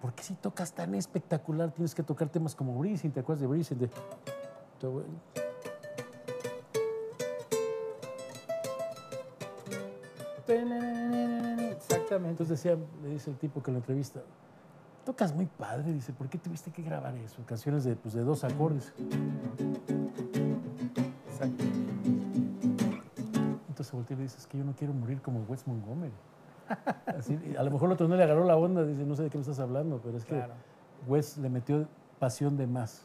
¿por 0.00 0.12
qué 0.12 0.22
si 0.22 0.34
tocas 0.34 0.72
tan 0.72 0.94
espectacular 0.94 1.70
tienes 1.72 1.94
que 1.94 2.02
tocar 2.02 2.28
temas 2.28 2.54
como 2.54 2.78
Breezing? 2.78 3.12
¿Te 3.12 3.20
acuerdas 3.20 3.40
de 3.40 3.46
Breezing? 3.46 3.78
De, 3.78 3.90
Exactamente. 11.76 12.30
Entonces 12.30 12.62
decía, 12.62 12.78
le 13.02 13.10
dice 13.10 13.30
el 13.30 13.36
tipo 13.36 13.62
que 13.62 13.70
lo 13.70 13.78
entrevista, 13.78 14.20
tocas 15.04 15.34
muy 15.34 15.46
padre, 15.46 15.92
dice, 15.92 16.12
¿por 16.12 16.28
qué 16.28 16.38
tuviste 16.38 16.70
que 16.70 16.82
grabar 16.82 17.14
eso? 17.16 17.44
Canciones 17.46 17.84
de, 17.84 17.96
pues, 17.96 18.14
de 18.14 18.22
dos 18.22 18.44
acordes. 18.44 18.92
Exacto. 21.30 21.64
Entonces 23.68 23.92
voltea 23.92 24.14
y 24.14 24.18
le 24.18 24.22
dice, 24.24 24.38
es 24.38 24.46
que 24.46 24.58
yo 24.58 24.64
no 24.64 24.74
quiero 24.74 24.94
morir 24.94 25.20
como 25.20 25.40
Wes 25.42 25.66
Montgomery. 25.66 26.12
Así, 27.06 27.38
a 27.58 27.62
lo 27.62 27.70
mejor 27.70 27.88
el 27.88 27.92
otro 27.94 28.08
no 28.08 28.16
le 28.16 28.22
agarró 28.22 28.44
la 28.44 28.56
onda, 28.56 28.84
dice, 28.84 29.04
no 29.04 29.14
sé 29.14 29.24
de 29.24 29.30
qué 29.30 29.38
me 29.38 29.42
estás 29.42 29.58
hablando, 29.60 30.00
pero 30.02 30.16
es 30.16 30.24
que 30.24 30.34
Claro. 30.34 30.54
Wes 31.06 31.38
le 31.38 31.48
metió 31.48 31.86
pasión 32.18 32.56
de 32.56 32.66
más. 32.66 33.02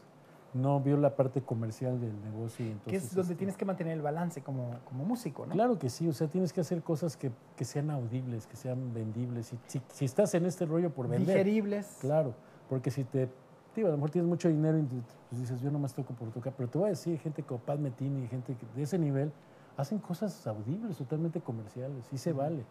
No 0.54 0.80
vio 0.80 0.98
la 0.98 1.16
parte 1.16 1.40
comercial 1.40 1.98
del 1.98 2.12
negocio. 2.22 2.66
Y 2.66 2.68
Que 2.68 2.74
entonces, 2.74 3.04
es 3.04 3.14
donde 3.14 3.32
este, 3.32 3.34
tienes 3.36 3.56
que 3.56 3.64
mantener 3.64 3.94
el 3.94 4.02
balance 4.02 4.42
como, 4.42 4.70
como 4.84 5.04
músico, 5.04 5.46
¿no? 5.46 5.52
Claro 5.52 5.78
que 5.78 5.88
sí, 5.88 6.06
o 6.06 6.12
sea, 6.12 6.28
tienes 6.28 6.52
que 6.52 6.60
hacer 6.60 6.82
cosas 6.82 7.16
que, 7.16 7.30
que 7.56 7.64
sean 7.64 7.90
audibles, 7.90 8.46
que 8.46 8.56
sean 8.56 8.92
vendibles. 8.92 9.52
Y 9.54 9.58
si, 9.66 9.80
si 9.88 10.04
estás 10.04 10.34
en 10.34 10.44
este 10.44 10.66
rollo 10.66 10.90
por 10.90 11.08
vender. 11.08 11.28
Digeribles. 11.36 11.96
Claro, 12.00 12.34
porque 12.68 12.90
si 12.90 13.04
te. 13.04 13.30
Digo, 13.74 13.88
a 13.88 13.92
lo 13.92 13.96
mejor 13.96 14.10
tienes 14.10 14.28
mucho 14.28 14.48
dinero 14.48 14.78
y 14.78 14.82
pues 14.82 15.40
dices, 15.40 15.58
yo 15.62 15.70
nomás 15.70 15.94
toco 15.94 16.12
por 16.12 16.30
tocar. 16.30 16.52
Pero 16.54 16.68
te 16.68 16.76
voy 16.76 16.88
a 16.88 16.90
decir, 16.90 17.18
gente 17.18 17.42
como 17.42 17.58
Pat 17.60 17.78
Metini, 17.78 18.28
gente 18.28 18.54
de 18.76 18.82
ese 18.82 18.98
nivel, 18.98 19.32
hacen 19.78 19.98
cosas 19.98 20.46
audibles, 20.46 20.98
totalmente 20.98 21.40
comerciales. 21.40 22.04
Y 22.12 22.18
se 22.18 22.34
vale. 22.34 22.64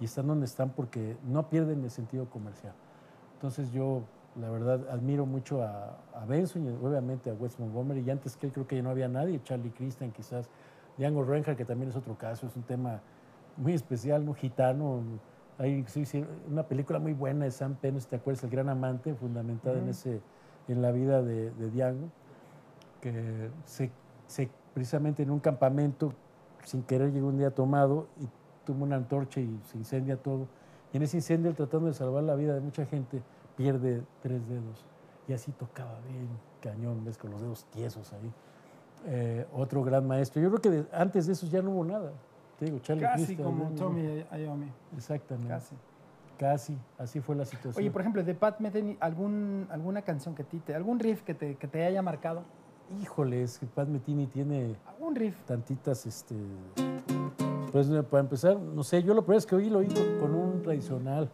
Y 0.00 0.04
están 0.04 0.26
donde 0.26 0.46
están 0.46 0.70
porque 0.70 1.16
no 1.26 1.48
pierden 1.48 1.82
el 1.84 1.90
sentido 1.90 2.28
comercial. 2.28 2.74
Entonces 3.34 3.72
yo, 3.72 4.02
la 4.40 4.50
verdad, 4.50 4.88
admiro 4.90 5.24
mucho 5.26 5.62
a, 5.62 5.98
a 6.14 6.24
Benson 6.26 6.66
y 6.66 6.68
obviamente 6.86 7.30
a 7.30 7.34
Wes 7.34 7.58
Montgomery. 7.58 8.00
Y 8.00 8.10
antes 8.10 8.36
que 8.36 8.46
él 8.46 8.52
creo 8.52 8.66
que 8.66 8.76
ya 8.76 8.82
no 8.82 8.90
había 8.90 9.08
nadie. 9.08 9.42
Charlie 9.42 9.70
Christian 9.70 10.10
quizás. 10.12 10.48
Django 10.98 11.24
Reinhardt, 11.24 11.56
que 11.56 11.64
también 11.64 11.90
es 11.90 11.96
otro 11.96 12.16
caso. 12.16 12.46
Es 12.46 12.56
un 12.56 12.62
tema 12.62 13.00
muy 13.56 13.72
especial, 13.72 14.24
¿no? 14.24 14.34
Gitano. 14.34 15.00
Hay 15.58 15.86
una 16.50 16.62
película 16.64 16.98
muy 16.98 17.14
buena 17.14 17.46
de 17.46 17.50
Sam 17.50 17.76
Penn, 17.76 17.98
si 17.98 18.06
te 18.06 18.16
acuerdas, 18.16 18.44
El 18.44 18.50
Gran 18.50 18.68
Amante, 18.68 19.14
fundamentada 19.14 19.78
en, 19.78 19.88
ese, 19.88 20.20
en 20.68 20.82
la 20.82 20.92
vida 20.92 21.22
de, 21.22 21.50
de 21.52 21.70
Django, 21.70 22.08
que 23.00 23.48
se, 23.64 23.90
se- 24.26 24.50
precisamente 24.74 25.22
en 25.22 25.30
un 25.30 25.40
campamento, 25.40 26.12
sin 26.62 26.82
querer, 26.82 27.10
llegó 27.10 27.28
un 27.28 27.38
día 27.38 27.52
tomado 27.52 28.06
y 28.20 28.28
tuvo 28.66 28.84
una 28.84 28.96
antorcha 28.96 29.40
y 29.40 29.58
se 29.64 29.78
incendia 29.78 30.16
todo. 30.18 30.46
Y 30.92 30.98
en 30.98 31.02
ese 31.04 31.16
incendio, 31.16 31.54
tratando 31.54 31.86
de 31.86 31.94
salvar 31.94 32.22
la 32.24 32.34
vida 32.34 32.52
de 32.54 32.60
mucha 32.60 32.84
gente, 32.84 33.22
pierde 33.56 34.02
tres 34.20 34.46
dedos. 34.48 34.84
Y 35.28 35.32
así 35.32 35.52
tocaba 35.52 35.98
bien 36.08 36.28
cañón, 36.60 37.04
ves, 37.04 37.16
con 37.16 37.30
los 37.30 37.40
dedos 37.40 37.64
tiesos 37.72 38.12
ahí. 38.12 38.30
Eh, 39.06 39.46
otro 39.54 39.82
gran 39.84 40.06
maestro. 40.06 40.42
Yo 40.42 40.48
creo 40.50 40.60
que 40.60 40.70
de- 40.70 40.86
antes 40.92 41.26
de 41.26 41.32
eso 41.32 41.46
ya 41.46 41.62
no 41.62 41.70
hubo 41.70 41.84
nada. 41.84 42.12
Te 42.58 42.66
digo, 42.66 42.78
Charlie 42.80 43.02
Casi 43.02 43.24
Christian, 43.26 43.44
como 43.48 43.64
¿no? 43.70 43.76
Tommy 43.76 44.24
Iommi. 44.32 44.70
Exactamente. 44.96 45.48
Casi. 45.48 45.76
Casi, 46.38 46.76
así 46.98 47.20
fue 47.20 47.34
la 47.34 47.44
situación. 47.46 47.82
Oye, 47.82 47.90
por 47.90 48.02
ejemplo, 48.02 48.22
de 48.22 48.34
Pat 48.34 48.60
Metheny, 48.60 48.96
¿algún, 49.00 49.66
¿alguna 49.70 50.02
canción 50.02 50.34
que 50.34 50.44
te, 50.44 50.74
algún 50.74 50.98
riff 50.98 51.22
que 51.22 51.32
te, 51.34 51.54
que 51.56 51.66
te 51.66 51.82
haya 51.84 52.02
marcado? 52.02 52.42
Híjole, 53.02 53.42
es 53.42 53.58
que 53.58 53.66
Pat 53.66 53.88
Metini 53.88 54.26
tiene 54.26 54.76
Un 55.00 55.14
riff. 55.16 55.42
tantitas, 55.44 56.04
este... 56.06 56.34
Pues 57.76 57.88
para 58.10 58.22
empezar, 58.22 58.58
no 58.58 58.82
sé, 58.82 59.02
yo 59.02 59.12
lo 59.12 59.20
primero 59.20 59.38
es 59.38 59.44
que 59.44 59.54
oí 59.54 59.68
lo 59.68 59.80
oí 59.80 59.88
con 60.18 60.34
un 60.34 60.62
tradicional. 60.62 61.30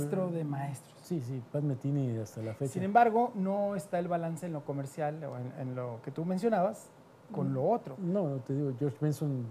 Maestro 0.00 0.30
de 0.30 0.44
maestros. 0.44 0.94
Sí, 1.02 1.20
sí, 1.20 1.42
Pat 1.52 1.62
Metini 1.62 2.16
hasta 2.18 2.42
la 2.42 2.54
fecha. 2.54 2.72
Sin 2.72 2.82
embargo, 2.82 3.32
no 3.34 3.76
está 3.76 3.98
el 3.98 4.08
balance 4.08 4.46
en 4.46 4.52
lo 4.52 4.64
comercial 4.64 5.22
o 5.24 5.36
en, 5.38 5.52
en 5.58 5.74
lo 5.74 6.00
que 6.02 6.10
tú 6.10 6.24
mencionabas 6.24 6.90
con 7.32 7.52
lo 7.52 7.68
otro. 7.68 7.96
No, 7.98 8.28
no, 8.28 8.36
te 8.36 8.54
digo, 8.54 8.72
George 8.78 8.96
Benson 9.00 9.46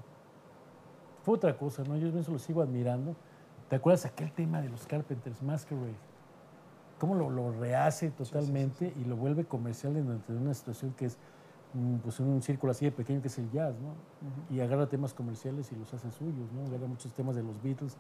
fue 1.24 1.36
otra 1.36 1.58
cosa, 1.58 1.84
¿no? 1.84 1.96
George 1.96 2.12
Benson 2.12 2.34
lo 2.34 2.40
sigo 2.40 2.62
admirando. 2.62 3.16
¿Te 3.70 3.78
acuerdas 3.78 4.06
aquel 4.06 4.32
tema 4.32 4.62
de 4.62 4.70
los 4.70 4.86
Carpenters, 4.86 5.42
Masquerade? 5.42 5.96
¿Cómo 7.00 7.16
lo, 7.16 7.30
lo 7.30 7.52
rehace 7.52 8.12
totalmente 8.12 8.94
y 8.96 9.06
lo 9.06 9.16
vuelve 9.16 9.46
comercial 9.46 9.98
en, 9.98 10.22
en 10.28 10.38
una 10.38 10.54
situación 10.54 10.94
que 10.94 11.06
es 11.06 11.18
mm, 11.74 11.98
pues 11.98 12.20
un 12.20 12.42
círculo 12.42 12.72
así 12.72 12.86
de 12.86 12.92
pequeño 12.92 13.22
que 13.22 13.28
es 13.28 13.38
el 13.40 13.50
jazz, 13.52 13.76
¿no? 13.80 13.94
Y 14.56 14.62
agarra 14.62 14.88
temas 14.88 15.14
comerciales 15.14 15.72
y 15.72 15.76
los 15.76 15.94
hace 15.94 16.12
suyos, 16.12 16.52
¿no? 16.54 16.66
Agarra 16.68 16.88
muchos 16.88 17.14
temas 17.14 17.36
de 17.36 17.44
los 17.44 17.62
Beatles. 17.62 17.98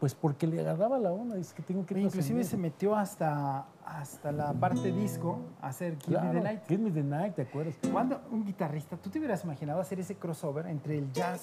Pues 0.00 0.14
porque 0.14 0.46
le 0.46 0.58
agarraba 0.60 0.98
la 0.98 1.12
onda, 1.12 1.36
dice 1.36 1.54
que 1.54 1.62
tengo 1.62 1.84
que 1.84 1.92
Oye, 1.94 2.04
inclusive 2.04 2.42
se 2.42 2.56
metió 2.56 2.96
hasta, 2.96 3.66
hasta 3.84 4.32
la 4.32 4.52
parte 4.54 4.90
disco 4.92 5.38
a 5.60 5.68
hacer 5.68 5.98
Give 6.00 6.18
Me 6.22 6.30
the 6.32 6.40
Night. 6.40 6.60
Give 6.66 6.82
Me 6.82 6.90
the 6.90 7.02
Night, 7.02 7.34
¿te 7.34 7.42
acuerdas? 7.42 7.74
¿Cuándo 7.92 8.18
un 8.30 8.42
guitarrista, 8.44 8.96
tú 8.96 9.10
te 9.10 9.18
hubieras 9.18 9.44
imaginado 9.44 9.78
hacer 9.78 10.00
ese 10.00 10.14
crossover 10.16 10.66
entre 10.68 10.96
el 10.96 11.12
jazz, 11.12 11.42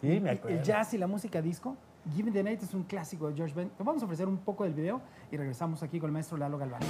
Sí, 0.00 0.06
y- 0.06 0.20
me 0.20 0.32
y- 0.32 0.36
acuerdo. 0.36 0.56
el 0.56 0.62
jazz 0.62 0.94
y 0.94 0.98
la 0.98 1.08
música 1.08 1.42
disco? 1.42 1.76
Give 2.14 2.30
Me 2.30 2.30
the 2.30 2.44
Night 2.44 2.62
es 2.62 2.74
un 2.74 2.84
clásico 2.84 3.28
de 3.28 3.34
George 3.34 3.54
Ben. 3.56 3.70
Te 3.70 3.82
vamos 3.82 4.00
a 4.02 4.04
ofrecer 4.04 4.28
un 4.28 4.36
poco 4.38 4.62
del 4.62 4.74
video 4.74 5.00
y 5.32 5.36
regresamos 5.36 5.82
aquí 5.82 5.98
con 5.98 6.08
el 6.08 6.12
maestro 6.12 6.36
Lalo 6.36 6.58
Galván. 6.58 6.80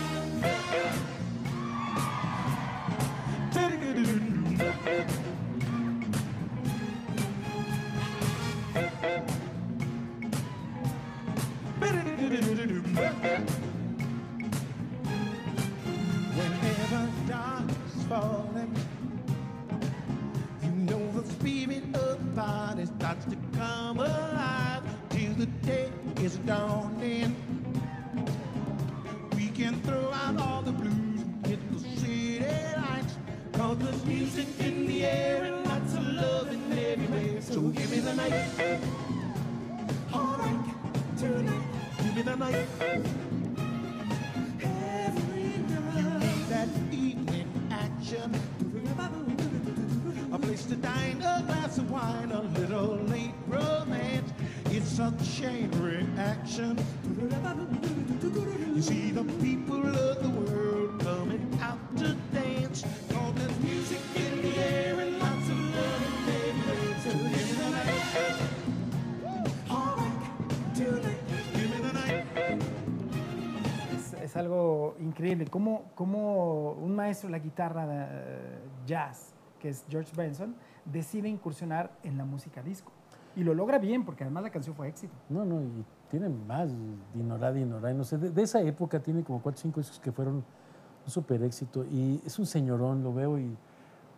Jazz, 78.87 79.35
que 79.59 79.69
es 79.69 79.85
George 79.89 80.13
Benson, 80.17 80.55
decide 80.85 81.29
incursionar 81.29 81.91
en 82.03 82.19
la 82.19 82.25
música 82.25 82.63
disco. 82.63 82.93
Y 83.37 83.43
lo 83.43 83.55
logra 83.55 83.79
bien, 83.79 84.05
porque 84.05 84.25
además 84.25 84.45
la 84.45 84.51
canción 84.51 84.77
fue 84.77 84.89
éxito. 84.89 85.13
No, 85.29 85.45
no, 85.45 85.61
y 85.61 85.85
tiene 86.11 86.29
más, 86.29 86.71
Dinorá, 87.15 87.53
Dinorá, 87.53 87.91
y 87.91 87.95
no 87.95 88.05
sé, 88.05 88.17
de, 88.19 88.31
de 88.31 88.43
esa 88.43 88.61
época 88.63 89.01
tiene 89.01 89.25
como 89.25 89.43
cuatro 89.43 89.59
o 89.59 89.63
cinco 89.63 89.81
discos 89.81 89.99
que 89.99 90.13
fueron 90.13 90.37
un 90.37 91.11
súper 91.11 91.43
éxito. 91.43 91.85
Y 91.85 92.21
es 92.25 92.39
un 92.39 92.47
señorón, 92.47 93.03
lo 93.03 93.13
veo 93.13 93.39
y 93.39 93.57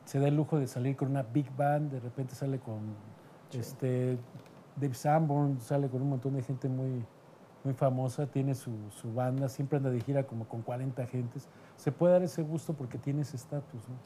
se 0.05 0.21
da 0.21 0.29
el 0.29 0.37
lujo 0.37 0.59
de 0.59 0.67
salir 0.67 0.97
con 0.97 1.11
una 1.11 1.23
big 1.23 1.55
band, 1.57 1.91
de 1.91 2.01
repente 2.01 2.35
sale 2.35 2.59
con 2.59 2.79
este, 3.53 4.19
Dave 4.77 4.95
Sanborn, 4.95 5.61
sale 5.61 5.89
con 5.89 6.03
un 6.03 6.11
montón 6.11 6.35
de 6.35 6.43
gente 6.43 6.69
muy, 6.69 7.05
muy 7.65 7.75
famosa, 7.75 8.27
tiene 8.27 8.55
su, 8.55 8.71
su 8.91 9.13
banda, 9.13 9.49
siempre 9.49 9.79
anda 9.79 9.91
de 9.91 10.01
gira 10.01 10.25
como 10.25 10.47
con 10.47 10.63
40 10.63 11.07
gentes. 11.07 11.49
Se 11.77 11.91
puede 11.91 12.13
dar 12.13 12.23
ese 12.23 12.43
gusto 12.43 12.75
porque 12.75 12.99
tiene 12.99 13.23
ese 13.23 13.37
estatus. 13.37 13.89
¿no? 13.89 13.97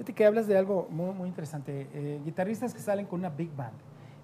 Fíjate 0.00 0.14
que 0.14 0.24
hablas 0.24 0.46
de 0.46 0.56
algo 0.56 0.88
muy, 0.90 1.12
muy 1.12 1.28
interesante. 1.28 1.86
eh, 1.92 2.22
guitarristas 2.24 2.72
que 2.72 2.80
salen 2.80 3.04
con 3.04 3.20
una 3.20 3.28
big 3.28 3.54
band. 3.54 3.74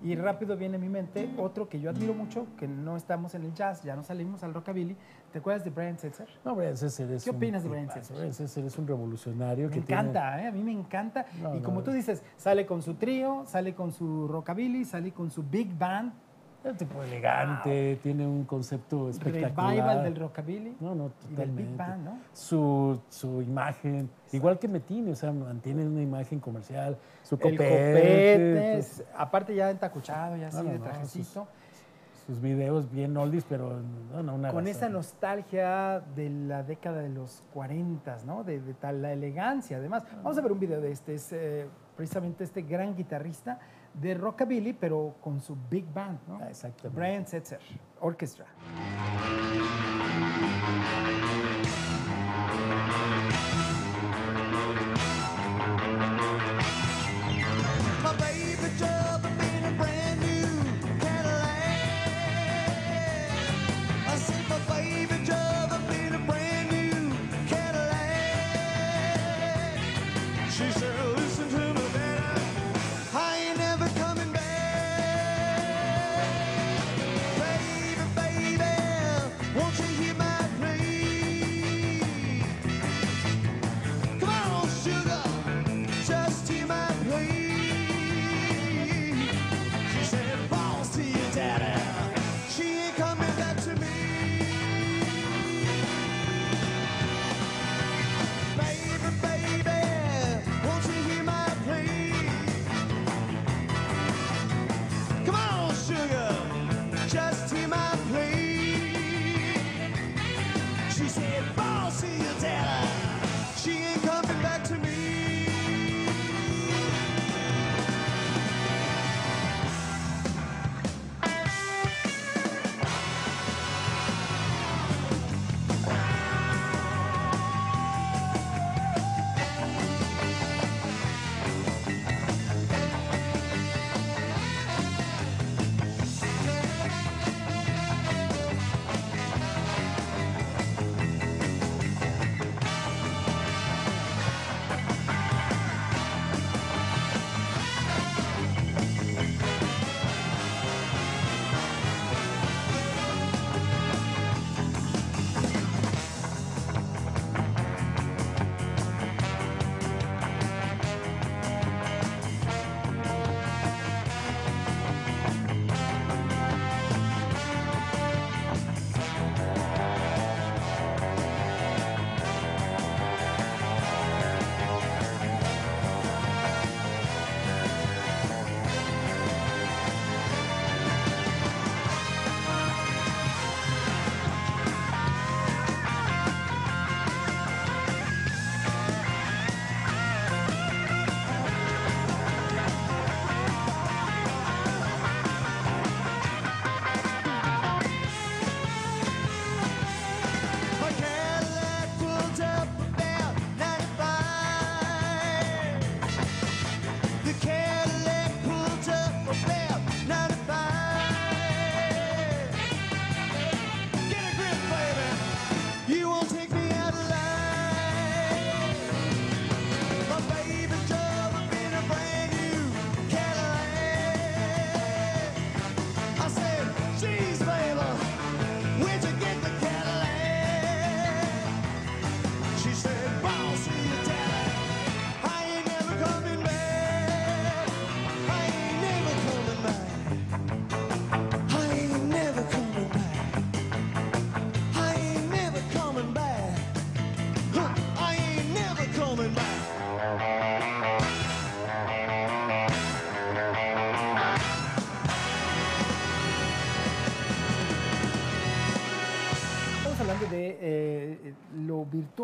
Y 0.03 0.15
rápido 0.17 0.57
viene 0.57 0.77
a 0.77 0.79
mi 0.79 0.89
mente 0.89 1.29
otro 1.37 1.69
que 1.69 1.79
yo 1.79 1.91
admiro 1.91 2.15
mucho, 2.15 2.47
que 2.57 2.67
no 2.67 2.97
estamos 2.97 3.35
en 3.35 3.43
el 3.45 3.53
jazz, 3.53 3.83
ya 3.83 3.95
no 3.95 4.03
salimos 4.03 4.43
al 4.43 4.55
rockabilly. 4.55 4.97
¿Te 5.33 5.39
acuerdas 5.41 5.65
de 5.65 5.71
Brian 5.71 5.99
Setzer? 5.99 6.29
No, 6.47 6.55
Brian 6.55 6.79
Setzer 6.79 7.11
es 7.11 7.25
¿Qué 7.25 7.29
un 7.31 7.37
opinas 7.37 7.63
de 7.63 7.69
Brian. 7.69 7.91
Setzer? 7.91 8.17
Brian 8.17 8.33
Setzer 8.33 8.65
es 8.65 8.79
un 8.79 8.87
revolucionario 8.87 9.69
Me 9.69 9.75
que 9.75 9.81
tiene- 9.83 10.01
encanta, 10.01 10.43
¿eh? 10.43 10.47
a 10.47 10.53
mí 10.53 10.63
me 10.63 10.73
encanta. 10.73 11.27
No, 11.43 11.55
y 11.55 11.59
no, 11.59 11.63
como 11.63 11.83
tú 11.83 11.91
dices, 11.93 12.23
sale 12.39 12.65
con 12.65 12.81
su 12.81 12.95
trío, 12.95 13.45
sale 13.47 13.75
con 13.75 13.93
su 13.93 14.29
rockabilly, 14.29 14.87
sale 14.87 15.13
con 15.13 15.31
su 15.31 15.43
big 15.43 15.77
band. 15.77 16.13
Es 16.67 16.77
tipo 16.79 17.03
elegante, 17.03 17.99
tiene 18.03 18.27
un 18.27 18.45
concepto 18.45 19.09
espectacular. 19.09 19.71
Revival 19.71 20.03
del 20.05 20.17
rockabilly. 20.17 20.77
No, 20.81 20.95
no, 20.95 21.11
Y 21.31 21.35
del 21.35 21.51
big 21.53 21.67
totalmente. 21.71 21.77
band, 21.77 22.05
¿no? 22.05 22.19
Su, 22.33 23.01
su 23.09 23.41
imagen, 23.43 24.11
igual 24.33 24.59
que 24.59 24.67
Metini, 24.67 25.13
o 25.13 25.15
sea, 25.17 25.31
mantiene 25.33 25.87
una 25.87 26.03
imagen 26.03 26.41
comercial, 26.41 26.97
su 27.23 27.39
copete, 27.39 27.57
copete, 27.69 28.83
sus- 28.83 29.03
aparte 29.17 29.55
ya 29.55 29.71
entacuchado, 29.71 30.37
ya 30.37 30.49
así 30.49 30.57
No, 30.57 30.63
no, 30.65 30.71
de 30.73 30.79
no, 30.79 30.85
trajecito. 30.85 31.47
sus 32.27 32.41
videos 32.41 32.91
bien 32.91 33.17
oldies, 33.17 33.45
pero 33.49 33.81
no, 34.13 34.23
no, 34.25 34.35
una 34.35 34.51
con 34.51 34.65
raza. 34.65 34.71
esa 34.79 34.89
nostalgia 34.89 36.01
de 36.17 36.29
la 36.31 36.65
década 36.65 37.01
de 37.01 37.11
los 37.11 37.45
40, 37.55 38.19
¿no? 38.27 38.43
De, 38.43 38.61
de 38.61 38.75
tal 38.75 39.03
la 39.03 39.13
elegancia, 39.13 39.77
además. 39.77 40.03
Vamos 40.25 40.37
a 40.37 40.41
ver 40.41 40.51
un 40.51 40.59
video 40.59 40.81
de 40.81 40.91
este, 40.91 41.15
es 41.15 41.33
eh, 41.33 41.67
precisamente 41.97 42.43
este 42.43 42.63
gran 42.63 42.97
guitarrista 42.97 43.61
de 44.01 44.15
rockabilly, 44.15 44.73
pero 44.75 45.15
con 45.21 45.41
su 45.41 45.57
big 45.71 45.93
band, 45.93 46.19
¿no? 46.29 46.45
Exactamente. 46.47 46.99
Brian 46.99 47.27
Setzer, 47.27 47.61
Orchestra. 48.01 48.47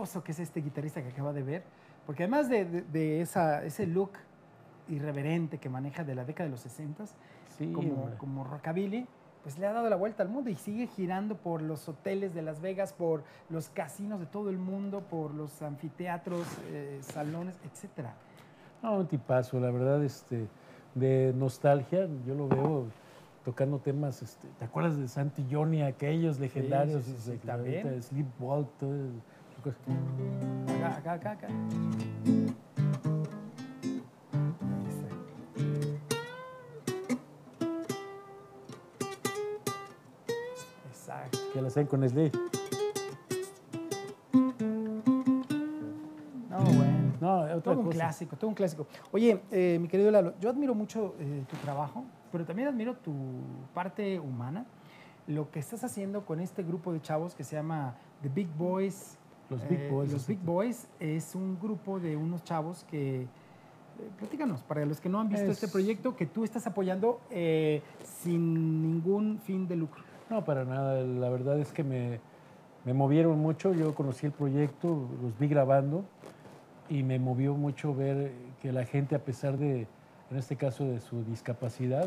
Virtuoso 0.02 0.24
que 0.24 0.32
es 0.32 0.40
este 0.40 0.60
guitarrista 0.60 1.00
que 1.02 1.08
acaba 1.10 1.32
de 1.32 1.42
ver, 1.42 1.62
porque 2.06 2.24
además 2.24 2.48
de, 2.48 2.64
de- 2.64 2.82
de 2.82 3.20
esa, 3.20 3.64
ese 3.64 3.86
look 3.86 4.10
irreverente 4.88 5.58
que 5.58 5.68
maneja 5.68 6.02
de 6.04 6.14
la 6.14 6.24
década 6.24 6.46
de 6.46 6.50
los 6.52 6.60
60 6.60 7.04
Sí, 7.56 7.70
como, 7.72 8.10
como 8.18 8.44
rockabilly, 8.44 9.06
pues 9.44 9.58
le 9.58 9.66
ha 9.66 9.72
dado 9.72 9.88
la 9.90 9.96
vuelta 9.96 10.22
al 10.22 10.28
mundo 10.28 10.50
y 10.50 10.54
sigue 10.56 10.86
girando 10.86 11.36
por 11.36 11.60
los 11.62 11.88
hoteles 11.88 12.34
de 12.34 12.42
Las 12.42 12.60
Vegas, 12.60 12.92
por 12.92 13.22
los 13.50 13.68
casinos 13.68 14.18
de 14.20 14.26
todo 14.26 14.48
el 14.50 14.56
mundo, 14.58 15.02
por 15.02 15.34
los 15.34 15.60
anfiteatros, 15.62 16.46
eh, 16.70 16.98
salones, 17.02 17.54
etcétera. 17.70 18.14
No, 18.82 18.96
un 18.98 19.06
tipazo, 19.06 19.60
la 19.60 19.70
verdad, 19.70 20.02
este, 20.02 20.46
de 20.94 21.32
nostalgia, 21.36 22.08
yo 22.26 22.34
lo 22.34 22.48
veo 22.48 22.84
tocando 23.44 23.78
temas, 23.78 24.22
este, 24.22 24.48
¿te 24.58 24.64
acuerdas 24.64 24.96
de 24.98 25.06
Santi 25.08 25.46
Johnny, 25.50 25.82
aquellos 25.82 26.38
legendarios? 26.40 27.02
sí, 27.04 27.14
sí, 27.18 27.32
sí, 27.32 27.46
también. 27.46 27.88
de 27.88 28.02
Sleepwalk, 28.02 28.68
todo 28.78 28.94
Acá, 29.70 30.96
acá, 30.96 31.12
acá, 31.12 31.30
acá. 31.32 31.48
Exacto. 40.90 41.38
que 41.52 41.60
la 41.60 41.68
hacen 41.68 41.86
con 41.86 42.08
Slade. 42.08 42.32
No, 46.50 46.58
bueno. 46.58 47.12
No, 47.20 47.38
otra 47.42 47.60
todo 47.60 47.78
un 47.78 47.90
clásico, 47.90 48.36
todo 48.36 48.48
un 48.48 48.54
clásico. 48.54 48.88
Oye, 49.12 49.42
eh, 49.52 49.78
mi 49.80 49.86
querido 49.86 50.10
Lalo, 50.10 50.34
yo 50.40 50.50
admiro 50.50 50.74
mucho 50.74 51.14
eh, 51.20 51.44
tu 51.48 51.56
trabajo, 51.58 52.04
pero 52.32 52.44
también 52.44 52.66
admiro 52.66 52.96
tu 52.96 53.14
parte 53.74 54.18
humana, 54.18 54.66
lo 55.28 55.52
que 55.52 55.60
estás 55.60 55.84
haciendo 55.84 56.26
con 56.26 56.40
este 56.40 56.64
grupo 56.64 56.92
de 56.92 57.00
chavos 57.00 57.36
que 57.36 57.44
se 57.44 57.54
llama 57.54 57.94
The 58.22 58.28
Big 58.28 58.48
Boys. 58.48 59.18
Los 59.52 59.68
Big 59.68 59.78
Eh, 59.80 59.88
Boys, 59.90 60.12
Los 60.12 60.26
Big. 60.26 60.38
Boys 60.40 60.88
es 60.98 61.34
un 61.34 61.58
grupo 61.60 62.00
de 62.00 62.16
unos 62.16 62.42
chavos 62.44 62.84
que... 62.90 63.22
eh, 63.22 63.26
platícanos, 64.18 64.62
para 64.62 64.84
los 64.86 65.00
que 65.00 65.08
no 65.08 65.20
han 65.20 65.28
visto 65.28 65.44
Es- 65.46 65.62
este 65.62 65.68
proyecto, 65.68 66.16
que 66.16 66.26
tú 66.26 66.44
estás 66.44 66.66
apoyando 66.66 67.20
eh, 67.30 67.82
sin 68.02 68.82
ningún 68.82 69.38
fin 69.38 69.68
de 69.68 69.76
lucro. 69.76 70.02
No, 70.30 70.44
para 70.44 70.64
nada. 70.64 71.02
La 71.02 71.28
verdad 71.28 71.58
es 71.60 71.70
que 71.72 71.84
me, 71.84 72.18
me 72.84 72.94
movieron 72.94 73.38
mucho. 73.38 73.74
Yo 73.74 73.94
conocí 73.94 74.26
el 74.26 74.32
proyecto, 74.32 75.06
los 75.22 75.38
vi 75.38 75.46
grabando 75.48 76.04
y 76.88 77.02
me 77.02 77.18
movió 77.18 77.54
mucho 77.54 77.94
ver 77.94 78.32
que 78.62 78.72
la 78.72 78.84
gente, 78.86 79.14
a 79.14 79.18
pesar 79.18 79.58
de, 79.58 79.86
en 80.30 80.36
este 80.36 80.56
caso, 80.56 80.84
de 80.84 81.00
su 81.00 81.22
discapacidad, 81.24 82.06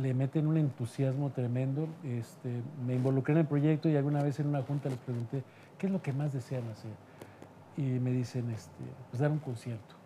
le 0.00 0.14
meten 0.14 0.46
un 0.46 0.56
entusiasmo 0.56 1.30
tremendo. 1.30 1.88
Este, 2.04 2.48
me 2.86 2.94
involucré 2.94 3.32
en 3.34 3.38
el 3.40 3.46
proyecto 3.46 3.88
y 3.88 3.96
alguna 3.96 4.22
vez 4.22 4.38
en 4.38 4.46
una 4.46 4.62
junta 4.62 4.88
les 4.88 4.98
pregunté, 4.98 5.42
¿qué 5.82 5.88
es 5.88 5.92
lo 5.92 6.00
que 6.00 6.12
más 6.12 6.32
desean 6.32 6.62
hacer? 6.68 6.92
Y 7.76 7.98
me 7.98 8.12
dicen, 8.12 8.48
este, 8.50 8.84
pues 9.10 9.20
dar 9.20 9.32
un 9.32 9.40
concierto. 9.40 9.96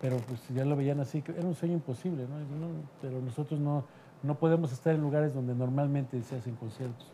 Pero 0.00 0.18
pues 0.18 0.48
ya 0.50 0.64
lo 0.64 0.76
veían 0.76 1.00
así, 1.00 1.22
que 1.22 1.32
era 1.32 1.44
un 1.44 1.56
sueño 1.56 1.74
imposible, 1.74 2.24
¿no? 2.28 2.38
No, 2.38 2.68
Pero 3.00 3.20
nosotros 3.20 3.58
no, 3.58 3.82
no 4.22 4.36
podemos 4.36 4.72
estar 4.72 4.94
en 4.94 5.00
lugares 5.00 5.34
donde 5.34 5.56
normalmente 5.56 6.22
se 6.22 6.36
hacen 6.36 6.54
conciertos. 6.54 7.10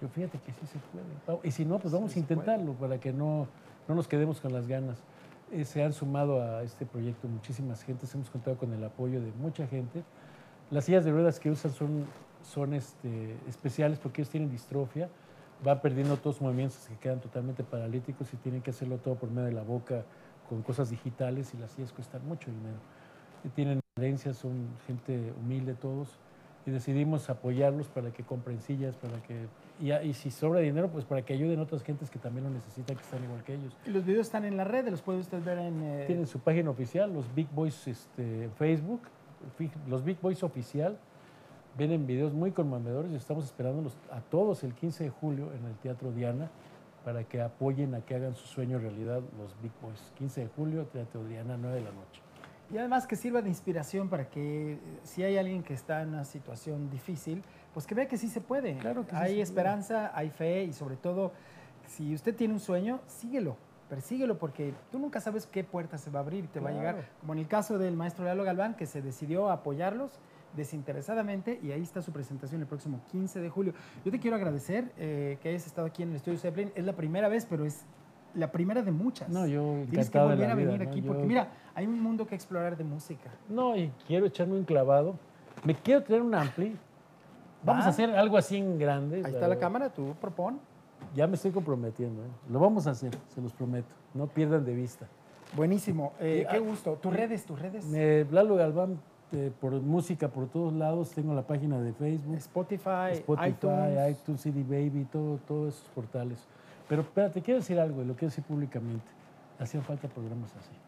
Yo 0.00 0.06
fíjate 0.06 0.38
que 0.38 0.52
sí 0.52 0.64
se 0.64 0.78
puede. 0.78 1.40
Y 1.42 1.50
si 1.50 1.64
no, 1.64 1.80
pues 1.80 1.92
vamos 1.92 2.14
a 2.14 2.18
intentarlo 2.20 2.74
para 2.74 3.00
que 3.00 3.12
no, 3.12 3.48
no 3.88 3.96
nos 3.96 4.06
quedemos 4.06 4.40
con 4.40 4.52
las 4.52 4.68
ganas. 4.68 5.02
Eh, 5.50 5.64
se 5.64 5.82
han 5.82 5.92
sumado 5.92 6.40
a 6.40 6.62
este 6.62 6.86
proyecto 6.86 7.26
muchísimas 7.26 7.82
gentes, 7.82 8.14
hemos 8.14 8.30
contado 8.30 8.56
con 8.56 8.72
el 8.72 8.84
apoyo 8.84 9.20
de 9.20 9.32
mucha 9.32 9.66
gente. 9.66 10.04
Las 10.70 10.84
sillas 10.84 11.04
de 11.04 11.10
ruedas 11.10 11.40
que 11.40 11.50
usan 11.50 11.72
son, 11.72 12.04
son 12.44 12.74
este, 12.74 13.34
especiales 13.48 13.98
porque 13.98 14.22
ellos 14.22 14.30
tienen 14.30 14.52
distrofia, 14.52 15.08
van 15.62 15.80
perdiendo 15.80 16.16
todos 16.16 16.36
sus 16.36 16.42
movimientos, 16.42 16.78
se 16.78 16.96
quedan 16.96 17.20
totalmente 17.20 17.62
paralíticos 17.64 18.32
y 18.32 18.36
tienen 18.36 18.62
que 18.62 18.70
hacerlo 18.70 18.98
todo 18.98 19.14
por 19.14 19.30
medio 19.30 19.46
de 19.46 19.52
la 19.52 19.62
boca 19.62 20.04
con 20.48 20.62
cosas 20.62 20.90
digitales 20.90 21.54
y 21.54 21.58
las 21.58 21.70
sillas 21.70 21.92
cuestan 21.92 22.26
mucho 22.26 22.50
dinero. 22.50 22.76
Y 23.44 23.48
tienen 23.50 23.80
herencias, 23.96 24.36
son 24.38 24.68
gente 24.86 25.32
humilde 25.40 25.74
todos 25.74 26.18
y 26.66 26.70
decidimos 26.70 27.28
apoyarlos 27.28 27.88
para 27.88 28.10
que 28.10 28.22
compren 28.24 28.60
sillas, 28.60 28.96
para 28.96 29.22
que 29.22 29.46
y, 29.80 29.92
y 29.92 30.14
si 30.14 30.30
sobra 30.30 30.60
dinero, 30.60 30.88
pues 30.88 31.04
para 31.04 31.22
que 31.22 31.32
ayuden 31.34 31.58
a 31.58 31.62
otras 31.62 31.82
gentes 31.82 32.10
que 32.10 32.18
también 32.18 32.44
lo 32.44 32.50
necesitan, 32.50 32.96
que 32.96 33.02
están 33.02 33.22
igual 33.24 33.42
que 33.42 33.54
ellos. 33.54 33.76
Y 33.86 33.90
los 33.90 34.04
videos 34.04 34.26
están 34.26 34.44
en 34.44 34.56
la 34.56 34.64
red, 34.64 34.88
los 34.88 35.02
puede 35.02 35.18
usted 35.18 35.42
ver 35.42 35.58
en... 35.58 35.82
eh, 35.82 36.04
Tienen 36.06 36.26
su 36.26 36.38
página 36.38 36.70
oficial, 36.70 37.12
los 37.12 37.32
Big 37.34 37.48
Boys 37.50 37.86
este, 37.88 38.48
Facebook, 38.56 39.02
los 39.88 40.04
Big 40.04 40.20
Boys 40.20 40.42
oficial. 40.42 40.96
Vienen 41.76 42.06
videos 42.06 42.32
muy 42.32 42.52
conmovedores 42.52 43.10
y 43.10 43.16
estamos 43.16 43.44
esperándolos 43.44 43.96
a 44.12 44.20
todos 44.20 44.62
el 44.62 44.74
15 44.74 45.04
de 45.04 45.10
julio 45.10 45.52
en 45.52 45.64
el 45.66 45.74
Teatro 45.78 46.12
Diana 46.12 46.48
para 47.04 47.24
que 47.24 47.42
apoyen 47.42 47.94
a 47.94 48.00
que 48.00 48.14
hagan 48.14 48.34
su 48.36 48.46
sueño 48.46 48.78
realidad 48.78 49.20
los 49.38 49.60
Big 49.60 49.72
Boys. 49.82 50.12
15 50.16 50.42
de 50.42 50.46
julio, 50.48 50.86
Teatro 50.86 51.24
Diana, 51.24 51.56
9 51.58 51.76
de 51.76 51.82
la 51.82 51.90
noche. 51.90 52.22
Y 52.72 52.78
además 52.78 53.06
que 53.06 53.16
sirva 53.16 53.42
de 53.42 53.48
inspiración 53.48 54.08
para 54.08 54.30
que 54.30 54.74
eh, 54.74 54.78
si 55.02 55.22
hay 55.24 55.36
alguien 55.36 55.62
que 55.62 55.74
está 55.74 56.02
en 56.02 56.10
una 56.10 56.24
situación 56.24 56.88
difícil, 56.90 57.42
pues 57.74 57.86
que 57.86 57.94
vea 57.94 58.06
que 58.06 58.16
sí 58.18 58.28
se 58.28 58.40
puede. 58.40 58.76
Claro 58.78 59.04
que 59.04 59.10
sí 59.10 59.16
hay 59.16 59.30
puede. 59.32 59.42
esperanza, 59.42 60.12
hay 60.14 60.30
fe 60.30 60.62
y 60.64 60.72
sobre 60.72 60.96
todo, 60.96 61.32
si 61.88 62.14
usted 62.14 62.34
tiene 62.36 62.54
un 62.54 62.60
sueño, 62.60 63.00
síguelo, 63.06 63.56
persíguelo 63.90 64.38
porque 64.38 64.72
tú 64.92 64.98
nunca 65.00 65.20
sabes 65.20 65.46
qué 65.46 65.62
puerta 65.64 65.98
se 65.98 66.10
va 66.10 66.20
a 66.20 66.22
abrir 66.22 66.44
y 66.44 66.48
te 66.48 66.60
va 66.60 66.70
a 66.70 66.72
Claro. 66.72 66.86
llegar. 66.98 67.10
Como 67.20 67.32
en 67.34 67.40
el 67.40 67.48
caso 67.48 67.78
del 67.78 67.96
maestro 67.96 68.24
Lalo 68.24 68.44
Galván, 68.44 68.74
que 68.76 68.86
se 68.86 69.02
decidió 69.02 69.50
a 69.50 69.54
apoyarlos 69.54 70.18
desinteresadamente 70.56 71.58
y 71.62 71.72
ahí 71.72 71.82
está 71.82 72.02
su 72.02 72.12
presentación 72.12 72.60
el 72.60 72.66
próximo 72.66 73.00
15 73.10 73.40
de 73.40 73.48
julio. 73.48 73.72
Yo 74.04 74.10
te 74.10 74.18
quiero 74.18 74.36
agradecer 74.36 74.92
eh, 74.96 75.38
que 75.42 75.48
hayas 75.48 75.66
estado 75.66 75.86
aquí 75.86 76.02
en 76.02 76.10
el 76.10 76.16
estudio 76.16 76.38
Zeppelin. 76.38 76.72
Es 76.74 76.84
la 76.84 76.94
primera 76.94 77.28
vez, 77.28 77.46
pero 77.48 77.64
es 77.64 77.84
la 78.34 78.50
primera 78.50 78.82
de 78.82 78.90
muchas. 78.90 79.28
No, 79.28 79.46
yo 79.46 79.84
Tienes 79.88 80.10
que 80.10 80.18
volver 80.18 80.50
a 80.50 80.54
vida, 80.54 80.70
venir 80.72 80.84
¿no? 80.84 80.90
aquí 80.90 81.00
Yo- 81.00 81.06
porque 81.06 81.24
mira, 81.24 81.48
hay 81.74 81.86
un 81.86 82.00
mundo 82.00 82.26
que 82.26 82.34
explorar 82.34 82.76
de 82.76 82.84
música. 82.84 83.30
No, 83.48 83.76
y 83.76 83.92
quiero 84.06 84.26
echarme 84.26 84.54
un 84.54 84.64
clavado. 84.64 85.16
Me 85.64 85.74
quiero 85.74 86.02
traer 86.02 86.22
un 86.22 86.34
ampli. 86.34 86.76
Vamos 87.62 87.84
Va. 87.84 87.86
a 87.86 87.90
hacer 87.90 88.10
algo 88.10 88.36
así 88.36 88.56
en 88.56 88.78
grande. 88.78 89.22
Ahí 89.24 89.32
está 89.32 89.48
la 89.48 89.58
cámara, 89.58 89.90
tú 89.92 90.14
propon. 90.20 90.58
Ya 91.14 91.26
me 91.26 91.34
estoy 91.36 91.50
comprometiendo. 91.50 92.22
¿eh? 92.22 92.28
Lo 92.50 92.58
vamos 92.58 92.86
a 92.86 92.90
hacer, 92.90 93.16
se 93.28 93.40
los 93.40 93.52
prometo. 93.52 93.94
No 94.12 94.26
pierdan 94.26 94.64
de 94.64 94.74
vista. 94.74 95.06
Buenísimo, 95.54 96.12
eh, 96.18 96.46
qué 96.50 96.56
ah, 96.56 96.60
gusto. 96.60 96.98
Tus 97.00 97.14
redes, 97.14 97.44
tus 97.44 97.60
redes. 97.60 97.84
Me, 97.86 98.24
Lalo 98.24 98.56
Galván, 98.56 98.98
eh, 99.34 99.52
por 99.60 99.72
música 99.72 100.28
por 100.28 100.48
todos 100.48 100.72
lados. 100.72 101.10
Tengo 101.10 101.34
la 101.34 101.42
página 101.42 101.80
de 101.80 101.92
Facebook, 101.92 102.36
Spotify, 102.36 103.12
Spotify, 103.12 103.48
iTunes. 103.50 104.10
iTunes, 104.10 104.40
CD 104.40 104.62
Baby, 104.62 105.06
todo, 105.10 105.38
todos 105.46 105.74
esos 105.74 105.88
portales. 105.90 106.38
Pero 106.88 107.02
espérate, 107.02 107.42
quiero 107.42 107.60
decir 107.60 107.78
algo 107.78 108.02
y 108.02 108.06
lo 108.06 108.14
quiero 108.14 108.28
decir 108.28 108.44
públicamente. 108.44 109.06
Hacían 109.58 109.82
falta 109.82 110.08
programas 110.08 110.54
así. 110.56 110.83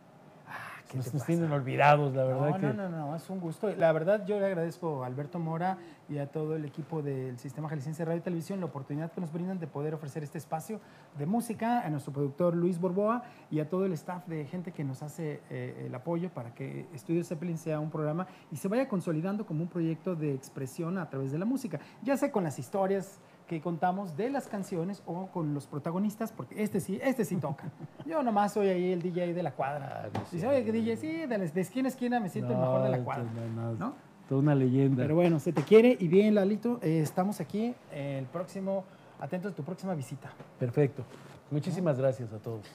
¿Qué 0.89 0.99
nos 0.99 1.25
tienen 1.25 1.51
olvidados, 1.53 2.15
la 2.15 2.25
verdad. 2.25 2.51
No, 2.51 2.57
que, 2.57 2.67
no, 2.67 2.89
no, 2.89 2.89
no, 2.89 3.17
es 3.17 3.29
un 3.29 3.41
gusto. 3.41 3.75
La 3.77 3.93
verdad, 3.93 4.25
yo 4.27 4.39
le 4.39 4.47
agradezco 4.47 5.03
a 5.03 5.07
Alberto 5.07 5.39
Mora 5.39 5.79
y 6.09 6.19
a 6.19 6.27
todo 6.31 6.57
el 6.57 6.65
equipo 6.65 7.03
del 7.03 7.39
Sistema 7.39 7.69
Jalisciense 7.69 8.05
Radio 8.05 8.19
y 8.19 8.23
Televisión 8.23 8.61
la 8.61 8.67
oportunidad 8.67 9.11
que 9.13 9.21
nos 9.21 9.33
brindan 9.33 9.59
de 9.59 9.67
poder 9.67 9.95
ofrecer 9.95 10.23
este 10.23 10.39
espacio 10.39 10.81
de 11.19 11.27
música, 11.27 11.81
a 11.81 11.91
nuestro 11.91 12.13
productor 12.13 12.55
Luis 12.55 12.79
Borboa 12.79 13.25
y 13.51 13.61
a 13.61 13.69
todo 13.69 13.87
el 13.87 13.93
staff 13.93 14.27
de 14.27 14.45
gente 14.47 14.73
que 14.73 14.85
nos 14.85 15.03
hace 15.03 15.41
eh, 15.51 15.85
el 15.87 15.95
apoyo 15.95 16.31
para 16.31 16.55
que 16.55 16.87
Estudio 16.95 17.25
Zeppelin 17.25 17.59
sea 17.59 17.81
un 17.81 17.91
programa 17.91 18.27
y 18.51 18.57
se 18.57 18.69
vaya 18.69 18.89
consolidando 18.89 19.47
como 19.47 19.63
un 19.63 19.69
proyecto 19.69 20.15
de 20.15 20.35
expresión 20.35 20.99
a 20.99 21.09
través 21.09 21.33
de 21.33 21.39
la 21.39 21.45
música, 21.45 21.81
ya 22.03 22.17
sea 22.17 22.31
con 22.31 22.45
las 22.45 22.59
historias 22.59 23.21
que 23.47 23.61
contamos 23.61 24.17
de 24.17 24.29
las 24.31 24.49
canciones 24.49 25.03
o 25.07 25.27
con 25.29 25.55
los 25.55 25.67
protagonistas, 25.67 26.33
porque 26.33 26.63
este 26.63 26.81
sí, 26.81 26.99
este 27.03 27.25
sí 27.25 27.37
toca. 27.37 27.71
Yo 28.05 28.23
nomás 28.23 28.53
soy 28.55 28.69
ahí 28.69 28.93
el 28.93 29.03
DJ 29.03 29.35
de 29.35 29.43
la 29.43 29.53
cuadra. 29.53 30.11
Dice, 30.33 30.47
oye, 30.47 30.65
DJ, 30.73 30.97
sí, 30.97 31.27
de, 31.27 31.39
de 31.39 31.61
esquina 31.61 31.87
a 31.87 31.91
esquina 31.91 32.19
me 32.21 32.29
siento 32.29 32.53
el 32.53 32.59
mejor 32.59 32.83
de 32.83 32.89
la 32.91 32.99
No, 32.99 33.05
cuadra. 33.05 33.25
no, 33.25 33.63
no, 33.63 33.73
¿no? 33.75 33.95
Toda 34.29 34.41
una 34.41 34.55
leyenda. 34.57 35.05
Pero 35.05 35.15
bueno, 35.15 35.39
se 35.39 35.53
te 35.53 35.63
quiere 35.63 35.97
y 36.01 36.09
bien, 36.09 36.35
Lalito, 36.35 36.81
eh, 36.83 37.01
estamos 37.01 37.41
aquí 37.41 37.75
el 37.93 38.25
próximo, 38.27 38.85
atentos 39.21 39.53
a 39.53 39.55
tu 39.55 39.63
próxima 39.63 39.95
visita. 39.95 40.33
Perfecto. 40.59 41.05
Muchísimas 41.51 41.99
gracias 41.99 42.33
a 42.33 42.39
todos. 42.39 42.67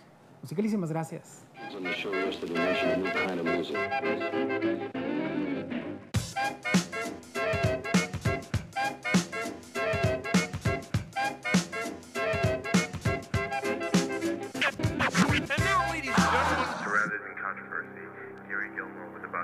Musicalísimas 0.41 0.89
gracias. 0.89 1.45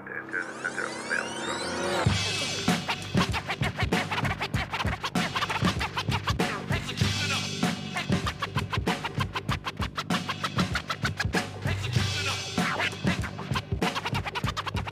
To 0.05 0.11
enter 0.15 0.41
the 0.43 0.53
center 0.61 0.83
of 0.85 0.86